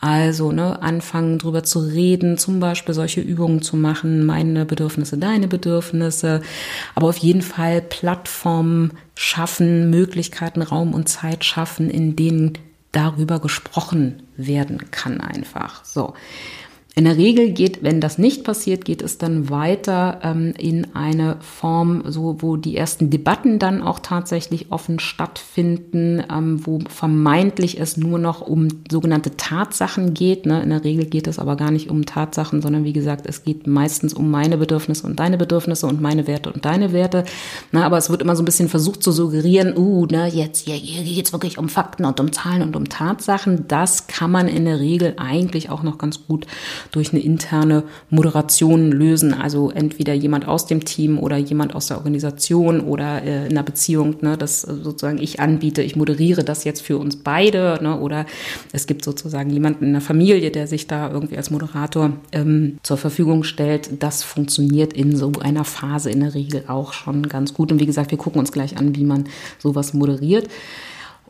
Also 0.00 0.52
ne, 0.52 0.82
anfangen 0.82 1.38
drüber 1.38 1.62
zu 1.62 1.80
reden, 1.80 2.38
zum 2.38 2.60
Beispiel 2.60 2.94
solche 2.94 3.20
Übungen 3.20 3.62
zu 3.62 3.76
machen, 3.76 4.24
meine 4.26 4.64
Bedürfnisse, 4.64 5.18
deine 5.18 5.48
Bedürfnisse, 5.48 6.40
aber 6.94 7.08
auf 7.08 7.18
jeden 7.18 7.41
Fall 7.42 7.82
Plattformen 7.82 8.92
schaffen, 9.14 9.90
Möglichkeiten, 9.90 10.62
Raum 10.62 10.94
und 10.94 11.08
Zeit 11.08 11.44
schaffen, 11.44 11.90
in 11.90 12.16
denen 12.16 12.58
darüber 12.92 13.40
gesprochen 13.40 14.22
werden 14.36 14.90
kann 14.90 15.20
einfach. 15.20 15.84
So. 15.84 16.14
In 16.94 17.06
der 17.06 17.16
Regel 17.16 17.52
geht, 17.52 17.82
wenn 17.82 18.02
das 18.02 18.18
nicht 18.18 18.44
passiert, 18.44 18.84
geht 18.84 19.00
es 19.00 19.16
dann 19.16 19.48
weiter 19.48 20.20
ähm, 20.22 20.52
in 20.58 20.94
eine 20.94 21.36
Form, 21.40 22.02
so 22.06 22.36
wo 22.40 22.58
die 22.58 22.76
ersten 22.76 23.08
Debatten 23.08 23.58
dann 23.58 23.80
auch 23.80 23.98
tatsächlich 23.98 24.70
offen 24.70 24.98
stattfinden, 24.98 26.22
ähm, 26.30 26.66
wo 26.66 26.80
vermeintlich 26.86 27.80
es 27.80 27.96
nur 27.96 28.18
noch 28.18 28.42
um 28.42 28.68
sogenannte 28.90 29.38
Tatsachen 29.38 30.12
geht. 30.12 30.44
Ne? 30.44 30.62
In 30.62 30.68
der 30.68 30.84
Regel 30.84 31.06
geht 31.06 31.28
es 31.28 31.38
aber 31.38 31.56
gar 31.56 31.70
nicht 31.70 31.88
um 31.88 32.04
Tatsachen, 32.04 32.60
sondern 32.60 32.84
wie 32.84 32.92
gesagt, 32.92 33.24
es 33.26 33.42
geht 33.42 33.66
meistens 33.66 34.12
um 34.12 34.30
meine 34.30 34.58
Bedürfnisse 34.58 35.06
und 35.06 35.18
deine 35.18 35.38
Bedürfnisse 35.38 35.86
und 35.86 36.02
meine 36.02 36.26
Werte 36.26 36.52
und 36.52 36.66
deine 36.66 36.92
Werte. 36.92 37.24
Na, 37.70 37.86
aber 37.86 37.96
es 37.96 38.10
wird 38.10 38.20
immer 38.20 38.36
so 38.36 38.42
ein 38.42 38.46
bisschen 38.46 38.68
versucht 38.68 39.02
zu 39.02 39.12
suggerieren, 39.12 39.78
uh, 39.78 40.04
ne, 40.10 40.28
jetzt 40.28 40.66
hier, 40.66 40.74
hier 40.74 41.04
geht 41.04 41.24
es 41.24 41.32
wirklich 41.32 41.56
um 41.56 41.70
Fakten 41.70 42.04
und 42.04 42.20
um 42.20 42.32
Zahlen 42.32 42.60
und 42.60 42.76
um 42.76 42.90
Tatsachen. 42.90 43.64
Das 43.66 44.08
kann 44.08 44.30
man 44.30 44.46
in 44.46 44.66
der 44.66 44.78
Regel 44.78 45.14
eigentlich 45.16 45.70
auch 45.70 45.82
noch 45.82 45.96
ganz 45.96 46.26
gut 46.26 46.46
durch 46.90 47.12
eine 47.12 47.22
interne 47.22 47.84
Moderation 48.10 48.90
lösen. 48.90 49.34
Also 49.34 49.70
entweder 49.70 50.14
jemand 50.14 50.46
aus 50.46 50.66
dem 50.66 50.84
Team 50.84 51.18
oder 51.18 51.36
jemand 51.36 51.74
aus 51.74 51.86
der 51.86 51.98
Organisation 51.98 52.80
oder 52.80 53.22
äh, 53.22 53.46
in 53.46 53.52
einer 53.52 53.62
Beziehung, 53.62 54.16
ne, 54.20 54.36
dass 54.36 54.62
sozusagen 54.62 55.18
ich 55.18 55.40
anbiete, 55.40 55.82
ich 55.82 55.96
moderiere 55.96 56.44
das 56.44 56.64
jetzt 56.64 56.82
für 56.82 56.98
uns 56.98 57.16
beide. 57.16 57.78
Ne, 57.82 57.98
oder 57.98 58.26
es 58.72 58.86
gibt 58.86 59.04
sozusagen 59.04 59.50
jemanden 59.50 59.84
in 59.84 59.92
der 59.92 60.02
Familie, 60.02 60.50
der 60.50 60.66
sich 60.66 60.86
da 60.86 61.10
irgendwie 61.10 61.36
als 61.36 61.50
Moderator 61.50 62.12
ähm, 62.32 62.78
zur 62.82 62.96
Verfügung 62.96 63.44
stellt. 63.44 64.02
Das 64.02 64.22
funktioniert 64.22 64.92
in 64.92 65.16
so 65.16 65.32
einer 65.40 65.64
Phase 65.64 66.10
in 66.10 66.20
der 66.20 66.34
Regel 66.34 66.64
auch 66.68 66.92
schon 66.92 67.28
ganz 67.28 67.54
gut. 67.54 67.72
Und 67.72 67.80
wie 67.80 67.86
gesagt, 67.86 68.10
wir 68.10 68.18
gucken 68.18 68.40
uns 68.40 68.52
gleich 68.52 68.76
an, 68.76 68.96
wie 68.96 69.04
man 69.04 69.24
sowas 69.58 69.94
moderiert. 69.94 70.48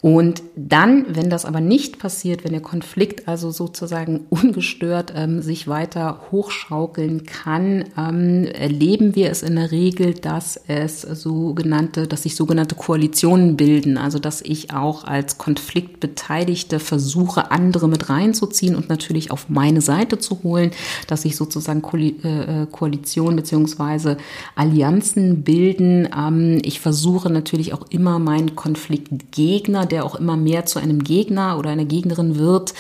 Und 0.03 0.43
dann, 0.57 1.07
wenn 1.15 1.31
das 1.31 1.45
aber 1.45 1.61
nicht 1.61 2.01
passiert, 2.01 2.43
wenn 2.43 2.51
der 2.51 2.61
Konflikt 2.61 3.29
also 3.29 3.53
sozusagen 3.53 4.27
ungestört 4.31 5.13
ähm, 5.15 5.43
sich 5.43 5.69
weiter 5.69 6.23
hochschaukeln 6.33 7.25
kann, 7.25 7.85
ähm, 7.97 8.45
erleben 8.45 9.15
wir 9.15 9.31
es 9.31 9.45
in 9.45 9.55
der 9.55 9.71
Regel, 9.71 10.15
dass 10.15 10.61
es 10.67 11.03
sogenannte, 11.03 12.09
dass 12.09 12.25
sich 12.25 12.35
sogenannte 12.35 12.75
Koalitionen 12.75 13.57
bilden. 13.57 13.97
Also 13.97 14.19
dass 14.19 14.43
ich 14.43 14.75
auch 14.75 15.05
als 15.05 15.39
Konfliktbeteiligte 15.39 16.81
versuche, 16.81 17.53
andere 17.53 17.89
mit 17.89 18.09
reinzuziehen 18.09 18.75
und 18.75 18.89
natürlich 18.89 19.31
auf 19.31 19.49
meine 19.51 19.83
Seite 19.83 20.19
zu 20.19 20.43
holen, 20.43 20.73
dass 21.07 21.23
sich 21.23 21.37
sozusagen 21.37 21.81
äh, 22.25 22.67
Koalitionen 22.73 23.37
beziehungsweise 23.37 24.17
Allianzen 24.57 25.45
bilden. 25.45 26.09
Ähm, 26.13 26.59
ich 26.65 26.81
versuche 26.81 27.31
natürlich 27.31 27.73
auch 27.73 27.87
immer 27.91 28.19
meinen 28.19 28.57
Konfliktgegner 28.57 29.87
der 29.93 30.05
auch 30.05 30.17
immer 30.17 30.37
mehr 30.37 30.67
zu 30.67 30.79
einem 30.79 31.05
Gegner 31.05 31.59
oder 31.59 31.71
einer 31.71 31.85
Gegnerin 31.85 32.37
wird, 32.37 32.75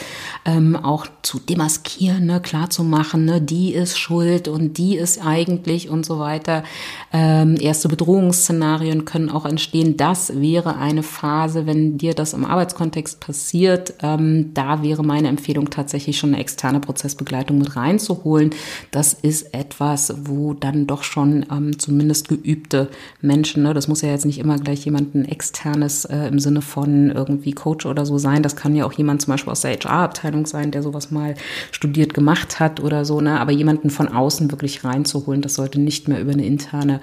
ähm, 0.44 0.74
auch 0.74 1.06
zu 1.22 1.38
demaskieren, 1.38 2.26
ne, 2.26 2.40
klar 2.40 2.68
ne, 3.14 3.40
die 3.40 3.74
ist 3.74 3.98
schuld 3.98 4.48
und 4.48 4.78
die 4.78 4.96
ist 4.96 5.24
eigentlich 5.24 5.88
und 5.88 6.04
so 6.04 6.18
weiter. 6.18 6.64
Ähm, 7.12 7.56
erste 7.60 7.88
Bedrohungsszenarien 7.88 9.04
können 9.04 9.28
auch 9.28 9.44
entstehen. 9.44 9.96
Das 9.96 10.40
wäre 10.40 10.76
eine 10.76 11.02
Phase, 11.02 11.66
wenn 11.66 11.98
dir 11.98 12.14
das 12.14 12.32
im 12.32 12.44
Arbeitskontext 12.44 13.20
passiert, 13.20 13.94
ähm, 14.02 14.52
da 14.54 14.82
wäre 14.82 15.04
meine 15.04 15.28
Empfehlung 15.28 15.70
tatsächlich 15.70 16.18
schon 16.18 16.30
eine 16.30 16.40
externe 16.40 16.80
Prozessbegleitung 16.80 17.58
mit 17.58 17.76
reinzuholen. 17.76 18.50
Das 18.90 19.12
ist 19.12 19.54
etwas, 19.54 20.14
wo 20.24 20.54
dann 20.54 20.86
doch 20.86 21.02
schon 21.02 21.46
ähm, 21.50 21.78
zumindest 21.78 22.28
geübte 22.28 22.88
Menschen, 23.20 23.62
ne, 23.62 23.74
das 23.74 23.88
muss 23.88 24.02
ja 24.02 24.08
jetzt 24.08 24.26
nicht 24.26 24.38
immer 24.38 24.58
gleich 24.58 24.84
jemanden 24.84 25.24
externes 25.24 26.04
äh, 26.06 26.28
im 26.28 26.38
Sinne 26.38 26.62
von 26.62 27.01
irgendwie 27.10 27.52
Coach 27.52 27.86
oder 27.86 28.06
so 28.06 28.18
sein. 28.18 28.42
Das 28.42 28.56
kann 28.56 28.74
ja 28.74 28.84
auch 28.84 28.92
jemand 28.92 29.22
zum 29.22 29.32
Beispiel 29.32 29.50
aus 29.50 29.62
der 29.62 29.72
HR-Abteilung 29.72 30.46
sein, 30.46 30.70
der 30.70 30.82
sowas 30.82 31.10
mal 31.10 31.34
studiert 31.70 32.14
gemacht 32.14 32.60
hat 32.60 32.80
oder 32.80 33.04
so. 33.04 33.20
Ne? 33.20 33.40
Aber 33.40 33.52
jemanden 33.52 33.90
von 33.90 34.08
außen 34.08 34.50
wirklich 34.50 34.84
reinzuholen, 34.84 35.42
das 35.42 35.54
sollte 35.54 35.80
nicht 35.80 36.08
mehr 36.08 36.20
über 36.20 36.32
eine 36.32 36.46
interne 36.46 37.00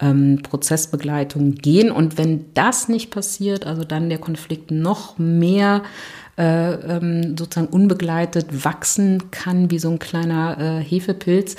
ähm, 0.00 0.40
Prozessbegleitung 0.42 1.54
gehen. 1.54 1.90
Und 1.90 2.18
wenn 2.18 2.46
das 2.54 2.88
nicht 2.88 3.10
passiert, 3.10 3.66
also 3.66 3.84
dann 3.84 4.08
der 4.08 4.18
Konflikt 4.18 4.70
noch 4.70 5.18
mehr 5.18 5.82
äh, 6.38 6.72
ähm, 6.72 7.36
sozusagen 7.36 7.72
unbegleitet 7.72 8.64
wachsen 8.64 9.30
kann, 9.30 9.70
wie 9.70 9.78
so 9.78 9.90
ein 9.90 9.98
kleiner 9.98 10.56
äh, 10.58 10.82
Hefepilz, 10.82 11.56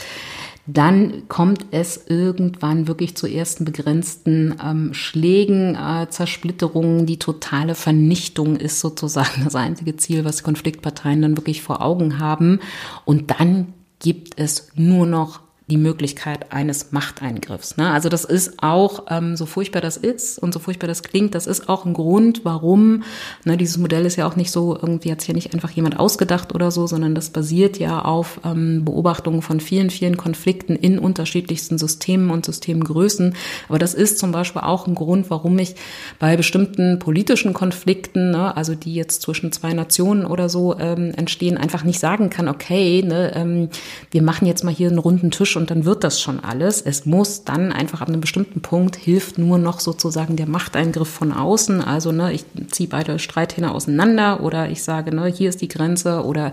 dann 0.66 1.28
kommt 1.28 1.66
es 1.72 2.06
irgendwann 2.08 2.88
wirklich 2.88 3.16
zu 3.16 3.28
ersten 3.28 3.66
begrenzten 3.66 4.56
ähm, 4.64 4.94
Schlägen, 4.94 5.76
äh, 5.76 6.08
Zersplitterungen. 6.10 7.06
Die 7.06 7.20
totale 7.20 7.76
Vernichtung 7.76 8.56
ist 8.56 8.80
sozusagen 8.80 9.44
das 9.44 9.56
einzige 9.56 9.98
Ziel, 9.98 10.24
was 10.24 10.44
Konfliktparteien 10.44 11.22
dann 11.22 11.38
wirklich 11.38 11.62
vor 11.62 11.82
Augen 11.82 12.20
haben. 12.20 12.60
Und 13.04 13.32
dann 13.40 13.74
gibt 14.00 14.40
es 14.40 14.70
nur 14.76 15.06
noch 15.06 15.43
die 15.68 15.78
Möglichkeit 15.78 16.52
eines 16.52 16.92
Machteingriffs. 16.92 17.78
Ne? 17.78 17.90
Also 17.90 18.10
das 18.10 18.26
ist 18.26 18.62
auch, 18.62 19.06
ähm, 19.10 19.38
so 19.38 19.46
furchtbar 19.46 19.80
das 19.82 19.96
ist 19.96 20.38
und 20.38 20.54
so 20.54 20.60
furchtbar 20.60 20.88
das 20.88 21.04
klingt, 21.04 21.36
das 21.36 21.48
ist 21.48 21.70
auch 21.70 21.86
ein 21.86 21.94
Grund, 21.94 22.42
warum, 22.44 23.04
ne, 23.46 23.56
dieses 23.56 23.78
Modell 23.78 24.06
ist 24.06 24.18
ja 24.18 24.28
auch 24.28 24.36
nicht 24.36 24.52
so, 24.52 24.76
irgendwie 24.76 25.12
hat 25.12 25.22
sich 25.22 25.30
ja 25.30 25.34
nicht 25.34 25.54
einfach 25.54 25.72
jemand 25.72 26.00
ausgedacht 26.00 26.54
oder 26.54 26.70
so, 26.70 26.86
sondern 26.86 27.16
das 27.16 27.30
basiert 27.30 27.80
ja 27.80 28.04
auf 28.04 28.42
ähm, 28.44 28.84
Beobachtungen 28.84 29.42
von 29.42 29.62
vielen, 29.62 29.90
vielen 29.90 30.18
Konflikten 30.18 30.76
in 30.76 31.00
unterschiedlichsten 31.00 31.78
Systemen 31.78 32.30
und 32.30 32.46
Systemgrößen. 32.46 33.34
Aber 33.70 33.80
das 33.80 33.94
ist 33.94 34.20
zum 34.20 34.34
Beispiel 34.34 34.62
auch 34.64 34.86
ein 34.86 34.96
Grund, 34.96 35.30
warum 35.30 35.58
ich 35.60 35.76
bei 36.20 36.36
bestimmten 36.36 37.00
politischen 37.00 37.54
Konflikten, 37.54 38.32
ne, 38.32 38.56
also 38.58 38.76
die 38.76 38.96
jetzt 38.96 39.22
zwischen 39.22 39.54
zwei 39.54 39.72
Nationen 39.72 40.26
oder 40.26 40.50
so 40.50 40.78
ähm, 40.78 41.14
entstehen, 41.16 41.58
einfach 41.58 41.86
nicht 41.86 42.02
sagen 42.02 42.30
kann, 42.30 42.50
okay, 42.50 43.02
ne, 43.02 43.32
ähm, 43.34 43.70
wir 44.12 44.22
machen 44.22 44.46
jetzt 44.46 44.66
mal 44.66 44.74
hier 44.74 44.90
einen 44.90 45.00
runden 45.00 45.32
Tisch 45.32 45.53
und 45.58 45.72
dann 45.72 45.86
wird 45.86 46.04
das 46.04 46.20
schon 46.20 46.40
alles. 46.40 46.82
Es 46.82 47.06
muss 47.06 47.44
dann 47.44 47.72
einfach 47.72 48.02
ab 48.02 48.08
einem 48.08 48.22
bestimmten 48.22 48.62
Punkt 48.62 48.96
hilft 48.96 49.38
nur 49.38 49.58
noch 49.58 49.80
sozusagen 49.80 50.36
der 50.36 50.48
Machteingriff 50.48 51.08
von 51.08 51.32
außen. 51.32 51.82
Also 51.82 52.12
ne, 52.12 52.34
ich 52.34 52.46
ziehe 52.72 52.90
beide 52.90 53.20
Streithähne 53.20 53.72
auseinander 53.72 54.42
oder 54.44 54.70
ich 54.70 54.84
sage, 54.84 55.16
ne, 55.16 55.28
hier 55.28 55.50
ist 55.50 55.62
die 55.62 55.68
Grenze 55.68 56.24
oder 56.24 56.52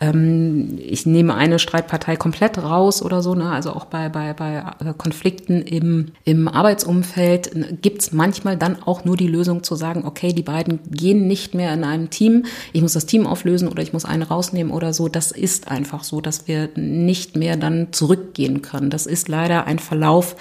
ähm, 0.00 0.78
ich 0.78 1.06
nehme 1.06 1.34
eine 1.34 1.58
Streitpartei 1.58 2.16
komplett 2.16 2.58
raus 2.58 3.02
oder 3.02 3.22
so. 3.22 3.34
Ne? 3.34 3.50
Also 3.50 3.72
auch 3.72 3.86
bei, 3.86 4.08
bei, 4.08 4.32
bei 4.32 4.64
äh, 4.80 4.94
Konflikten 4.96 5.62
im, 5.62 6.12
im 6.24 6.48
Arbeitsumfeld 6.48 7.54
ne, 7.54 7.78
gibt 7.80 8.02
es 8.02 8.12
manchmal 8.12 8.56
dann 8.56 8.82
auch 8.82 9.04
nur 9.04 9.16
die 9.16 9.28
Lösung 9.28 9.62
zu 9.62 9.74
sagen, 9.74 10.04
okay, 10.04 10.32
die 10.32 10.42
beiden 10.42 10.80
gehen 10.90 11.26
nicht 11.26 11.54
mehr 11.54 11.72
in 11.72 11.84
einem 11.84 12.10
Team. 12.10 12.44
Ich 12.72 12.82
muss 12.82 12.92
das 12.92 13.06
Team 13.06 13.26
auflösen 13.26 13.68
oder 13.68 13.82
ich 13.82 13.92
muss 13.92 14.04
eine 14.04 14.28
rausnehmen 14.28 14.72
oder 14.72 14.92
so. 14.92 15.08
Das 15.08 15.32
ist 15.32 15.68
einfach 15.68 16.04
so, 16.04 16.20
dass 16.20 16.48
wir 16.48 16.70
nicht 16.76 17.36
mehr 17.36 17.56
dann 17.56 17.88
zurück 17.92 18.33
gehen 18.34 18.62
können. 18.62 18.90
Das 18.90 19.06
ist 19.06 19.28
leider 19.28 19.66
ein 19.66 19.78
Verlauf, 19.78 20.36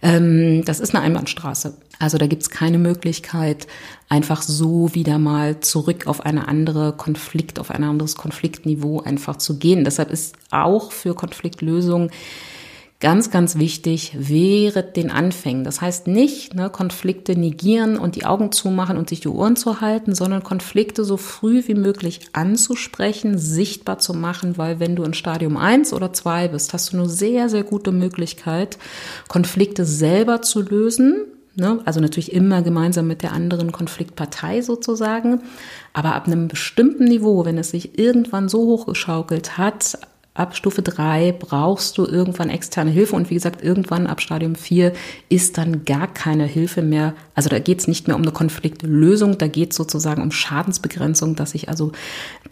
ähm, 0.00 0.64
das 0.64 0.80
ist 0.80 0.94
eine 0.94 1.04
Einbahnstraße. 1.04 1.74
Also 1.98 2.18
da 2.18 2.26
gibt 2.26 2.42
es 2.42 2.50
keine 2.50 2.78
Möglichkeit, 2.78 3.66
einfach 4.08 4.42
so 4.42 4.94
wieder 4.94 5.18
mal 5.18 5.60
zurück 5.60 6.06
auf 6.06 6.24
eine 6.24 6.48
andere 6.48 6.92
Konflikt, 6.92 7.58
auf 7.60 7.70
ein 7.70 7.84
anderes 7.84 8.16
Konfliktniveau 8.16 9.00
einfach 9.00 9.36
zu 9.36 9.58
gehen. 9.58 9.84
Deshalb 9.84 10.10
ist 10.10 10.34
auch 10.50 10.90
für 10.90 11.14
Konfliktlösung 11.14 12.10
Ganz, 13.02 13.32
ganz 13.32 13.58
wichtig, 13.58 14.16
während 14.16 14.94
den 14.94 15.10
Anfängen. 15.10 15.64
Das 15.64 15.80
heißt 15.80 16.06
nicht, 16.06 16.54
ne, 16.54 16.70
Konflikte 16.70 17.36
negieren 17.36 17.98
und 17.98 18.14
die 18.14 18.24
Augen 18.24 18.52
zumachen 18.52 18.96
und 18.96 19.08
sich 19.08 19.18
die 19.18 19.28
Ohren 19.28 19.56
zu 19.56 19.80
halten, 19.80 20.14
sondern 20.14 20.44
Konflikte 20.44 21.04
so 21.04 21.16
früh 21.16 21.64
wie 21.66 21.74
möglich 21.74 22.20
anzusprechen, 22.32 23.38
sichtbar 23.38 23.98
zu 23.98 24.14
machen, 24.14 24.56
weil 24.56 24.78
wenn 24.78 24.94
du 24.94 25.02
in 25.02 25.14
Stadium 25.14 25.56
1 25.56 25.92
oder 25.94 26.12
2 26.12 26.46
bist, 26.46 26.72
hast 26.74 26.92
du 26.92 26.98
eine 26.98 27.08
sehr, 27.08 27.48
sehr 27.48 27.64
gute 27.64 27.90
Möglichkeit, 27.90 28.78
Konflikte 29.26 29.84
selber 29.84 30.40
zu 30.40 30.62
lösen, 30.62 31.24
Ne? 31.54 31.80
Also 31.84 32.00
natürlich 32.00 32.32
immer 32.32 32.62
gemeinsam 32.62 33.06
mit 33.06 33.22
der 33.22 33.32
anderen 33.32 33.72
Konfliktpartei 33.72 34.62
sozusagen. 34.62 35.42
Aber 35.92 36.14
ab 36.14 36.26
einem 36.26 36.48
bestimmten 36.48 37.04
Niveau, 37.04 37.44
wenn 37.44 37.58
es 37.58 37.72
sich 37.72 37.98
irgendwann 37.98 38.48
so 38.48 38.60
hochgeschaukelt 38.60 39.58
hat, 39.58 39.98
ab 40.34 40.56
Stufe 40.56 40.80
3 40.80 41.32
brauchst 41.38 41.98
du 41.98 42.06
irgendwann 42.06 42.48
externe 42.48 42.90
Hilfe 42.90 43.16
und 43.16 43.28
wie 43.28 43.34
gesagt, 43.34 43.62
irgendwann 43.62 44.06
ab 44.06 44.22
Stadium 44.22 44.54
4 44.54 44.94
ist 45.28 45.58
dann 45.58 45.84
gar 45.84 46.06
keine 46.06 46.46
Hilfe 46.46 46.80
mehr. 46.80 47.14
Also 47.34 47.50
da 47.50 47.58
geht 47.58 47.80
es 47.80 47.88
nicht 47.88 48.06
mehr 48.06 48.16
um 48.16 48.22
eine 48.22 48.32
Konfliktlösung, 48.32 49.36
da 49.36 49.46
geht 49.46 49.72
es 49.72 49.76
sozusagen 49.76 50.22
um 50.22 50.32
Schadensbegrenzung, 50.32 51.34
dass 51.36 51.50
sich 51.50 51.68
also 51.68 51.92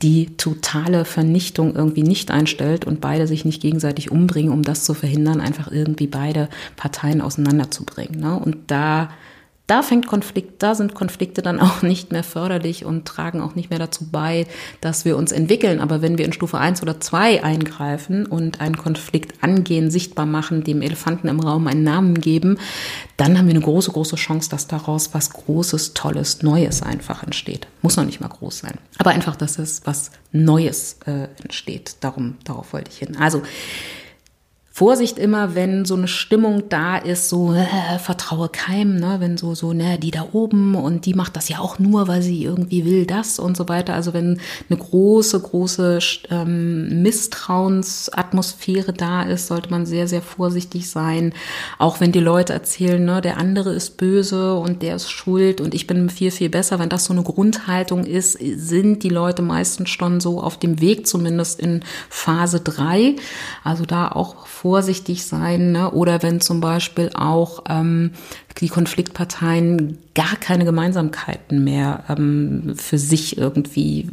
die 0.03 0.37
totale 0.37 1.07
Vernichtung 1.07 1.75
irgendwie 1.75 2.03
nicht 2.03 2.31
einstellt 2.31 2.85
und 2.85 3.01
beide 3.01 3.27
sich 3.27 3.47
nicht 3.47 3.63
gegenseitig 3.63 4.11
umbringen, 4.11 4.53
um 4.53 4.63
das 4.63 4.85
zu 4.85 4.93
verhindern, 4.93 5.41
einfach 5.41 5.73
irgendwie 5.73 6.07
beide 6.07 6.51
Parteien 6.77 7.23
auseinanderzubringen. 7.23 8.21
Ne? 8.21 8.39
Und 8.39 8.59
da 8.67 9.09
da 9.71 9.83
fängt 9.83 10.09
Konflikt, 10.09 10.63
da 10.65 10.75
sind 10.75 10.95
Konflikte 10.95 11.43
dann 11.43 11.61
auch 11.61 11.83
nicht 11.83 12.11
mehr 12.11 12.25
förderlich 12.25 12.85
und 12.85 13.07
tragen 13.07 13.41
auch 13.41 13.55
nicht 13.55 13.71
mehr 13.71 13.79
dazu 13.79 14.09
bei, 14.11 14.47
dass 14.81 15.05
wir 15.05 15.17
uns 15.17 15.31
entwickeln. 15.31 15.81
Aber 15.81 16.03
wenn 16.03 16.19
wir 16.19 16.25
in 16.25 16.33
Stufe 16.33 16.59
1 16.59 16.83
oder 16.83 17.01
2 17.01 17.45
eingreifen 17.45 18.27
und 18.27 18.61
einen 18.61 18.77
Konflikt 18.77 19.45
angehen, 19.45 19.91
sichtbar 19.91 20.27
machen, 20.27 20.65
dem 20.65 20.83
Elefanten 20.83 21.29
im 21.29 21.39
Raum 21.39 21.69
einen 21.69 21.85
Namen 21.85 22.21
geben, 22.21 22.59
dann 23.17 23.39
haben 23.39 23.47
wir 23.47 23.55
eine 23.55 23.65
große, 23.65 23.93
große 23.93 24.17
Chance, 24.17 24.51
dass 24.51 24.67
daraus 24.67 25.15
was 25.15 25.31
Großes, 25.31 25.95
Tolles, 25.95 26.43
Neues 26.43 26.83
einfach 26.83 27.23
entsteht. 27.23 27.69
Muss 27.83 27.97
noch 27.97 28.05
nicht 28.05 28.21
mal 28.21 28.29
groß 28.29 28.59
sein. 28.59 28.75
Aber 28.99 29.11
einfach, 29.11 29.37
dass 29.37 29.59
es 29.59 29.83
was 29.85 30.11
Neues 30.33 30.99
äh, 31.07 31.29
entsteht. 31.43 31.97
Darum, 32.01 32.39
darauf 32.45 32.73
wollte 32.73 32.91
ich 32.91 32.99
hin. 32.99 33.17
Also, 33.17 33.43
Vorsicht 34.81 35.19
immer, 35.19 35.55
wenn 35.55 35.85
so 35.85 35.95
eine 35.95 36.09
Stimmung 36.09 36.71
da 36.71 36.97
ist, 36.97 37.29
so 37.29 37.53
äh, 37.53 37.99
vertraue 37.99 38.49
keinem, 38.49 38.97
ne? 38.97 39.17
wenn 39.19 39.37
so 39.37 39.55
so 39.55 39.75
ne 39.75 39.99
die 39.99 40.11
da 40.11 40.29
oben 40.33 40.75
und 40.75 41.05
die 41.05 41.13
macht 41.13 41.37
das 41.37 41.51
ja 41.51 41.59
auch 41.59 41.79
nur, 41.79 42.09
weil 42.09 42.23
sie 42.23 42.43
irgendwie 42.45 42.87
will 42.87 43.05
das 43.05 43.39
und 43.39 43.59
so 43.59 43.69
weiter. 43.69 43.93
Also 43.93 44.15
wenn 44.15 44.41
eine 44.71 44.79
große 44.79 45.39
große 45.39 45.99
ähm, 46.31 47.03
Misstrauensatmosphäre 47.03 48.95
da 48.95 49.25
ist, 49.25 49.49
sollte 49.49 49.69
man 49.69 49.85
sehr 49.85 50.09
sehr 50.09 50.23
vorsichtig 50.23 50.89
sein. 50.89 51.35
Auch 51.77 52.01
wenn 52.01 52.11
die 52.11 52.19
Leute 52.19 52.55
erzählen, 52.55 53.05
ne 53.05 53.21
der 53.21 53.37
andere 53.37 53.75
ist 53.75 53.99
böse 53.99 54.55
und 54.55 54.81
der 54.81 54.97
ist 54.97 55.11
schuld 55.11 55.61
und 55.61 55.75
ich 55.75 55.87
bin 55.87 56.09
viel 56.09 56.31
viel 56.31 56.49
besser. 56.49 56.79
Wenn 56.79 56.89
das 56.89 57.05
so 57.05 57.13
eine 57.13 57.23
Grundhaltung 57.23 58.05
ist, 58.05 58.39
sind 58.41 59.03
die 59.03 59.11
Leute 59.11 59.43
meistens 59.43 59.91
schon 59.91 60.21
so 60.21 60.41
auf 60.41 60.59
dem 60.59 60.81
Weg, 60.81 61.07
zumindest 61.07 61.61
in 61.61 61.83
Phase 62.09 62.61
drei. 62.61 63.17
Also 63.63 63.85
da 63.85 64.09
auch 64.09 64.47
vorsichtig 64.71 65.25
sein. 65.25 65.73
Ne? 65.73 65.91
Oder 65.91 66.23
wenn 66.23 66.41
zum 66.41 66.61
Beispiel 66.61 67.11
auch 67.13 67.65
ähm, 67.69 68.13
die 68.59 68.69
Konfliktparteien 68.69 69.99
gar 70.15 70.37
keine 70.37 70.65
Gemeinsamkeiten 70.65 71.65
mehr 71.65 72.05
ähm, 72.09 72.75
für 72.77 72.97
sich 72.97 73.37
irgendwie 73.37 74.09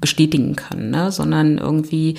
bestätigen 0.00 0.56
können, 0.56 0.90
ne? 0.90 1.10
sondern 1.10 1.58
irgendwie, 1.58 2.16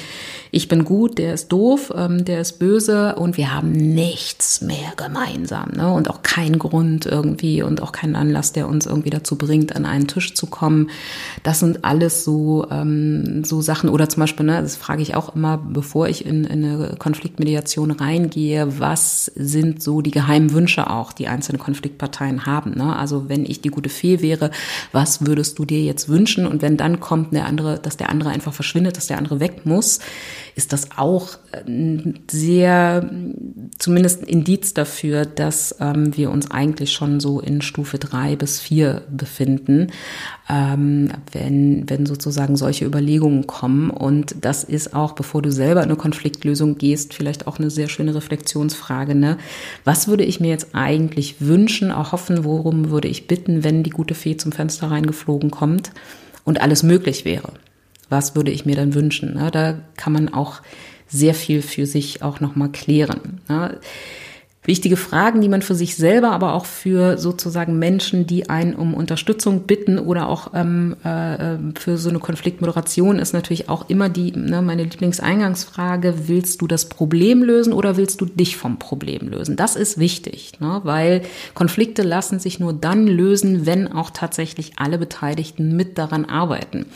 ich 0.51 0.67
bin 0.67 0.83
gut, 0.83 1.17
der 1.17 1.33
ist 1.33 1.49
doof, 1.49 1.93
ähm, 1.95 2.25
der 2.25 2.41
ist 2.41 2.59
böse 2.59 3.15
und 3.15 3.37
wir 3.37 3.53
haben 3.53 3.71
nichts 3.71 4.61
mehr 4.61 4.93
gemeinsam 4.95 5.71
ne? 5.75 5.91
und 5.91 6.09
auch 6.09 6.23
keinen 6.23 6.57
Grund 6.57 7.05
irgendwie 7.05 7.61
und 7.61 7.81
auch 7.81 7.91
keinen 7.91 8.15
Anlass, 8.15 8.51
der 8.53 8.67
uns 8.67 8.85
irgendwie 8.87 9.11
dazu 9.11 9.37
bringt, 9.37 9.75
an 9.75 9.85
einen 9.85 10.07
Tisch 10.07 10.33
zu 10.33 10.47
kommen. 10.47 10.89
Das 11.43 11.59
sind 11.59 11.85
alles 11.85 12.23
so, 12.23 12.67
ähm, 12.71 13.43
so 13.43 13.61
Sachen 13.61 13.89
oder 13.89 14.09
zum 14.09 14.21
Beispiel, 14.21 14.45
ne, 14.45 14.61
das 14.61 14.75
frage 14.75 15.01
ich 15.01 15.15
auch 15.15 15.35
immer, 15.35 15.57
bevor 15.57 16.07
ich 16.07 16.25
in, 16.25 16.45
in 16.45 16.65
eine 16.65 16.95
Konfliktmediation 16.97 17.91
reingehe, 17.91 18.79
was 18.79 19.25
sind 19.35 19.83
so 19.83 20.01
die 20.01 20.11
geheimen 20.11 20.51
Wünsche 20.53 20.89
auch, 20.89 21.13
die 21.13 21.27
einzelne 21.27 21.59
Konfliktparteien 21.59 22.45
haben. 22.45 22.71
Ne? 22.71 22.95
Also 22.95 23.29
wenn 23.29 23.45
ich 23.45 23.61
die 23.61 23.69
gute 23.69 23.89
Fee 23.89 24.21
wäre, 24.21 24.51
was 24.91 25.25
würdest 25.25 25.59
du 25.59 25.65
dir 25.65 25.81
jetzt 25.83 26.09
wünschen? 26.09 26.47
Und 26.47 26.61
wenn 26.61 26.77
dann 26.77 26.99
kommt 26.99 27.33
der 27.33 27.45
andere, 27.45 27.66
dass 27.75 27.97
der 27.97 28.10
andere 28.10 28.30
einfach 28.30 28.53
verschwindet, 28.53 28.95
dass 28.95 29.08
der 29.08 29.17
andere 29.17 29.39
weg 29.39 29.65
muss, 29.65 29.99
ist 30.56 30.73
das 30.73 30.89
auch 30.97 31.38
sehr, 32.32 33.10
zumindest 33.77 34.23
ein 34.23 34.27
Indiz 34.27 34.73
dafür, 34.73 35.25
dass 35.25 35.75
ähm, 35.80 36.15
wir 36.15 36.32
uns 36.32 36.49
eigentlich 36.49 36.93
schon 36.93 37.19
so 37.19 37.39
in 37.39 37.62
Stufe 37.62 37.99
drei 37.99 38.36
bis 38.36 38.60
vier 38.60 39.03
befinden, 39.12 39.91
ähm, 40.49 41.10
wenn, 41.32 41.89
wenn 41.89 42.06
sozusagen 42.06 42.56
solche 42.58 42.86
Überlegungen 42.86 43.45
kommen. 43.45 43.89
Und 43.89 44.36
das 44.41 44.63
ist 44.63 44.95
auch, 44.95 45.13
bevor 45.13 45.41
du 45.41 45.51
selber 45.51 45.82
in 45.84 45.89
eine 45.89 45.97
Konfliktlösung 45.97 46.77
gehst, 46.77 47.13
vielleicht 47.13 47.47
auch 47.47 47.60
eine 47.60 47.69
sehr 47.69 47.89
schöne 47.89 48.15
Reflexionsfrage. 48.15 49.13
Ne? 49.15 49.38
Was 49.84 50.08
würde 50.08 50.23
ich 50.23 50.39
mir 50.39 50.49
jetzt 50.49 50.69
eigentlich 50.73 51.41
wünschen, 51.41 51.91
auch 51.91 52.13
hoffen, 52.13 52.43
worum 52.43 52.89
würde 52.89 53.08
ich 53.08 53.27
bitten, 53.27 53.63
wenn 53.63 53.84
die 53.84 53.89
gute 53.91 54.15
Fee 54.15 54.38
zum 54.38 54.51
Fenster 54.51 54.89
reingeflogen 54.89 55.51
kommt 55.51 55.91
und 56.47 56.62
alles 56.62 56.81
möglich 56.81 57.25
wäre? 57.25 57.51
Was 58.10 58.33
würde 58.33 58.51
ich 58.51 58.65
mir 58.65 58.77
dann 58.77 58.93
wünschen? 58.93 59.38
Da 59.51 59.79
kann 59.97 60.13
man 60.13 60.33
auch 60.33 60.62
sehr 61.10 61.33
viel 61.33 61.62
für 61.62 61.86
sich 61.86 62.23
auch 62.23 62.39
nochmal 62.39 62.69
klären. 62.69 63.41
Wichtige 64.67 64.97
Fragen, 64.97 65.39
die 65.39 65.47
man 65.47 65.62
für 65.62 65.75
sich 65.75 65.95
selber, 65.95 66.32
aber 66.32 66.53
auch 66.53 66.65
für 66.65 67.17
sozusagen 67.17 67.80
Menschen, 67.80 68.27
die 68.27 68.49
einen 68.49 68.75
um 68.75 68.93
Unterstützung 68.93 69.62
bitten 69.62 69.97
oder 69.97 70.27
auch 70.27 70.51
ähm, 70.53 70.97
äh, 71.06 71.56
für 71.80 71.97
so 71.97 72.10
eine 72.10 72.19
Konfliktmoderation 72.19 73.17
ist 73.17 73.32
natürlich 73.32 73.69
auch 73.69 73.89
immer 73.89 74.10
die, 74.10 74.34
ne, 74.34 74.62
meine 74.62 74.84
Lieblingseingangsfrage, 74.84 76.27
willst 76.27 76.62
du 76.62 76.67
das 76.67 76.89
Problem 76.89 77.43
lösen 77.43 77.71
oder 77.71 77.95
willst 77.95 78.19
du 78.19 78.25
dich 78.25 78.58
vom 78.58 78.77
Problem 78.77 79.30
lösen? 79.30 79.56
Das 79.56 79.77
ist 79.77 79.99
wichtig, 79.99 80.60
ne, 80.60 80.82
weil 80.84 81.21
Konflikte 81.53 82.01
lassen 82.03 82.39
sich 82.39 82.60
nur 82.60 82.73
dann 82.73 83.08
lösen, 83.08 83.65
wenn 83.65 83.89
auch 83.89 84.10
tatsächlich 84.10 84.73
alle 84.75 84.97
Beteiligten 84.97 85.77
mit 85.77 85.97
daran 85.97 86.25
arbeiten. 86.25 86.88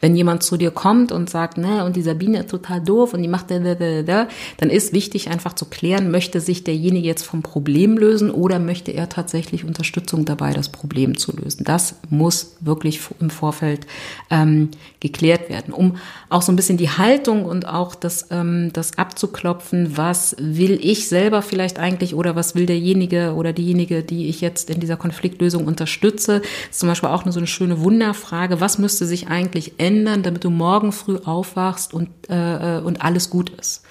Wenn 0.00 0.16
jemand 0.16 0.42
zu 0.42 0.56
dir 0.56 0.72
kommt 0.72 1.12
und 1.12 1.30
sagt, 1.30 1.58
ne, 1.58 1.84
und 1.84 1.94
die 1.94 2.02
Sabine 2.02 2.40
ist 2.40 2.50
total 2.50 2.80
doof 2.80 3.14
und 3.14 3.22
die 3.22 3.28
macht 3.28 3.52
da, 3.52 3.60
da, 3.60 3.76
da, 3.76 4.02
da, 4.02 4.28
dann 4.56 4.70
ist 4.70 4.92
wichtig 4.92 5.30
einfach 5.30 5.52
zu 5.52 5.66
klären, 5.66 6.10
möchte 6.10 6.40
sich 6.40 6.64
derjenige 6.64 7.06
jetzt 7.06 7.19
vom 7.22 7.42
Problem 7.42 7.96
lösen 7.96 8.30
oder 8.30 8.58
möchte 8.58 8.92
er 8.92 9.08
tatsächlich 9.08 9.64
Unterstützung 9.64 10.24
dabei, 10.24 10.52
das 10.52 10.68
Problem 10.68 11.16
zu 11.16 11.36
lösen. 11.36 11.64
Das 11.64 11.96
muss 12.08 12.56
wirklich 12.60 13.00
im 13.20 13.30
Vorfeld 13.30 13.86
ähm, 14.30 14.70
geklärt 15.00 15.48
werden, 15.48 15.72
um 15.72 15.96
auch 16.28 16.42
so 16.42 16.52
ein 16.52 16.56
bisschen 16.56 16.76
die 16.76 16.90
Haltung 16.90 17.44
und 17.44 17.66
auch 17.66 17.94
das, 17.94 18.26
ähm, 18.30 18.70
das 18.72 18.98
abzuklopfen, 18.98 19.96
was 19.96 20.36
will 20.38 20.78
ich 20.82 21.08
selber 21.08 21.42
vielleicht 21.42 21.78
eigentlich 21.78 22.14
oder 22.14 22.36
was 22.36 22.54
will 22.54 22.66
derjenige 22.66 23.34
oder 23.34 23.52
diejenige, 23.52 24.02
die 24.02 24.28
ich 24.28 24.40
jetzt 24.40 24.70
in 24.70 24.80
dieser 24.80 24.96
Konfliktlösung 24.96 25.66
unterstütze. 25.66 26.40
Das 26.40 26.70
ist 26.72 26.80
zum 26.80 26.88
Beispiel 26.88 27.08
auch 27.08 27.24
nur 27.24 27.32
so 27.32 27.40
eine 27.40 27.46
schöne 27.46 27.80
Wunderfrage, 27.80 28.60
was 28.60 28.78
müsste 28.78 29.06
sich 29.06 29.28
eigentlich 29.28 29.74
ändern, 29.78 30.10
ändern, 30.10 30.22
damit 30.22 30.44
du 30.44 30.50
morgen 30.50 30.92
früh 30.92 31.18
aufwachst 31.24 31.94
und, 31.94 32.08
äh, 32.28 32.78
äh, 32.78 32.80
und 32.80 33.02
alles 33.02 33.30
gut 33.30 33.50
ist. 33.50 33.84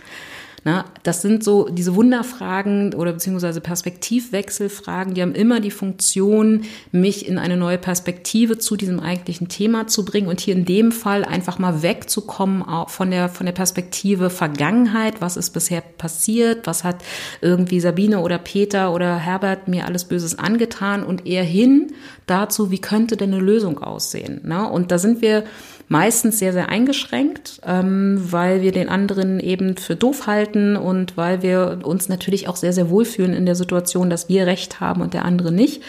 Na, 0.63 0.85
das 1.03 1.21
sind 1.21 1.43
so 1.43 1.69
diese 1.69 1.95
Wunderfragen 1.95 2.93
oder 2.93 3.13
beziehungsweise 3.13 3.61
Perspektivwechselfragen, 3.61 5.13
die 5.13 5.21
haben 5.21 5.33
immer 5.33 5.59
die 5.59 5.71
Funktion, 5.71 6.63
mich 6.91 7.27
in 7.27 7.37
eine 7.37 7.55
neue 7.55 7.77
Perspektive 7.77 8.57
zu 8.57 8.75
diesem 8.75 8.99
eigentlichen 8.99 9.47
Thema 9.47 9.87
zu 9.87 10.03
bringen 10.03 10.27
und 10.27 10.41
hier 10.41 10.55
in 10.55 10.65
dem 10.65 10.91
Fall 10.91 11.23
einfach 11.23 11.59
mal 11.59 11.81
wegzukommen 11.81 12.65
von 12.87 13.11
der, 13.11 13.29
von 13.29 13.45
der 13.45 13.53
Perspektive 13.53 14.29
Vergangenheit. 14.29 15.21
Was 15.21 15.37
ist 15.37 15.51
bisher 15.51 15.81
passiert? 15.81 16.67
Was 16.67 16.83
hat 16.83 16.97
irgendwie 17.41 17.79
Sabine 17.79 18.19
oder 18.19 18.37
Peter 18.37 18.93
oder 18.93 19.17
Herbert 19.17 19.67
mir 19.67 19.85
alles 19.85 20.05
Böses 20.05 20.37
angetan 20.37 21.03
und 21.03 21.25
eher 21.25 21.43
hin 21.43 21.93
dazu, 22.27 22.69
wie 22.71 22.79
könnte 22.79 23.17
denn 23.17 23.33
eine 23.33 23.41
Lösung 23.41 23.79
aussehen? 23.79 24.41
Na, 24.43 24.65
und 24.65 24.91
da 24.91 24.97
sind 24.97 25.21
wir 25.21 25.43
meistens 25.89 26.39
sehr, 26.39 26.53
sehr 26.53 26.69
eingeschränkt, 26.69 27.59
ähm, 27.65 28.19
weil 28.31 28.61
wir 28.61 28.71
den 28.71 28.89
anderen 28.89 29.39
eben 29.39 29.75
für 29.75 29.95
doof 29.95 30.27
halten 30.27 30.77
und 30.77 31.17
weil 31.17 31.41
wir 31.41 31.79
uns 31.83 32.07
natürlich 32.07 32.47
auch 32.47 32.55
sehr, 32.55 32.73
sehr 32.73 32.89
wohlfühlen 32.89 33.33
in 33.33 33.45
der 33.45 33.55
Situation, 33.55 34.09
dass 34.09 34.29
wir 34.29 34.45
Recht 34.45 34.79
haben 34.79 35.01
und 35.01 35.13
der 35.13 35.25
andere 35.25 35.51
nicht. 35.51 35.81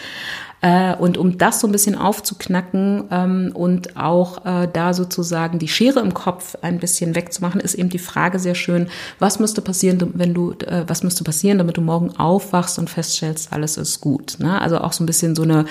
Äh, 0.61 0.95
und 0.95 1.17
um 1.17 1.39
das 1.39 1.59
so 1.59 1.67
ein 1.67 1.71
bisschen 1.71 1.95
aufzuknacken 1.95 3.05
ähm, 3.09 3.51
und 3.53 3.97
auch 3.97 4.45
äh, 4.45 4.67
da 4.71 4.93
sozusagen 4.93 5.57
die 5.57 5.67
Schere 5.67 5.99
im 6.01 6.13
Kopf 6.13 6.55
ein 6.61 6.79
bisschen 6.79 7.15
wegzumachen, 7.15 7.59
ist 7.59 7.73
eben 7.73 7.89
die 7.89 7.99
Frage 7.99 8.37
sehr 8.37 8.53
schön, 8.53 8.87
was 9.17 9.39
müsste 9.39 9.61
passieren, 9.61 10.11
wenn 10.13 10.35
du, 10.35 10.51
äh, 10.51 10.83
was 10.85 11.01
müsste 11.01 11.23
passieren, 11.23 11.57
damit 11.57 11.77
du 11.77 11.81
morgen 11.81 12.15
aufwachst 12.15 12.77
und 12.77 12.91
feststellst, 12.91 13.51
alles 13.51 13.77
ist 13.77 14.01
gut. 14.01 14.37
Ne? 14.37 14.61
Also 14.61 14.79
auch 14.79 14.93
so 14.93 15.03
ein 15.03 15.07
bisschen 15.07 15.35
so 15.35 15.41
eine 15.41 15.65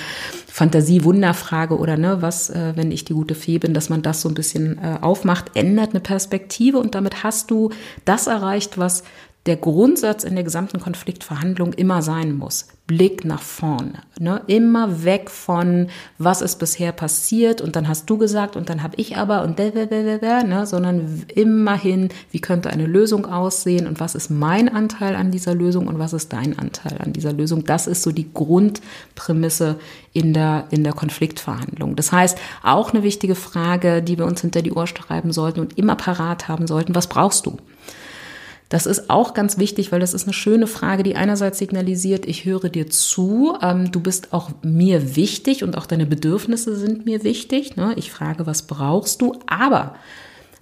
Fantasie-Wunderfrage 0.49 1.79
oder 1.79 1.97
ne, 1.97 2.21
was, 2.21 2.51
äh, 2.51 2.73
wenn 2.75 2.91
ich 2.91 3.05
die 3.05 3.15
gute 3.15 3.37
Fee 3.37 3.59
bin, 3.59 3.75
dass 3.75 3.91
man 3.91 4.03
das 4.03 4.21
so 4.21 4.29
ein 4.29 4.35
bisschen 4.35 4.79
äh, 4.79 4.99
aufmacht, 5.01 5.53
ändert 5.55 5.91
eine 5.91 6.01
Perspektive 6.01 6.79
und 6.79 6.97
damit 6.97 7.23
hast 7.23 7.53
du 7.53 7.71
das 8.05 8.27
erreicht, 8.27 8.77
was 8.77 9.05
der 9.47 9.57
Grundsatz 9.57 10.25
in 10.25 10.35
der 10.35 10.45
gesamten 10.45 10.81
Konfliktverhandlung 10.81 11.73
immer 11.73 12.03
sein 12.03 12.37
muss. 12.37 12.69
Blick 12.91 13.25
nach 13.25 13.41
vorne. 13.41 14.03
Ne? 14.19 14.43
Immer 14.49 15.05
weg 15.05 15.31
von, 15.31 15.87
was 16.19 16.43
ist 16.43 16.57
bisher 16.57 16.91
passiert 16.91 17.61
und 17.61 17.77
dann 17.77 17.87
hast 17.87 18.11
du 18.11 18.19
gesagt 18.19 18.57
und 18.57 18.69
dann 18.69 18.83
habe 18.83 18.97
ich 18.97 19.17
aber 19.17 19.45
und 19.45 19.61
da, 19.61 19.71
da, 19.71 19.87
da, 19.87 20.19
da, 20.19 20.43
ne? 20.43 20.67
sondern 20.67 21.23
immerhin, 21.33 22.09
wie 22.33 22.41
könnte 22.41 22.69
eine 22.69 22.87
Lösung 22.87 23.27
aussehen 23.27 23.87
und 23.87 24.01
was 24.01 24.17
ist 24.17 24.29
mein 24.29 24.69
Anteil 24.69 25.15
an 25.15 25.31
dieser 25.31 25.55
Lösung 25.55 25.87
und 25.87 26.01
was 26.01 26.13
ist 26.13 26.33
dein 26.33 26.59
Anteil 26.59 26.99
an 26.99 27.13
dieser 27.13 27.33
Lösung. 27.33 27.63
Das 27.63 27.87
ist 27.87 28.03
so 28.03 28.11
die 28.11 28.35
Grundprämisse 28.35 29.79
in 30.13 30.35
der, 30.35 30.65
in 30.71 30.83
der 30.83 30.93
Konfliktverhandlung. 30.93 31.95
Das 31.95 32.11
heißt, 32.11 32.39
auch 32.65 32.93
eine 32.93 33.05
wichtige 33.05 33.37
Frage, 33.37 34.03
die 34.03 34.19
wir 34.19 34.27
uns 34.27 34.41
hinter 34.41 34.63
die 34.63 34.73
Ohr 34.73 34.89
schreiben 34.89 35.31
sollten 35.31 35.61
und 35.61 35.79
immer 35.79 35.95
parat 35.95 36.49
haben 36.49 36.67
sollten, 36.67 36.97
was 36.97 37.07
brauchst 37.07 37.47
du? 37.47 37.57
Das 38.71 38.87
ist 38.87 39.11
auch 39.11 39.35
ganz 39.35 39.59
wichtig, 39.59 39.91
weil 39.91 39.99
das 39.99 40.15
ist 40.15 40.25
eine 40.25 40.33
schöne 40.33 40.69
Frage, 40.69 41.03
die 41.03 41.17
einerseits 41.17 41.59
signalisiert, 41.59 42.25
ich 42.25 42.45
höre 42.45 42.69
dir 42.69 42.89
zu, 42.89 43.59
ähm, 43.61 43.91
du 43.91 44.01
bist 44.01 44.33
auch 44.33 44.51
mir 44.63 45.17
wichtig 45.17 45.65
und 45.65 45.77
auch 45.77 45.87
deine 45.87 46.07
Bedürfnisse 46.07 46.77
sind 46.77 47.05
mir 47.05 47.25
wichtig. 47.25 47.77
Ne? 47.77 47.95
Ich 47.97 48.13
frage, 48.13 48.47
was 48.47 48.63
brauchst 48.63 49.21
du? 49.21 49.35
Aber 49.47 49.97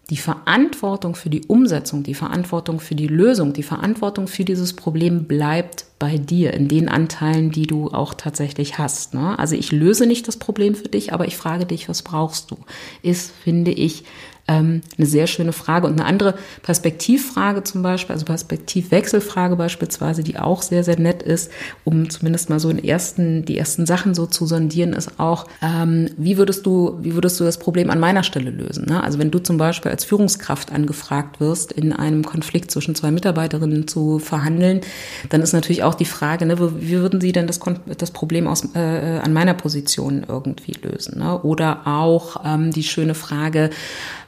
die 0.09 0.17
Verantwortung 0.17 1.15
für 1.15 1.29
die 1.29 1.45
Umsetzung, 1.49 2.03
die 2.03 2.15
Verantwortung 2.15 2.81
für 2.81 2.95
die 2.95 3.09
Lösung, 3.09 3.53
die 3.53 3.63
Verantwortung 3.63 4.27
für 4.27 4.45
dieses 4.45 4.73
Problem 4.73 5.25
bleibt 5.25 5.85
bei 5.99 6.17
dir, 6.17 6.55
in 6.55 6.67
den 6.67 6.89
Anteilen, 6.89 7.51
die 7.51 7.67
du 7.67 7.89
auch 7.89 8.15
tatsächlich 8.15 8.79
hast. 8.79 9.13
Ne? 9.13 9.39
Also 9.39 9.55
ich 9.55 9.71
löse 9.71 10.07
nicht 10.07 10.27
das 10.27 10.39
Problem 10.39 10.75
für 10.75 10.89
dich, 10.89 11.13
aber 11.13 11.27
ich 11.27 11.37
frage 11.37 11.67
dich, 11.67 11.91
was 11.91 12.01
brauchst 12.01 12.51
du? 12.51 12.57
Ist, 13.03 13.33
finde 13.45 13.71
ich, 13.71 14.05
ähm, 14.49 14.81
eine 14.97 15.07
sehr 15.07 15.27
schöne 15.27 15.53
Frage. 15.53 15.87
Und 15.87 16.01
eine 16.01 16.07
andere 16.07 16.35
Perspektivfrage 16.63 17.63
zum 17.63 17.83
Beispiel, 17.83 18.15
also 18.15 18.25
Perspektivwechselfrage 18.25 19.57
beispielsweise, 19.57 20.23
die 20.23 20.39
auch 20.39 20.63
sehr, 20.63 20.83
sehr 20.83 20.99
nett 20.99 21.23
ist, 21.23 21.53
um 21.85 22.11
zumindest 22.11 22.51
mal 22.51 22.59
so 22.59 22.71
in 22.71 22.83
ersten, 22.83 23.45
die 23.45 23.59
ersten 23.59 23.87
Sachen 23.87 24.15
so 24.15 24.27
zu 24.27 24.47
sondieren, 24.47 24.95
ist 24.95 25.21
auch, 25.21 25.47
ähm, 25.63 26.11
wie 26.17 26.39
würdest 26.39 26.67
du, 26.67 26.99
wie 27.01 27.15
würdest 27.15 27.39
du 27.39 27.45
das 27.45 27.59
Problem 27.59 27.91
an 27.91 28.01
meiner 28.01 28.23
Stelle 28.23 28.51
lösen? 28.51 28.87
Ne? 28.87 29.03
Also 29.03 29.19
wenn 29.19 29.31
du 29.31 29.39
zum 29.39 29.59
Beispiel 29.59 29.91
als 29.91 30.05
Führungskraft 30.05 30.73
angefragt 30.73 31.41
wirst, 31.41 31.73
in 31.73 31.93
einem 31.93 32.25
Konflikt 32.25 32.71
zwischen 32.71 32.95
zwei 32.95 33.11
Mitarbeiterinnen 33.11 33.87
zu 33.87 34.19
verhandeln, 34.19 34.81
dann 35.29 35.43
ist 35.43 35.53
natürlich 35.53 35.83
auch 35.83 35.95
die 35.95 36.07
Frage, 36.07 36.47
ne, 36.47 36.59
wie 36.59 36.99
würden 36.99 37.21
sie 37.21 37.33
denn 37.33 37.47
das, 37.47 37.61
das 37.99 38.11
Problem 38.11 38.47
aus, 38.47 38.75
äh, 38.75 39.21
an 39.23 39.33
meiner 39.33 39.55
Position 39.55 40.25
irgendwie 40.27 40.73
lösen? 40.83 41.19
Ne? 41.19 41.39
Oder 41.43 41.87
auch 41.87 42.43
ähm, 42.45 42.71
die 42.71 42.83
schöne 42.83 43.15
Frage, 43.15 43.71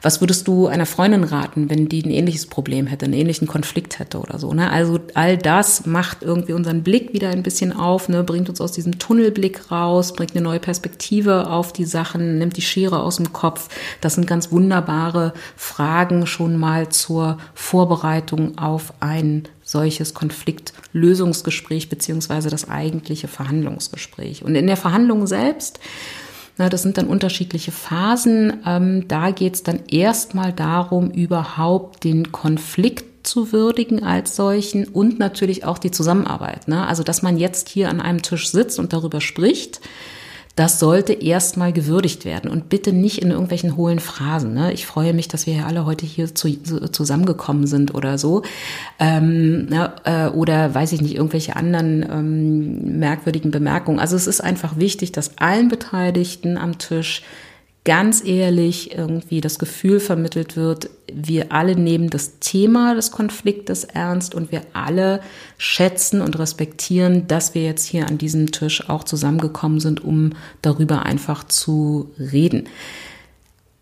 was 0.02 0.20
würdest 0.20 0.48
du 0.48 0.66
einer 0.66 0.86
Freundin 0.86 1.24
raten, 1.24 1.68
wenn 1.68 1.88
die 1.88 2.02
ein 2.04 2.10
ähnliches 2.10 2.46
Problem 2.46 2.86
hätte, 2.86 3.04
einen 3.04 3.14
ähnlichen 3.14 3.46
Konflikt 3.46 3.98
hätte 3.98 4.18
oder 4.18 4.38
so? 4.38 4.52
Ne? 4.52 4.70
Also 4.70 4.98
all 5.14 5.36
das 5.36 5.86
macht 5.86 6.22
irgendwie 6.22 6.52
unseren 6.52 6.82
Blick 6.82 7.12
wieder 7.12 7.28
ein 7.30 7.42
bisschen 7.42 7.72
auf, 7.72 8.08
ne? 8.08 8.24
bringt 8.24 8.48
uns 8.48 8.60
aus 8.60 8.72
diesem 8.72 8.98
Tunnelblick 8.98 9.70
raus, 9.70 10.14
bringt 10.14 10.34
eine 10.34 10.42
neue 10.42 10.60
Perspektive 10.60 11.50
auf 11.50 11.72
die 11.72 11.84
Sachen, 11.84 12.38
nimmt 12.38 12.56
die 12.56 12.62
Schere 12.62 13.02
aus 13.02 13.16
dem 13.16 13.32
Kopf. 13.32 13.68
Das 14.00 14.14
sind 14.14 14.26
ganz 14.26 14.50
wunderbare 14.50 15.34
Fragen 15.56 16.26
schon 16.26 16.56
mal 16.56 16.88
zur 16.88 17.38
Vorbereitung 17.54 18.58
auf 18.58 18.94
ein 19.00 19.48
solches 19.62 20.14
Konfliktlösungsgespräch 20.14 21.88
beziehungsweise 21.88 22.50
das 22.50 22.68
eigentliche 22.68 23.28
Verhandlungsgespräch. 23.28 24.44
Und 24.44 24.54
in 24.54 24.66
der 24.66 24.76
Verhandlung 24.76 25.26
selbst 25.26 25.78
na, 26.56 26.68
das 26.68 26.82
sind 26.82 26.98
dann 26.98 27.06
unterschiedliche 27.06 27.72
Phasen. 27.72 28.60
Ähm, 28.66 29.08
da 29.08 29.30
geht 29.30 29.54
es 29.54 29.62
dann 29.62 29.80
erstmal 29.88 30.52
darum, 30.52 31.10
überhaupt 31.10 32.04
den 32.04 32.32
Konflikt 32.32 33.26
zu 33.26 33.52
würdigen 33.52 34.02
als 34.02 34.36
solchen 34.36 34.86
und 34.86 35.18
natürlich 35.18 35.64
auch 35.64 35.78
die 35.78 35.90
Zusammenarbeit. 35.90 36.68
Ne? 36.68 36.86
Also, 36.86 37.02
dass 37.02 37.22
man 37.22 37.38
jetzt 37.38 37.68
hier 37.68 37.88
an 37.88 38.00
einem 38.00 38.22
Tisch 38.22 38.50
sitzt 38.50 38.78
und 38.78 38.92
darüber 38.92 39.20
spricht, 39.20 39.80
das 40.60 40.78
sollte 40.78 41.14
erstmal 41.14 41.72
gewürdigt 41.72 42.26
werden 42.26 42.50
und 42.50 42.68
bitte 42.68 42.92
nicht 42.92 43.22
in 43.22 43.30
irgendwelchen 43.30 43.78
hohlen 43.78 43.98
Phrasen. 43.98 44.52
Ne? 44.52 44.74
Ich 44.74 44.84
freue 44.84 45.14
mich, 45.14 45.26
dass 45.26 45.46
wir 45.46 45.54
ja 45.54 45.64
alle 45.64 45.86
heute 45.86 46.04
hier 46.04 46.34
zu, 46.34 46.50
zusammengekommen 46.92 47.66
sind 47.66 47.94
oder 47.94 48.18
so. 48.18 48.42
Ähm, 48.98 49.64
ne? 49.70 49.90
äh, 50.04 50.26
oder 50.26 50.74
weiß 50.74 50.92
ich 50.92 51.00
nicht, 51.00 51.14
irgendwelche 51.14 51.56
anderen 51.56 52.02
ähm, 52.02 52.98
merkwürdigen 52.98 53.50
Bemerkungen. 53.50 53.98
Also 53.98 54.16
es 54.16 54.26
ist 54.26 54.42
einfach 54.42 54.76
wichtig, 54.76 55.12
dass 55.12 55.38
allen 55.38 55.70
Beteiligten 55.70 56.58
am 56.58 56.76
Tisch 56.76 57.22
ganz 57.84 58.22
ehrlich 58.24 58.96
irgendwie 58.96 59.40
das 59.40 59.58
Gefühl 59.58 60.00
vermittelt 60.00 60.56
wird, 60.56 60.90
wir 61.12 61.50
alle 61.52 61.76
nehmen 61.76 62.10
das 62.10 62.38
Thema 62.38 62.94
des 62.94 63.10
Konfliktes 63.10 63.84
ernst 63.84 64.34
und 64.34 64.52
wir 64.52 64.62
alle 64.74 65.20
schätzen 65.56 66.20
und 66.20 66.38
respektieren, 66.38 67.26
dass 67.26 67.54
wir 67.54 67.62
jetzt 67.62 67.86
hier 67.86 68.06
an 68.06 68.18
diesem 68.18 68.52
Tisch 68.52 68.88
auch 68.88 69.04
zusammengekommen 69.04 69.80
sind, 69.80 70.04
um 70.04 70.32
darüber 70.60 71.04
einfach 71.04 71.44
zu 71.44 72.10
reden. 72.18 72.68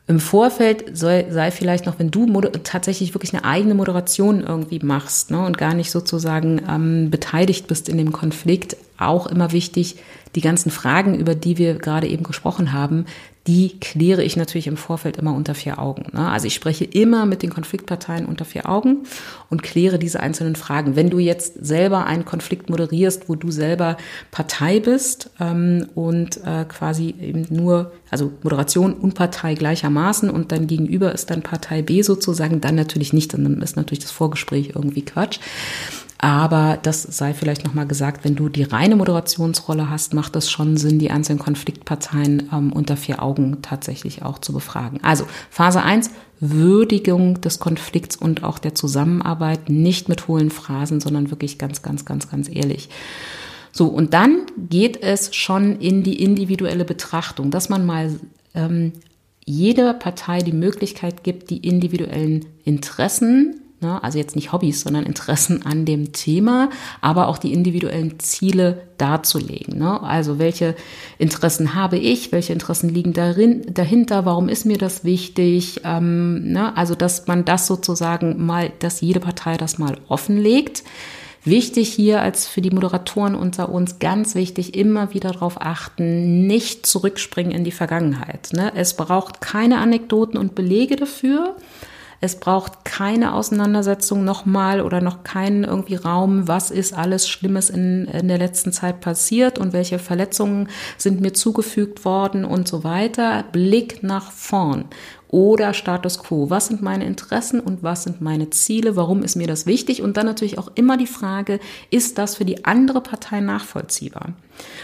Im 0.06 0.20
Vorfeld 0.20 0.96
soll, 0.96 1.26
sei 1.28 1.50
vielleicht 1.50 1.84
noch, 1.84 1.98
wenn 1.98 2.10
du 2.10 2.24
tatsächlich 2.64 3.14
wirklich 3.14 3.34
eine 3.34 3.44
eigene 3.44 3.74
Moderation 3.74 4.40
irgendwie 4.40 4.78
machst 4.78 5.30
ne, 5.30 5.44
und 5.44 5.58
gar 5.58 5.74
nicht 5.74 5.90
sozusagen 5.90 6.62
ähm, 6.66 7.10
beteiligt 7.10 7.66
bist 7.66 7.90
in 7.90 7.98
dem 7.98 8.10
Konflikt, 8.10 8.78
auch 8.96 9.26
immer 9.26 9.52
wichtig, 9.52 9.96
die 10.34 10.40
ganzen 10.40 10.70
Fragen, 10.70 11.18
über 11.18 11.34
die 11.34 11.58
wir 11.58 11.74
gerade 11.74 12.06
eben 12.06 12.24
gesprochen 12.24 12.72
haben, 12.72 13.06
die 13.48 13.80
kläre 13.80 14.22
ich 14.22 14.36
natürlich 14.36 14.66
im 14.66 14.76
Vorfeld 14.76 15.16
immer 15.16 15.34
unter 15.34 15.54
vier 15.54 15.78
Augen. 15.78 16.04
Ne? 16.12 16.28
Also 16.28 16.46
ich 16.46 16.54
spreche 16.54 16.84
immer 16.84 17.24
mit 17.24 17.42
den 17.42 17.48
Konfliktparteien 17.48 18.26
unter 18.26 18.44
vier 18.44 18.68
Augen 18.68 19.04
und 19.48 19.62
kläre 19.62 19.98
diese 19.98 20.20
einzelnen 20.20 20.54
Fragen. 20.54 20.96
Wenn 20.96 21.08
du 21.08 21.18
jetzt 21.18 21.54
selber 21.64 22.04
einen 22.04 22.26
Konflikt 22.26 22.68
moderierst, 22.68 23.30
wo 23.30 23.36
du 23.36 23.50
selber 23.50 23.96
Partei 24.30 24.80
bist 24.80 25.30
ähm, 25.40 25.86
und 25.94 26.44
äh, 26.44 26.66
quasi 26.68 27.14
eben 27.18 27.46
nur, 27.48 27.92
also 28.10 28.30
Moderation 28.42 28.92
und 28.92 29.14
Partei 29.14 29.54
gleichermaßen 29.54 30.28
und 30.28 30.52
dann 30.52 30.66
gegenüber 30.66 31.14
ist 31.14 31.30
dann 31.30 31.40
Partei 31.40 31.80
B 31.80 32.02
sozusagen, 32.02 32.60
dann 32.60 32.74
natürlich 32.74 33.14
nicht, 33.14 33.32
dann 33.32 33.62
ist 33.62 33.76
natürlich 33.76 34.00
das 34.00 34.10
Vorgespräch 34.10 34.72
irgendwie 34.74 35.02
Quatsch. 35.02 35.40
Aber 36.20 36.80
das 36.82 37.02
sei 37.02 37.32
vielleicht 37.32 37.64
nochmal 37.64 37.86
gesagt, 37.86 38.24
wenn 38.24 38.34
du 38.34 38.48
die 38.48 38.64
reine 38.64 38.96
Moderationsrolle 38.96 39.88
hast, 39.88 40.14
macht 40.14 40.34
es 40.34 40.50
schon 40.50 40.76
Sinn, 40.76 40.98
die 40.98 41.12
einzelnen 41.12 41.38
Konfliktparteien 41.38 42.50
ähm, 42.52 42.72
unter 42.72 42.96
vier 42.96 43.22
Augen 43.22 43.62
tatsächlich 43.62 44.22
auch 44.22 44.40
zu 44.40 44.52
befragen. 44.52 44.98
Also 45.04 45.26
Phase 45.48 45.80
eins 45.80 46.10
Würdigung 46.40 47.40
des 47.40 47.60
Konflikts 47.60 48.16
und 48.16 48.42
auch 48.42 48.58
der 48.58 48.74
Zusammenarbeit, 48.74 49.70
nicht 49.70 50.08
mit 50.08 50.26
hohlen 50.26 50.50
Phrasen, 50.50 51.00
sondern 51.00 51.30
wirklich 51.30 51.56
ganz, 51.56 51.82
ganz, 51.82 52.04
ganz, 52.04 52.28
ganz 52.28 52.48
ehrlich. 52.48 52.88
So, 53.70 53.86
und 53.86 54.12
dann 54.12 54.46
geht 54.56 55.00
es 55.00 55.36
schon 55.36 55.78
in 55.78 56.02
die 56.02 56.20
individuelle 56.20 56.84
Betrachtung, 56.84 57.52
dass 57.52 57.68
man 57.68 57.86
mal 57.86 58.18
ähm, 58.54 58.92
jeder 59.44 59.94
Partei 59.94 60.40
die 60.40 60.52
Möglichkeit 60.52 61.22
gibt, 61.22 61.50
die 61.50 61.58
individuellen 61.58 62.44
Interessen 62.64 63.60
Ne? 63.80 64.02
Also 64.02 64.18
jetzt 64.18 64.34
nicht 64.34 64.52
Hobbys, 64.52 64.80
sondern 64.80 65.06
Interessen 65.06 65.64
an 65.64 65.84
dem 65.84 66.12
Thema, 66.12 66.70
aber 67.00 67.28
auch 67.28 67.38
die 67.38 67.52
individuellen 67.52 68.18
Ziele 68.18 68.82
darzulegen. 68.98 69.78
Ne? 69.78 70.02
Also 70.02 70.38
welche 70.38 70.74
Interessen 71.18 71.74
habe 71.74 71.96
ich, 71.96 72.32
welche 72.32 72.52
Interessen 72.52 72.88
liegen 72.88 73.12
darin, 73.12 73.62
dahinter, 73.72 74.24
warum 74.24 74.48
ist 74.48 74.66
mir 74.66 74.78
das 74.78 75.04
wichtig? 75.04 75.82
Ähm, 75.84 76.50
ne? 76.52 76.76
Also 76.76 76.96
dass 76.96 77.28
man 77.28 77.44
das 77.44 77.68
sozusagen 77.68 78.44
mal, 78.44 78.72
dass 78.80 79.00
jede 79.00 79.20
Partei 79.20 79.56
das 79.56 79.78
mal 79.78 79.96
offenlegt. 80.08 80.82
Wichtig 81.44 81.90
hier 81.90 82.20
als 82.20 82.48
für 82.48 82.60
die 82.60 82.70
Moderatoren 82.70 83.36
unter 83.36 83.68
uns, 83.68 84.00
ganz 84.00 84.34
wichtig, 84.34 84.74
immer 84.74 85.14
wieder 85.14 85.30
darauf 85.30 85.60
achten, 85.60 86.48
nicht 86.48 86.84
zurückspringen 86.84 87.52
in 87.52 87.62
die 87.62 87.70
Vergangenheit. 87.70 88.50
Ne? 88.52 88.72
Es 88.74 88.94
braucht 88.94 89.40
keine 89.40 89.78
Anekdoten 89.78 90.36
und 90.36 90.56
Belege 90.56 90.96
dafür. 90.96 91.54
Es 92.20 92.40
braucht 92.40 92.84
keine 92.84 93.34
Auseinandersetzung 93.34 94.24
nochmal 94.24 94.80
oder 94.80 95.00
noch 95.00 95.22
keinen 95.22 95.62
irgendwie 95.62 95.94
Raum, 95.94 96.48
was 96.48 96.70
ist 96.70 96.92
alles 96.92 97.28
Schlimmes 97.28 97.70
in, 97.70 98.06
in 98.06 98.26
der 98.26 98.38
letzten 98.38 98.72
Zeit 98.72 99.00
passiert 99.00 99.58
und 99.58 99.72
welche 99.72 100.00
Verletzungen 100.00 100.68
sind 100.96 101.20
mir 101.20 101.32
zugefügt 101.32 102.04
worden 102.04 102.44
und 102.44 102.66
so 102.66 102.82
weiter. 102.82 103.44
Blick 103.52 104.02
nach 104.02 104.32
vorn 104.32 104.86
oder 105.28 105.74
Status 105.74 106.18
quo. 106.18 106.50
Was 106.50 106.66
sind 106.66 106.82
meine 106.82 107.04
Interessen 107.04 107.60
und 107.60 107.82
was 107.82 108.04
sind 108.04 108.20
meine 108.20 108.50
Ziele? 108.50 108.96
Warum 108.96 109.22
ist 109.22 109.36
mir 109.36 109.46
das 109.46 109.66
wichtig? 109.66 110.02
Und 110.02 110.16
dann 110.16 110.26
natürlich 110.26 110.58
auch 110.58 110.70
immer 110.74 110.96
die 110.96 111.06
Frage, 111.06 111.60
ist 111.90 112.18
das 112.18 112.36
für 112.36 112.44
die 112.44 112.64
andere 112.64 113.00
Partei 113.00 113.40
nachvollziehbar? 113.40 114.32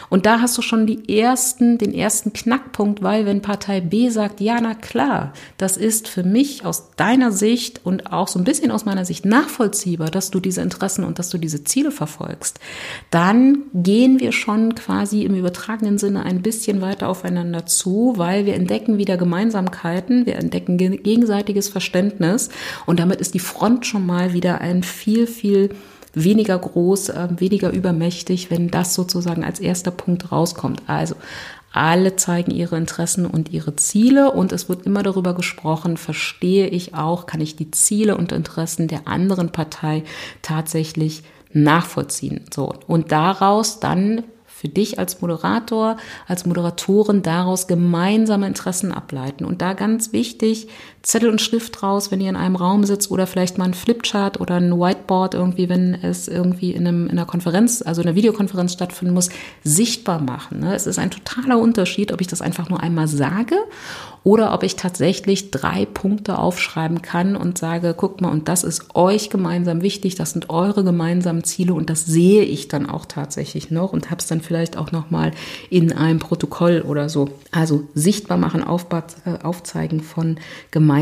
Und 0.09 0.27
da 0.27 0.41
hast 0.41 0.57
du 0.57 0.63
schon 0.63 0.87
die 0.87 1.19
ersten, 1.19 1.79
den 1.79 1.95
ersten 1.95 2.33
Knackpunkt, 2.33 3.03
weil 3.03 3.27
wenn 3.27 3.43
Partei 3.43 3.81
B 3.81 4.09
sagt, 4.09 4.41
ja, 4.41 4.61
na 4.61 4.75
klar, 4.75 5.33
das 5.57 5.77
ist 5.77 6.09
für 6.09 6.23
mich 6.23 6.65
aus 6.65 6.91
deiner 6.97 7.33
Sicht 7.33 7.81
und 7.85 8.13
auch 8.13 8.29
so 8.29 8.39
ein 8.39 8.45
bisschen 8.45 8.71
aus 8.71 8.85
meiner 8.85 9.05
Sicht 9.05 9.25
nachvollziehbar, 9.25 10.11
dass 10.11 10.31
du 10.31 10.41
diese 10.41 10.61
Interessen 10.61 11.05
und 11.05 11.19
dass 11.19 11.31
du 11.31 11.39
diese 11.39 11.65
Ziele 11.65 11.91
verfolgst, 11.91 12.61
dann 13.11 13.63
gehen 13.73 14.21
wir 14.21 14.33
schon 14.33 14.75
quasi 14.75 15.23
im 15.23 15.35
übertragenen 15.35 15.99
Sinne 15.99 16.25
ein 16.25 16.43
bisschen 16.43 16.81
weiter 16.81 17.09
aufeinander 17.09 17.67
zu, 17.67 18.15
weil 18.17 18.47
wir 18.47 18.55
entdecken 18.55 18.99
wieder 18.99 19.17
Gemeinsamkeiten, 19.17 20.27
wir 20.27 20.34
entdecken 20.35 20.77
gegenseitiges 20.79 21.69
Verständnis 21.69 22.51
und 22.87 23.01
damit 23.01 23.21
ist 23.21 23.35
die 23.35 23.41
Front 23.41 23.87
schon 23.87 24.07
mal 24.07 24.33
wieder 24.33 24.61
ein 24.61 24.83
viel, 24.83 25.27
viel 25.27 25.71
weniger 26.15 26.59
groß, 26.59 27.11
äh, 27.11 27.29
weniger 27.37 27.73
übermächtig, 27.73 28.51
wenn 28.51 28.71
das 28.71 28.95
sozusagen 28.95 29.45
als 29.45 29.61
erster 29.61 29.91
Punkt 29.91 30.31
rauskommt. 30.31 30.83
Also 30.87 31.17
alle 31.73 32.15
zeigen 32.15 32.53
ihre 32.53 32.77
Interessen 32.77 33.27
und 33.27 33.53
ihre 33.53 33.75
Ziele 33.75 34.31
und 34.31 34.53
es 34.53 34.69
wird 34.69 34.87
immer 34.87 35.03
darüber 35.03 35.35
gesprochen, 35.35 35.97
verstehe 35.97 36.69
ich 36.69 36.95
auch, 36.95 37.27
kann 37.27 37.41
ich 37.41 37.57
die 37.57 37.73
Ziele 37.73 38.17
und 38.17 38.31
Interessen 38.31 38.87
der 38.87 39.09
anderen 39.09 39.51
Partei 39.51 40.05
tatsächlich 40.41 41.25
nachvollziehen. 41.53 42.45
So. 42.55 42.75
Und 42.87 43.11
daraus 43.11 43.81
dann 43.81 44.23
für 44.65 44.71
dich 44.71 44.99
als 44.99 45.21
Moderator, 45.21 45.99
als 46.27 46.47
Moderatorin 46.47 47.21
daraus 47.21 47.67
gemeinsame 47.67 48.47
Interessen 48.47 48.93
ableiten. 48.93 49.45
Und 49.45 49.61
da 49.61 49.75
ganz 49.75 50.15
wichtig, 50.15 50.69
Zettel 51.05 51.29
und 51.29 51.43
Schrift 51.43 51.83
raus, 51.83 52.11
wenn 52.11 52.23
ihr 52.23 52.31
in 52.31 52.37
einem 52.37 52.57
Raum 52.57 52.85
sitzt 52.85 53.11
oder 53.11 53.27
vielleicht 53.27 53.59
mal 53.59 53.67
ein 53.67 53.75
Flipchart 53.75 54.41
oder 54.41 54.55
ein 54.55 54.73
Whiteboard 54.73 55.35
irgendwie, 55.35 55.69
wenn 55.69 55.93
es 55.93 56.29
irgendwie 56.29 56.73
in, 56.73 56.87
einem, 56.87 57.05
in 57.05 57.13
einer 57.13 57.27
Konferenz, 57.27 57.83
also 57.83 58.01
in 58.01 58.09
einer 58.09 58.17
Videokonferenz 58.17 58.73
stattfinden 58.73 59.13
muss, 59.13 59.29
sichtbar 59.63 60.19
machen. 60.19 60.61
Ne? 60.61 60.75
Es 60.75 60.87
ist 60.87 60.99
ein 60.99 61.11
totaler 61.11 61.59
Unterschied, 61.59 62.11
ob 62.11 62.23
ich 62.23 62.27
das 62.27 62.41
einfach 62.41 62.71
nur 62.71 62.81
einmal 62.81 63.07
sage 63.07 63.57
oder 64.23 64.55
ob 64.55 64.63
ich 64.63 64.77
tatsächlich 64.77 65.51
drei 65.51 65.85
Punkte 65.85 66.39
aufschreiben 66.39 67.03
kann 67.03 67.37
und 67.37 67.59
sage, 67.59 67.95
guck 67.95 68.23
mal, 68.23 68.31
und 68.31 68.49
das 68.49 68.65
ist 68.65 68.95
euch 68.95 69.29
gemeinsam 69.29 69.83
wichtig, 69.83 70.15
das 70.15 70.31
sind 70.31 70.49
eure 70.49 70.85
gemeinsamen 70.85 71.45
Ziele 71.45 71.75
und 71.75 71.91
das 71.91 72.07
sehe 72.07 72.43
ich 72.43 72.69
dann 72.69 72.89
auch 72.89 73.05
tatsächlich 73.05 73.71
noch 73.71 73.93
und 73.93 74.11
habe 74.11 74.21
es 74.21 74.27
dann 74.27 74.41
vielleicht 74.41 74.79
auch 74.79 74.91
noch 74.91 75.11
mal 75.11 75.33
in 75.69 75.93
einem 75.93 76.19
Protokoll 76.19 76.83
oder 76.89 77.11
so. 77.11 77.29
Also 77.51 77.83
sichtbar 77.95 78.39
machen, 78.39 78.63
äh, 78.63 79.45
aufzeigen 79.45 80.01
von 80.01 80.39
gemeinsamen 80.71 80.94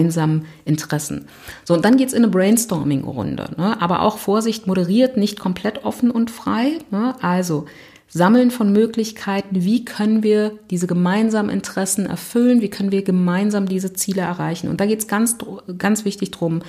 Interessen. 0.64 1.26
So, 1.64 1.74
und 1.74 1.84
dann 1.84 1.97
geht's 1.97 2.12
in 2.12 2.22
eine 2.22 2.32
Brainstorming-Runde. 2.32 3.51
Ne? 3.57 3.80
Aber 3.80 4.03
auch 4.03 4.18
Vorsicht, 4.18 4.66
moderiert, 4.66 5.16
nicht 5.16 5.38
komplett 5.38 5.84
offen 5.84 6.11
und 6.11 6.30
frei. 6.30 6.78
Ne? 6.90 7.14
Also 7.22 7.66
Sammeln 8.09 8.51
von 8.51 8.72
Möglichkeiten, 8.72 9.64
wie 9.64 9.84
können 9.84 10.22
wir 10.22 10.59
diese 10.70 10.86
gemeinsamen 10.86 11.49
Interessen 11.49 12.05
erfüllen, 12.05 12.61
wie 12.61 12.68
können 12.68 12.93
wir 12.93 13.03
gemeinsam 13.03 13.66
diese 13.66 13.95
Ziele 13.95 14.20
erreichen. 14.20 14.68
Und 14.68 14.80
da 14.80 14.86
geht 14.86 14.99
es 14.99 15.09
ganz, 15.09 15.36
ganz 15.78 16.05
wichtig 16.05 16.30
drum. 16.30 16.61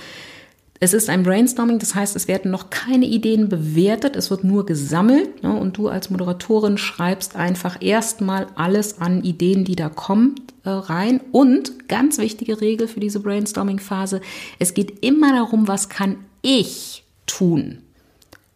Es 0.84 0.92
ist 0.92 1.08
ein 1.08 1.22
Brainstorming, 1.22 1.78
das 1.78 1.94
heißt, 1.94 2.14
es 2.14 2.28
werden 2.28 2.50
noch 2.50 2.68
keine 2.68 3.06
Ideen 3.06 3.48
bewertet, 3.48 4.16
es 4.16 4.30
wird 4.30 4.44
nur 4.44 4.66
gesammelt 4.66 5.42
ne, 5.42 5.58
und 5.58 5.78
du 5.78 5.88
als 5.88 6.10
Moderatorin 6.10 6.76
schreibst 6.76 7.36
einfach 7.36 7.80
erstmal 7.80 8.48
alles 8.54 9.00
an 9.00 9.22
Ideen, 9.22 9.64
die 9.64 9.76
da 9.76 9.88
kommen, 9.88 10.34
äh, 10.62 10.68
rein. 10.68 11.22
Und 11.32 11.88
ganz 11.88 12.18
wichtige 12.18 12.60
Regel 12.60 12.86
für 12.86 13.00
diese 13.00 13.20
Brainstorming-Phase, 13.20 14.20
es 14.58 14.74
geht 14.74 15.02
immer 15.02 15.32
darum, 15.32 15.68
was 15.68 15.88
kann 15.88 16.16
ich 16.42 17.02
tun 17.24 17.83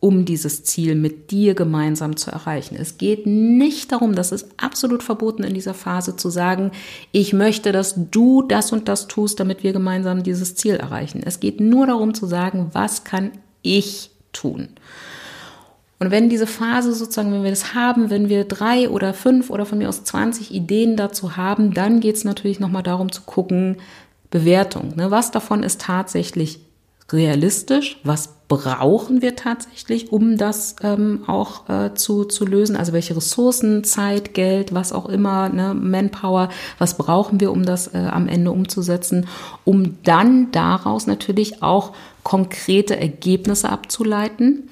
um 0.01 0.25
dieses 0.25 0.63
Ziel 0.63 0.95
mit 0.95 1.33
dir 1.33 1.55
gemeinsam 1.55 2.17
zu 2.17 2.31
erreichen. 2.31 2.77
Es 2.77 2.99
geht 2.99 3.27
nicht 3.27 3.91
darum, 3.91 4.15
das 4.15 4.31
ist 4.31 4.49
absolut 4.57 5.03
verboten 5.03 5.43
in 5.43 5.55
dieser 5.55 5.75
Phase 5.75 6.15
zu 6.15 6.31
sagen, 6.31 6.71
ich 7.11 7.33
möchte, 7.33 7.73
dass 7.73 7.95
du 7.97 8.43
das 8.43 8.71
und 8.73 8.87
das 8.87 9.09
tust, 9.09 9.41
damit 9.41 9.65
wir 9.65 9.73
gemeinsam 9.73 10.23
dieses 10.23 10.55
Ziel 10.55 10.77
erreichen. 10.77 11.23
Es 11.25 11.41
geht 11.41 11.61
nur 11.61 11.87
darum 11.87 12.15
zu 12.15 12.27
sagen, 12.27 12.71
was 12.73 13.03
kann 13.03 13.33
ich 13.63 14.11
tun? 14.33 14.69
Und 15.99 16.13
wenn 16.13 16.29
diese 16.29 16.47
Phase 16.47 16.93
sozusagen, 16.93 17.33
wenn 17.33 17.43
wir 17.43 17.51
das 17.51 17.75
haben, 17.75 18.09
wenn 18.09 18.29
wir 18.29 18.45
drei 18.45 18.89
oder 18.89 19.13
fünf 19.15 19.51
oder 19.51 19.67
von 19.67 19.79
mir 19.79 19.89
aus 19.89 20.05
20 20.05 20.55
Ideen 20.55 20.97
dazu 20.97 21.37
haben, 21.37 21.75
dann 21.75 21.99
geht 21.99 22.15
es 22.15 22.25
natürlich 22.25 22.61
nochmal 22.61 22.85
darum 22.85 23.11
zu 23.11 23.23
gucken, 23.23 23.79
Bewertung. 24.31 24.95
Ne? 24.95 25.11
Was 25.11 25.33
davon 25.33 25.65
ist 25.65 25.81
tatsächlich 25.81 26.61
realistisch? 27.13 27.99
Was 28.05 28.35
brauchen 28.49 29.21
wir 29.23 29.37
tatsächlich, 29.37 30.13
um 30.13 30.37
das 30.37 30.77
ähm, 30.83 31.25
auch 31.27 31.69
äh, 31.69 31.95
zu, 31.95 32.25
zu 32.25 32.47
lösen? 32.47 32.77
Also 32.77 32.93
welche 32.93 33.17
Ressourcen, 33.17 33.85
Zeit, 33.85 34.35
Geld, 34.35 34.75
was 34.75 34.93
auch 34.93 35.07
immer, 35.07 35.49
ne, 35.49 35.75
Manpower, 35.75 36.49
was 36.79 36.97
brauchen 36.97 37.41
wir, 37.41 37.53
um 37.53 37.65
das 37.65 37.95
äh, 37.95 37.99
am 37.99 38.27
Ende 38.29 38.51
umzusetzen, 38.51 39.27
um 39.65 39.99
dann 40.03 40.51
daraus 40.51 41.07
natürlich 41.07 41.63
auch 41.63 41.93
konkrete 42.23 42.99
Ergebnisse 42.99 43.69
abzuleiten 43.69 44.71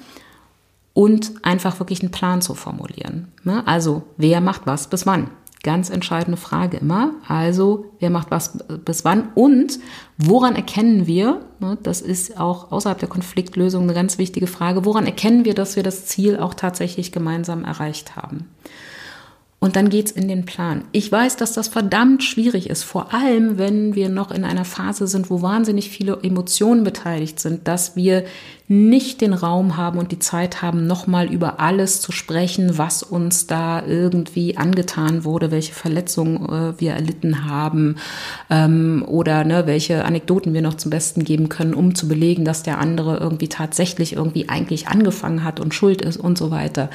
und 0.93 1.33
einfach 1.43 1.79
wirklich 1.79 2.01
einen 2.01 2.11
Plan 2.11 2.41
zu 2.41 2.55
formulieren. 2.55 3.27
Ne? 3.43 3.65
Also 3.67 4.03
wer 4.17 4.41
macht 4.41 4.61
was 4.65 4.87
bis 4.87 5.05
wann? 5.05 5.29
Ganz 5.63 5.89
entscheidende 5.89 6.37
Frage 6.37 6.77
immer. 6.77 7.13
Also, 7.27 7.85
wer 7.99 8.09
macht 8.09 8.31
was 8.31 8.57
bis 8.85 9.03
wann 9.03 9.29
und 9.33 9.79
woran 10.17 10.55
erkennen 10.55 11.07
wir, 11.07 11.41
ne, 11.59 11.77
das 11.81 12.01
ist 12.01 12.39
auch 12.39 12.71
außerhalb 12.71 12.99
der 12.99 13.09
Konfliktlösung 13.09 13.83
eine 13.83 13.93
ganz 13.93 14.17
wichtige 14.17 14.47
Frage, 14.47 14.85
woran 14.85 15.05
erkennen 15.05 15.45
wir, 15.45 15.53
dass 15.53 15.75
wir 15.75 15.83
das 15.83 16.05
Ziel 16.05 16.37
auch 16.39 16.53
tatsächlich 16.53 17.11
gemeinsam 17.11 17.63
erreicht 17.63 18.15
haben? 18.15 18.47
Und 19.59 19.75
dann 19.75 19.89
geht's 19.89 20.11
in 20.11 20.27
den 20.27 20.45
Plan. 20.45 20.83
Ich 20.91 21.11
weiß, 21.11 21.35
dass 21.35 21.53
das 21.53 21.67
verdammt 21.67 22.23
schwierig 22.23 22.69
ist, 22.69 22.83
vor 22.83 23.11
allem 23.11 23.57
wenn 23.57 23.95
wir 23.95 24.07
noch 24.07 24.29
in 24.29 24.43
einer 24.43 24.65
Phase 24.65 25.07
sind, 25.07 25.31
wo 25.31 25.41
wahnsinnig 25.41 25.89
viele 25.89 26.19
Emotionen 26.21 26.83
beteiligt 26.83 27.39
sind, 27.39 27.67
dass 27.67 27.95
wir 27.95 28.23
nicht 28.67 29.21
den 29.21 29.33
Raum 29.33 29.75
haben 29.75 29.97
und 29.97 30.11
die 30.11 30.19
Zeit 30.19 30.61
haben, 30.61 30.85
nochmal 30.85 31.33
über 31.33 31.59
alles 31.59 32.01
zu 32.01 32.11
sprechen, 32.11 32.77
was 32.77 33.01
uns 33.01 33.47
da 33.47 33.83
irgendwie 33.83 34.57
angetan 34.57 35.23
wurde, 35.23 35.49
welche 35.49 35.73
Verletzungen 35.73 36.45
äh, 36.49 36.79
wir 36.79 36.91
erlitten 36.91 37.49
haben 37.49 37.95
ähm, 38.51 39.03
oder 39.07 39.43
ne, 39.43 39.65
welche 39.65 40.05
Anekdoten 40.05 40.53
wir 40.53 40.61
noch 40.61 40.75
zum 40.75 40.91
Besten 40.91 41.23
geben 41.23 41.49
können, 41.49 41.73
um 41.73 41.95
zu 41.95 42.07
belegen, 42.07 42.45
dass 42.45 42.61
der 42.61 42.77
andere 42.77 43.17
irgendwie 43.17 43.49
tatsächlich 43.49 44.13
irgendwie 44.13 44.49
eigentlich 44.49 44.87
angefangen 44.87 45.43
hat 45.43 45.59
und 45.59 45.73
schuld 45.73 46.03
ist 46.03 46.17
und 46.17 46.37
so 46.37 46.51
weiter. 46.51 46.91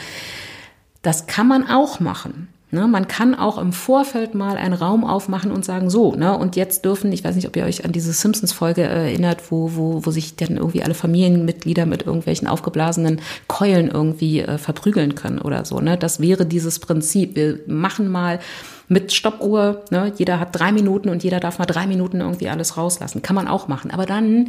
Das 1.02 1.26
kann 1.26 1.48
man 1.48 1.68
auch 1.68 2.00
machen. 2.00 2.48
Ne, 2.74 2.86
man 2.86 3.06
kann 3.06 3.34
auch 3.34 3.58
im 3.58 3.74
Vorfeld 3.74 4.34
mal 4.34 4.56
einen 4.56 4.72
Raum 4.72 5.04
aufmachen 5.04 5.52
und 5.52 5.62
sagen, 5.62 5.90
so, 5.90 6.14
ne, 6.14 6.34
und 6.38 6.56
jetzt 6.56 6.86
dürfen, 6.86 7.12
ich 7.12 7.22
weiß 7.22 7.36
nicht, 7.36 7.46
ob 7.46 7.54
ihr 7.54 7.66
euch 7.66 7.84
an 7.84 7.92
diese 7.92 8.14
Simpsons-Folge 8.14 8.80
erinnert, 8.80 9.50
wo, 9.50 9.72
wo, 9.74 10.06
wo 10.06 10.10
sich 10.10 10.36
dann 10.36 10.56
irgendwie 10.56 10.82
alle 10.82 10.94
Familienmitglieder 10.94 11.84
mit 11.84 12.06
irgendwelchen 12.06 12.48
aufgeblasenen 12.48 13.20
Keulen 13.46 13.90
irgendwie 13.90 14.40
äh, 14.40 14.56
verprügeln 14.56 15.14
können 15.14 15.38
oder 15.38 15.66
so. 15.66 15.80
Ne? 15.80 15.98
Das 15.98 16.18
wäre 16.18 16.46
dieses 16.46 16.78
Prinzip. 16.78 17.36
Wir 17.36 17.58
machen 17.66 18.08
mal 18.08 18.40
mit 18.88 19.12
Stoppuhr, 19.12 19.84
ne, 19.90 20.10
jeder 20.16 20.40
hat 20.40 20.58
drei 20.58 20.72
Minuten 20.72 21.10
und 21.10 21.22
jeder 21.22 21.40
darf 21.40 21.58
mal 21.58 21.66
drei 21.66 21.86
Minuten 21.86 22.22
irgendwie 22.22 22.48
alles 22.48 22.78
rauslassen. 22.78 23.20
Kann 23.20 23.36
man 23.36 23.48
auch 23.48 23.68
machen. 23.68 23.90
Aber 23.90 24.06
dann 24.06 24.48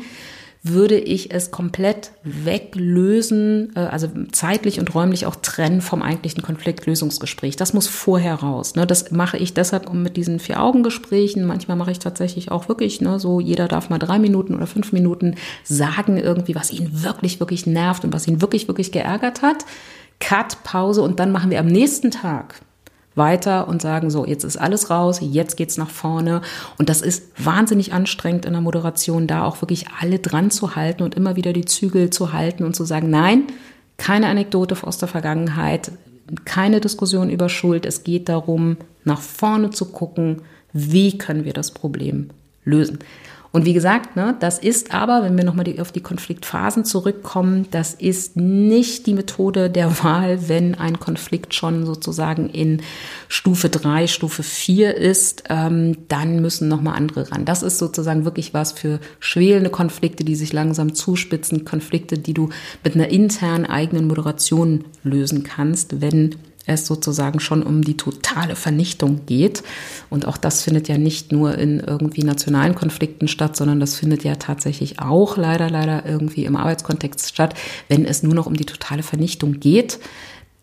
würde 0.65 0.97
ich 0.97 1.33
es 1.33 1.51
komplett 1.51 2.11
weglösen, 2.23 3.73
äh, 3.75 3.79
also 3.79 4.07
zeitlich 4.31 4.79
und 4.79 4.95
räumlich 4.95 5.25
auch 5.25 5.35
trennen 5.35 5.81
vom 5.81 6.01
eigentlichen 6.01 6.41
Konfliktlösungsgespräch. 6.41 7.57
Das 7.57 7.73
muss 7.73 7.87
vorher 7.87 8.35
raus. 8.35 8.75
Ne? 8.75 8.87
Das 8.87 9.11
mache 9.11 9.37
ich 9.37 9.53
deshalb 9.53 9.91
mit 9.93 10.15
diesen 10.15 10.39
Vier-Augen-Gesprächen. 10.39 11.45
Manchmal 11.45 11.75
mache 11.75 11.91
ich 11.91 11.99
tatsächlich 11.99 12.49
auch 12.49 12.69
wirklich 12.69 13.01
ne, 13.01 13.19
so, 13.19 13.41
jeder 13.41 13.67
darf 13.67 13.89
mal 13.89 13.99
drei 13.99 14.19
Minuten 14.19 14.55
oder 14.55 14.65
fünf 14.65 14.93
Minuten 14.93 15.35
sagen 15.65 16.17
irgendwie, 16.17 16.55
was 16.55 16.71
ihn 16.71 17.03
wirklich, 17.03 17.41
wirklich 17.41 17.67
nervt 17.67 18.05
und 18.05 18.13
was 18.13 18.25
ihn 18.25 18.41
wirklich, 18.41 18.69
wirklich 18.69 18.93
geärgert 18.93 19.41
hat. 19.41 19.65
Cut, 20.21 20.63
Pause 20.63 21.01
und 21.01 21.19
dann 21.19 21.33
machen 21.33 21.51
wir 21.51 21.59
am 21.59 21.67
nächsten 21.67 22.09
Tag 22.09 22.61
weiter 23.15 23.67
und 23.67 23.81
sagen 23.81 24.09
so, 24.09 24.25
jetzt 24.25 24.43
ist 24.43 24.57
alles 24.57 24.89
raus, 24.89 25.19
jetzt 25.21 25.57
geht's 25.57 25.77
nach 25.77 25.89
vorne. 25.89 26.41
Und 26.77 26.89
das 26.89 27.01
ist 27.01 27.31
wahnsinnig 27.37 27.93
anstrengend 27.93 28.45
in 28.45 28.53
der 28.53 28.61
Moderation, 28.61 29.27
da 29.27 29.45
auch 29.45 29.61
wirklich 29.61 29.85
alle 29.99 30.19
dran 30.19 30.51
zu 30.51 30.75
halten 30.75 31.03
und 31.03 31.15
immer 31.15 31.35
wieder 31.35 31.53
die 31.53 31.65
Zügel 31.65 32.09
zu 32.09 32.33
halten 32.33 32.63
und 32.63 32.75
zu 32.75 32.85
sagen, 32.85 33.09
nein, 33.09 33.43
keine 33.97 34.27
Anekdote 34.27 34.75
aus 34.83 34.97
der 34.97 35.07
Vergangenheit, 35.07 35.91
keine 36.45 36.81
Diskussion 36.81 37.29
über 37.29 37.49
Schuld. 37.49 37.85
Es 37.85 38.03
geht 38.03 38.29
darum, 38.29 38.77
nach 39.03 39.21
vorne 39.21 39.69
zu 39.69 39.85
gucken, 39.85 40.41
wie 40.71 41.17
können 41.17 41.45
wir 41.45 41.53
das 41.53 41.71
Problem 41.71 42.29
lösen. 42.65 42.99
Und 43.53 43.65
wie 43.65 43.73
gesagt, 43.73 44.15
ne, 44.15 44.35
das 44.39 44.57
ist 44.57 44.95
aber, 44.95 45.21
wenn 45.21 45.37
wir 45.37 45.43
nochmal 45.43 45.63
auf 45.79 45.91
die 45.91 46.01
Konfliktphasen 46.01 46.85
zurückkommen, 46.85 47.67
das 47.69 47.93
ist 47.93 48.35
nicht 48.35 49.05
die 49.05 49.13
Methode 49.13 49.69
der 49.69 50.03
Wahl, 50.03 50.49
wenn 50.49 50.73
ein 50.73 50.99
Konflikt 50.99 51.53
schon 51.53 51.85
sozusagen 51.85 52.49
in 52.49 52.81
Stufe 53.27 53.69
drei, 53.69 54.07
Stufe 54.07 54.41
vier 54.41 54.97
ist, 54.97 55.43
ähm, 55.49 55.97
dann 56.07 56.41
müssen 56.41 56.67
nochmal 56.67 56.97
andere 56.97 57.31
ran. 57.31 57.45
Das 57.45 57.61
ist 57.61 57.77
sozusagen 57.77 58.25
wirklich 58.25 58.55
was 58.55 58.71
für 58.71 58.99
schwelende 59.19 59.69
Konflikte, 59.69 60.23
die 60.23 60.35
sich 60.35 60.51
langsam 60.51 60.95
zuspitzen, 60.95 61.63
Konflikte, 61.63 62.17
die 62.17 62.33
du 62.33 62.49
mit 62.83 62.95
einer 62.95 63.09
internen 63.09 63.67
eigenen 63.67 64.07
Moderation 64.07 64.85
lösen 65.03 65.43
kannst, 65.43 66.01
wenn 66.01 66.37
es 66.65 66.85
sozusagen 66.85 67.39
schon 67.39 67.63
um 67.63 67.83
die 67.83 67.97
totale 67.97 68.55
Vernichtung 68.55 69.25
geht. 69.25 69.63
Und 70.09 70.27
auch 70.27 70.37
das 70.37 70.61
findet 70.61 70.87
ja 70.87 70.97
nicht 70.97 71.31
nur 71.31 71.57
in 71.57 71.79
irgendwie 71.79 72.23
nationalen 72.23 72.75
Konflikten 72.75 73.27
statt, 73.27 73.55
sondern 73.55 73.79
das 73.79 73.95
findet 73.95 74.23
ja 74.23 74.35
tatsächlich 74.35 74.99
auch 74.99 75.37
leider, 75.37 75.69
leider 75.69 76.05
irgendwie 76.05 76.45
im 76.45 76.55
Arbeitskontext 76.55 77.29
statt. 77.29 77.55
Wenn 77.89 78.05
es 78.05 78.23
nur 78.23 78.33
noch 78.33 78.45
um 78.45 78.55
die 78.55 78.65
totale 78.65 79.03
Vernichtung 79.03 79.59
geht, 79.59 79.99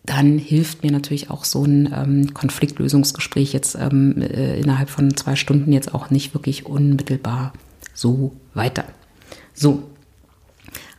dann 0.03 0.39
hilft 0.39 0.83
mir 0.83 0.91
natürlich 0.91 1.29
auch 1.29 1.45
so 1.45 1.63
ein 1.63 1.93
ähm, 1.95 2.33
Konfliktlösungsgespräch 2.33 3.53
jetzt 3.53 3.75
ähm, 3.75 4.19
äh, 4.21 4.59
innerhalb 4.59 4.89
von 4.89 5.15
zwei 5.15 5.35
Stunden 5.35 5.71
jetzt 5.71 5.93
auch 5.93 6.09
nicht 6.09 6.33
wirklich 6.33 6.65
unmittelbar 6.65 7.53
so 7.93 8.35
weiter. 8.55 8.85
So, 9.53 9.83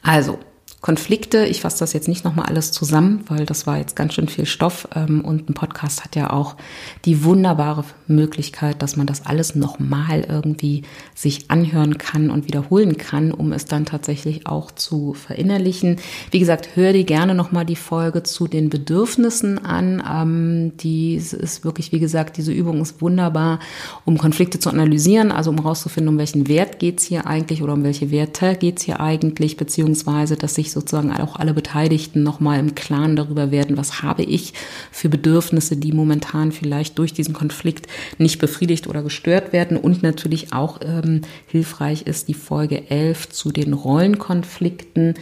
also 0.03 0.39
Konflikte. 0.83 1.47
Ich 1.47 1.61
fasse 1.61 1.78
das 1.78 1.93
jetzt 1.93 2.09
nicht 2.09 2.24
nochmal 2.24 2.47
alles 2.47 2.72
zusammen, 2.72 3.22
weil 3.28 3.47
das 3.47 3.68
war 3.68 3.78
jetzt 3.78 3.95
ganz 3.95 4.14
schön 4.14 4.26
viel 4.26 4.47
Stoff. 4.47 4.89
Ähm, 4.97 5.24
und 5.24 5.49
ein 5.49 5.55
Podcast 5.55 6.05
hat 6.05 6.16
ja 6.16 6.30
auch 6.30 6.57
die 7.05 7.22
wunderbare 7.22 7.85
Möglichkeit, 8.09 8.83
dass 8.83 8.97
man 8.97 9.07
das 9.07 9.24
alles 9.24 9.55
nochmal 9.55 10.26
irgendwie 10.28 10.83
sich 11.14 11.53
anhören 11.53 11.99
kann 11.99 12.30
und 12.30 12.49
wiederholen 12.49 12.97
kann, 12.97 13.30
um 13.30 13.53
es 13.53 13.66
dann 13.66 13.87
tatsächlich 13.87 14.49
auch 14.49 14.72
zu 14.72 15.14
verinnerlichen. 15.14 15.99
Wie 16.33 16.41
gesagt, 16.41 16.70
hör 16.74 16.93
dir 16.93 17.05
gerne 17.05 17.37
nochmal 17.37 17.64
die 17.64 17.76
Folge 17.76 18.24
zu 18.24 18.49
den 18.49 18.68
Bedürfnissen 18.68 19.64
an. 19.64 20.03
Ähm, 20.12 20.76
die 20.78 21.14
ist 21.14 21.64
wirklich, 21.64 21.93
wie 21.93 22.01
gesagt, 22.01 22.39
diese 22.39 22.53
Übung 22.53 22.80
ist 22.80 23.01
wunderbar, 23.01 23.61
um 24.05 24.18
Konflikte 24.18 24.59
zu 24.59 24.68
analysieren, 24.68 25.30
also 25.30 25.51
um 25.51 25.59
herauszufinden, 25.59 26.12
um 26.12 26.18
welchen 26.18 26.49
Wert 26.49 26.80
geht's 26.80 27.05
hier 27.05 27.28
eigentlich 27.28 27.62
oder 27.62 27.74
um 27.74 27.85
welche 27.85 28.11
Werte 28.11 28.57
geht's 28.57 28.83
hier 28.83 28.99
eigentlich, 28.99 29.57
beziehungsweise, 29.57 30.35
dass 30.35 30.57
sich 30.57 30.72
sozusagen 30.73 31.12
auch 31.12 31.37
alle 31.37 31.55
Beteiligten 31.55 32.23
nochmal 32.23 32.59
im 32.59 32.75
Klaren 32.75 33.16
darüber 33.16 33.51
werden, 33.51 33.77
was 33.77 34.03
habe 34.03 34.23
ich 34.23 34.55
für 34.91 35.09
Bedürfnisse, 35.09 35.77
die 35.77 35.93
momentan 35.93 36.53
vielleicht 36.53 36.99
durch 36.99 37.12
diesen 37.12 37.35
Konflikt 37.35 37.87
nicht 38.18 38.39
befriedigt 38.39 38.87
oder 38.87 39.03
gestört 39.03 39.53
werden. 39.53 39.77
Und 39.77 40.03
natürlich 40.03 40.53
auch 40.53 40.81
ähm, 40.83 41.23
hilfreich 41.47 42.03
ist 42.03 42.29
die 42.29 42.35
Folge 42.35 42.91
11 42.91 43.29
zu 43.31 43.53
den 43.53 43.73
Rollenkonflikten 43.73 45.14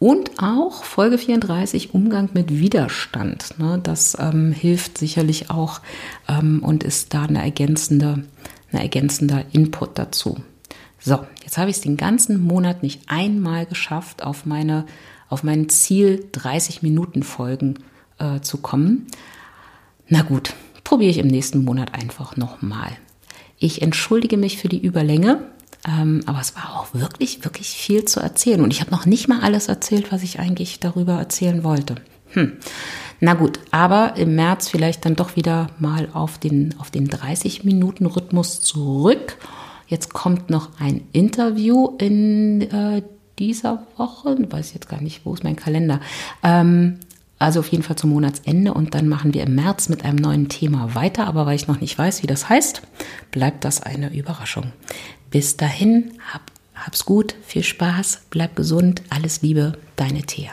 und 0.00 0.30
auch 0.38 0.82
Folge 0.82 1.18
34, 1.18 1.94
Umgang 1.94 2.30
mit 2.32 2.58
Widerstand. 2.58 3.58
Ne, 3.58 3.78
das 3.82 4.16
ähm, 4.18 4.50
hilft 4.50 4.96
sicherlich 4.96 5.50
auch 5.50 5.80
ähm, 6.26 6.62
und 6.64 6.84
ist 6.84 7.12
da 7.12 7.24
eine 7.24 7.42
ergänzende, 7.42 8.24
eine 8.72 8.82
ergänzender 8.82 9.44
Input 9.52 9.98
dazu. 9.98 10.38
So, 11.00 11.26
jetzt 11.42 11.58
habe 11.58 11.70
ich 11.70 11.76
es 11.76 11.82
den 11.82 11.96
ganzen 11.96 12.42
Monat 12.42 12.82
nicht 12.82 13.02
einmal 13.08 13.66
geschafft, 13.66 14.22
auf 14.22 14.46
meine 14.46 14.86
auf 15.30 15.44
mein 15.44 15.68
Ziel 15.68 16.26
30 16.32 16.82
Minuten 16.82 17.22
Folgen 17.22 17.78
äh, 18.18 18.40
zu 18.40 18.58
kommen. 18.58 19.06
Na 20.08 20.22
gut, 20.22 20.54
probiere 20.84 21.10
ich 21.10 21.18
im 21.18 21.28
nächsten 21.28 21.64
Monat 21.64 21.94
einfach 21.94 22.36
nochmal. 22.36 22.90
Ich 23.58 23.80
entschuldige 23.80 24.36
mich 24.36 24.58
für 24.58 24.68
die 24.68 24.82
Überlänge, 24.82 25.44
ähm, 25.88 26.22
aber 26.26 26.40
es 26.40 26.56
war 26.56 26.80
auch 26.80 26.92
wirklich, 26.92 27.44
wirklich 27.44 27.68
viel 27.68 28.04
zu 28.04 28.20
erzählen. 28.20 28.60
Und 28.60 28.72
ich 28.72 28.80
habe 28.80 28.90
noch 28.90 29.06
nicht 29.06 29.28
mal 29.28 29.40
alles 29.40 29.68
erzählt, 29.68 30.10
was 30.10 30.22
ich 30.22 30.40
eigentlich 30.40 30.80
darüber 30.80 31.14
erzählen 31.14 31.62
wollte. 31.62 31.94
Hm. 32.30 32.54
Na 33.20 33.34
gut, 33.34 33.60
aber 33.70 34.16
im 34.16 34.34
März 34.34 34.68
vielleicht 34.68 35.04
dann 35.04 35.14
doch 35.14 35.36
wieder 35.36 35.68
mal 35.78 36.08
auf 36.12 36.38
den, 36.38 36.74
auf 36.78 36.90
den 36.90 37.08
30-Minuten-Rhythmus 37.08 38.62
zurück. 38.62 39.36
Jetzt 39.90 40.14
kommt 40.14 40.50
noch 40.50 40.68
ein 40.78 41.02
Interview 41.10 41.96
in 41.98 42.60
äh, 42.62 43.02
dieser 43.40 43.86
Woche. 43.96 44.36
Weiß 44.48 44.68
ich 44.68 44.74
jetzt 44.74 44.88
gar 44.88 45.00
nicht, 45.02 45.26
wo 45.26 45.34
ist 45.34 45.42
mein 45.42 45.56
Kalender. 45.56 46.00
Ähm, 46.44 47.00
also 47.40 47.58
auf 47.58 47.68
jeden 47.68 47.82
Fall 47.82 47.96
zum 47.96 48.10
Monatsende 48.10 48.72
und 48.72 48.94
dann 48.94 49.08
machen 49.08 49.34
wir 49.34 49.42
im 49.42 49.56
März 49.56 49.88
mit 49.88 50.04
einem 50.04 50.18
neuen 50.18 50.48
Thema 50.48 50.94
weiter. 50.94 51.26
Aber 51.26 51.44
weil 51.44 51.56
ich 51.56 51.66
noch 51.66 51.80
nicht 51.80 51.98
weiß, 51.98 52.22
wie 52.22 52.28
das 52.28 52.48
heißt, 52.48 52.82
bleibt 53.32 53.64
das 53.64 53.82
eine 53.82 54.14
Überraschung. 54.14 54.72
Bis 55.30 55.56
dahin, 55.56 56.12
hab, 56.32 56.42
hab's 56.76 57.04
gut, 57.04 57.34
viel 57.42 57.64
Spaß, 57.64 58.22
bleib 58.30 58.54
gesund, 58.54 59.02
alles 59.10 59.42
Liebe, 59.42 59.72
deine 59.96 60.22
Thea. 60.22 60.52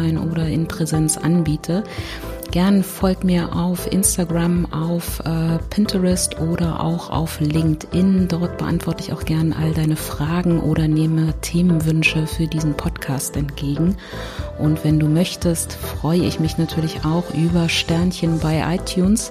online 0.00 0.20
oder 0.20 0.46
in 0.46 0.66
Präsenz 0.66 1.16
anbiete. 1.16 1.84
Gern 2.50 2.82
folg 2.82 3.22
mir 3.22 3.54
auf 3.54 3.86
Instagram, 3.92 4.72
auf 4.72 5.20
äh, 5.20 5.58
Pinterest 5.70 6.40
oder 6.40 6.82
auch 6.82 7.08
auf 7.08 7.38
LinkedIn. 7.38 8.26
Dort 8.26 8.58
beantworte 8.58 9.04
ich 9.04 9.12
auch 9.12 9.24
gern 9.24 9.52
all 9.52 9.72
deine 9.72 9.94
Fragen 9.94 10.58
oder 10.58 10.88
nehme 10.88 11.32
Themenwünsche 11.42 12.26
für 12.26 12.48
diesen 12.48 12.74
Podcast 12.74 13.36
entgegen. 13.36 13.96
Und 14.58 14.82
wenn 14.82 14.98
du 14.98 15.06
möchtest, 15.06 15.74
freue 15.74 16.24
ich 16.24 16.40
mich 16.40 16.58
natürlich 16.58 17.04
auch 17.04 17.32
über 17.34 17.68
Sternchen 17.68 18.40
bei 18.40 18.74
iTunes 18.74 19.30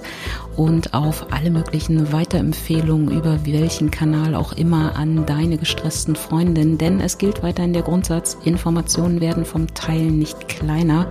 und 0.60 0.92
auf 0.92 1.28
alle 1.30 1.50
möglichen 1.50 2.12
Weiterempfehlungen 2.12 3.10
über 3.10 3.46
welchen 3.46 3.90
Kanal 3.90 4.34
auch 4.34 4.52
immer 4.52 4.94
an 4.94 5.24
deine 5.24 5.56
gestressten 5.56 6.16
Freundinnen. 6.16 6.76
Denn 6.76 7.00
es 7.00 7.16
gilt 7.16 7.42
weiterhin 7.42 7.72
der 7.72 7.80
Grundsatz, 7.80 8.36
Informationen 8.44 9.22
werden 9.22 9.46
vom 9.46 9.72
Teilen 9.72 10.18
nicht 10.18 10.48
kleiner. 10.48 11.08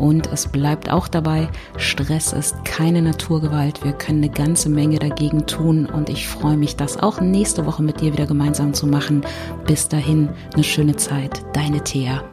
Und 0.00 0.32
es 0.32 0.48
bleibt 0.48 0.90
auch 0.90 1.06
dabei, 1.06 1.48
Stress 1.76 2.32
ist 2.32 2.64
keine 2.64 3.00
Naturgewalt. 3.00 3.84
Wir 3.84 3.92
können 3.92 4.24
eine 4.24 4.32
ganze 4.32 4.68
Menge 4.68 4.98
dagegen 4.98 5.46
tun. 5.46 5.86
Und 5.86 6.10
ich 6.10 6.26
freue 6.26 6.56
mich, 6.56 6.74
das 6.74 6.98
auch 6.98 7.20
nächste 7.20 7.66
Woche 7.66 7.84
mit 7.84 8.00
dir 8.00 8.12
wieder 8.12 8.26
gemeinsam 8.26 8.74
zu 8.74 8.88
machen. 8.88 9.20
Bis 9.68 9.86
dahin, 9.86 10.30
eine 10.52 10.64
schöne 10.64 10.96
Zeit. 10.96 11.44
Deine 11.52 11.84
Thea. 11.84 12.24